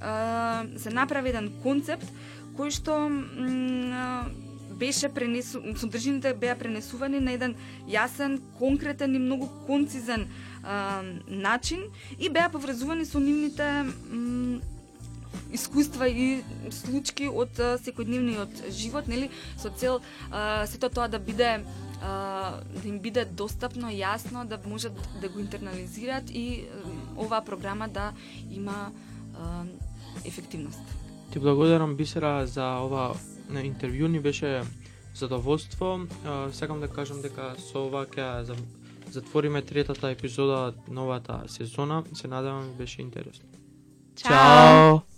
се 0.01 0.91
направи 0.91 1.29
еден 1.29 1.51
концепт 1.63 2.07
кој 2.57 2.71
што 2.75 2.97
беше 4.81 5.09
пренесу, 5.13 5.61
содржините 5.77 6.33
беа 6.35 6.57
пренесувани 6.57 7.21
на 7.21 7.35
еден 7.37 7.55
јасен, 7.89 8.39
конкретен 8.59 9.15
и 9.15 9.21
многу 9.21 9.49
концизен 9.67 10.27
а, 10.63 11.03
начин 11.29 11.85
и 12.19 12.31
беа 12.33 12.49
поврзувани 12.49 13.05
со 13.05 13.21
нивните 13.21 13.67
м, 13.85 14.61
искуства 15.53 16.09
и 16.09 16.43
случки 16.73 17.29
од 17.29 17.61
секојдневниот 17.85 18.65
живот, 18.71 19.11
нели, 19.11 19.29
со 19.61 19.69
цел 19.69 20.01
а, 20.31 20.65
сето 20.67 20.89
тоа 20.89 21.09
да 21.13 21.19
биде 21.19 21.61
а, 22.01 22.63
да 22.65 22.89
им 22.89 22.99
биде 23.05 23.25
достапно, 23.25 23.93
јасно, 23.93 24.47
да 24.49 24.61
можат 24.65 24.97
да 25.21 25.29
го 25.29 25.45
интернализираат 25.45 26.31
и 26.31 26.65
а, 26.65 26.89
оваа 27.21 27.45
програма 27.45 27.89
да 27.89 28.13
има 28.51 28.93
а, 29.37 29.65
ефективност. 30.25 30.81
Ти 31.33 31.39
благодарам 31.39 31.97
Бисера 31.97 32.47
за 32.47 32.79
ова 32.79 33.15
интервју 33.51 34.07
ни 34.07 34.21
беше 34.21 34.63
задоволство. 35.15 36.01
Сакам 36.53 36.81
да 36.81 36.89
кажам 36.89 37.23
дека 37.23 37.55
со 37.59 37.87
ова 37.87 38.07
ќе 38.07 38.43
за- 38.43 38.57
затвориме 39.11 39.63
третата 39.63 40.11
епизода 40.11 40.75
новата 40.89 41.43
сезона. 41.47 42.05
Се 42.15 42.29
надевам 42.29 42.75
беше 42.79 43.03
интересно. 43.03 43.49
Чао. 44.17 44.31
So 44.31 45.10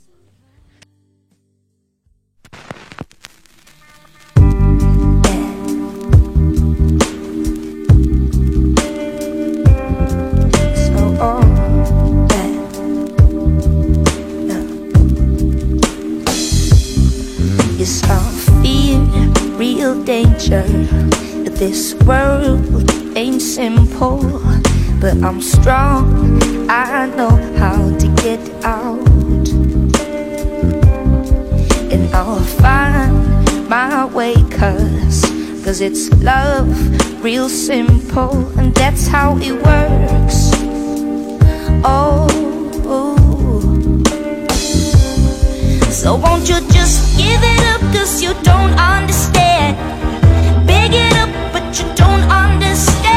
danger. 20.53 20.82
This 21.50 21.94
world 22.05 22.90
ain't 23.16 23.40
simple, 23.40 24.20
but 25.00 25.16
I'm 25.22 25.40
strong. 25.40 26.40
I 26.68 27.07
know 27.16 27.36
how 27.57 27.78
to 28.00 28.09
get 28.22 28.40
out, 28.64 29.09
and 31.92 32.05
I'll 32.14 32.44
find 32.61 33.68
my 33.68 34.05
way. 34.07 34.34
Cause, 34.50 35.24
cause 35.64 35.80
it's 35.80 36.11
love, 36.22 36.68
real 37.22 37.48
simple, 37.48 38.32
and 38.59 38.74
that's 38.74 39.07
how 39.07 39.38
it 39.38 39.55
works. 39.55 40.38
Oh, 41.84 42.28
so 45.90 46.16
won't 46.16 46.48
you 46.48 46.61
just 46.76 47.16
give 47.16 47.40
it 47.42 47.62
up? 47.72 47.80
Cause 47.94 48.22
you 48.22 48.34
don't 48.42 48.72
understand. 48.78 49.51
You 51.75 51.95
don't 51.95 52.31
understand. 52.31 53.11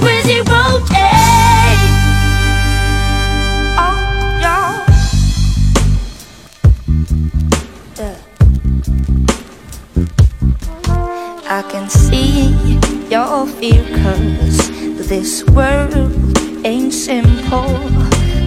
Crazy 0.00 0.40
road, 0.50 0.82
hey. 0.90 1.76
Oh. 3.78 4.84
Yeah. 7.98 8.18
I 11.46 11.62
can 11.70 11.88
see 11.88 12.54
your 13.10 13.46
fear 13.46 13.84
cause 14.02 14.70
this 15.08 15.44
world 15.46 16.12
ain't 16.64 16.92
simple 16.92 17.78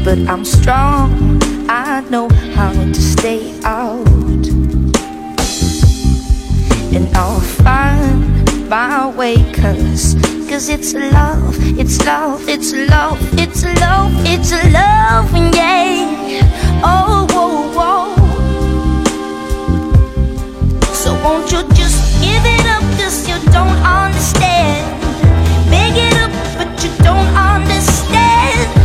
But 0.03 0.19
I'm 0.27 0.43
strong, 0.43 1.41
I 1.69 2.01
know 2.09 2.29
how 2.55 2.73
to 2.73 2.95
stay 2.95 3.53
out 3.63 4.07
And 6.95 7.07
I'll 7.15 7.39
find 7.39 8.69
my 8.69 9.07
way 9.15 9.35
cause 9.53 10.15
Cause 10.49 10.69
it's 10.69 10.93
love, 10.93 11.55
it's 11.77 12.03
love, 12.05 12.47
it's 12.47 12.73
love, 12.73 13.19
it's 13.37 13.63
love, 13.81 14.11
it's 14.25 14.51
love, 14.73 15.29
yeah. 15.53 16.41
Oh, 16.83 17.27
whoa, 17.29 17.67
whoa. 17.77 18.15
So 20.93 21.13
won't 21.23 21.51
you 21.51 21.61
just 21.75 22.21
give 22.21 22.43
it 22.45 22.65
up 22.65 22.81
cause 22.97 23.27
you 23.27 23.37
don't 23.51 23.77
understand? 23.85 24.85
Big 25.69 25.95
it 25.95 26.17
up 26.17 26.31
but 26.57 26.83
you 26.83 26.89
don't 27.03 27.27
understand 27.35 28.76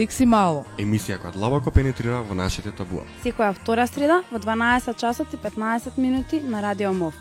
Секси 0.00 0.24
мало. 0.24 0.62
Емисија 0.80 1.18
која 1.20 1.34
длабоко 1.34 1.68
пенетрира 1.76 2.22
во 2.24 2.32
нашите 2.32 2.70
табуа. 2.72 3.02
Секоја 3.20 3.52
втора 3.52 3.84
среда 3.84 4.22
во 4.30 4.40
12 4.40 4.96
часот 4.96 5.34
и 5.36 5.40
15 5.42 5.98
минути 6.00 6.40
на 6.40 6.62
Радио 6.64 6.94
МОВ. 6.96 7.12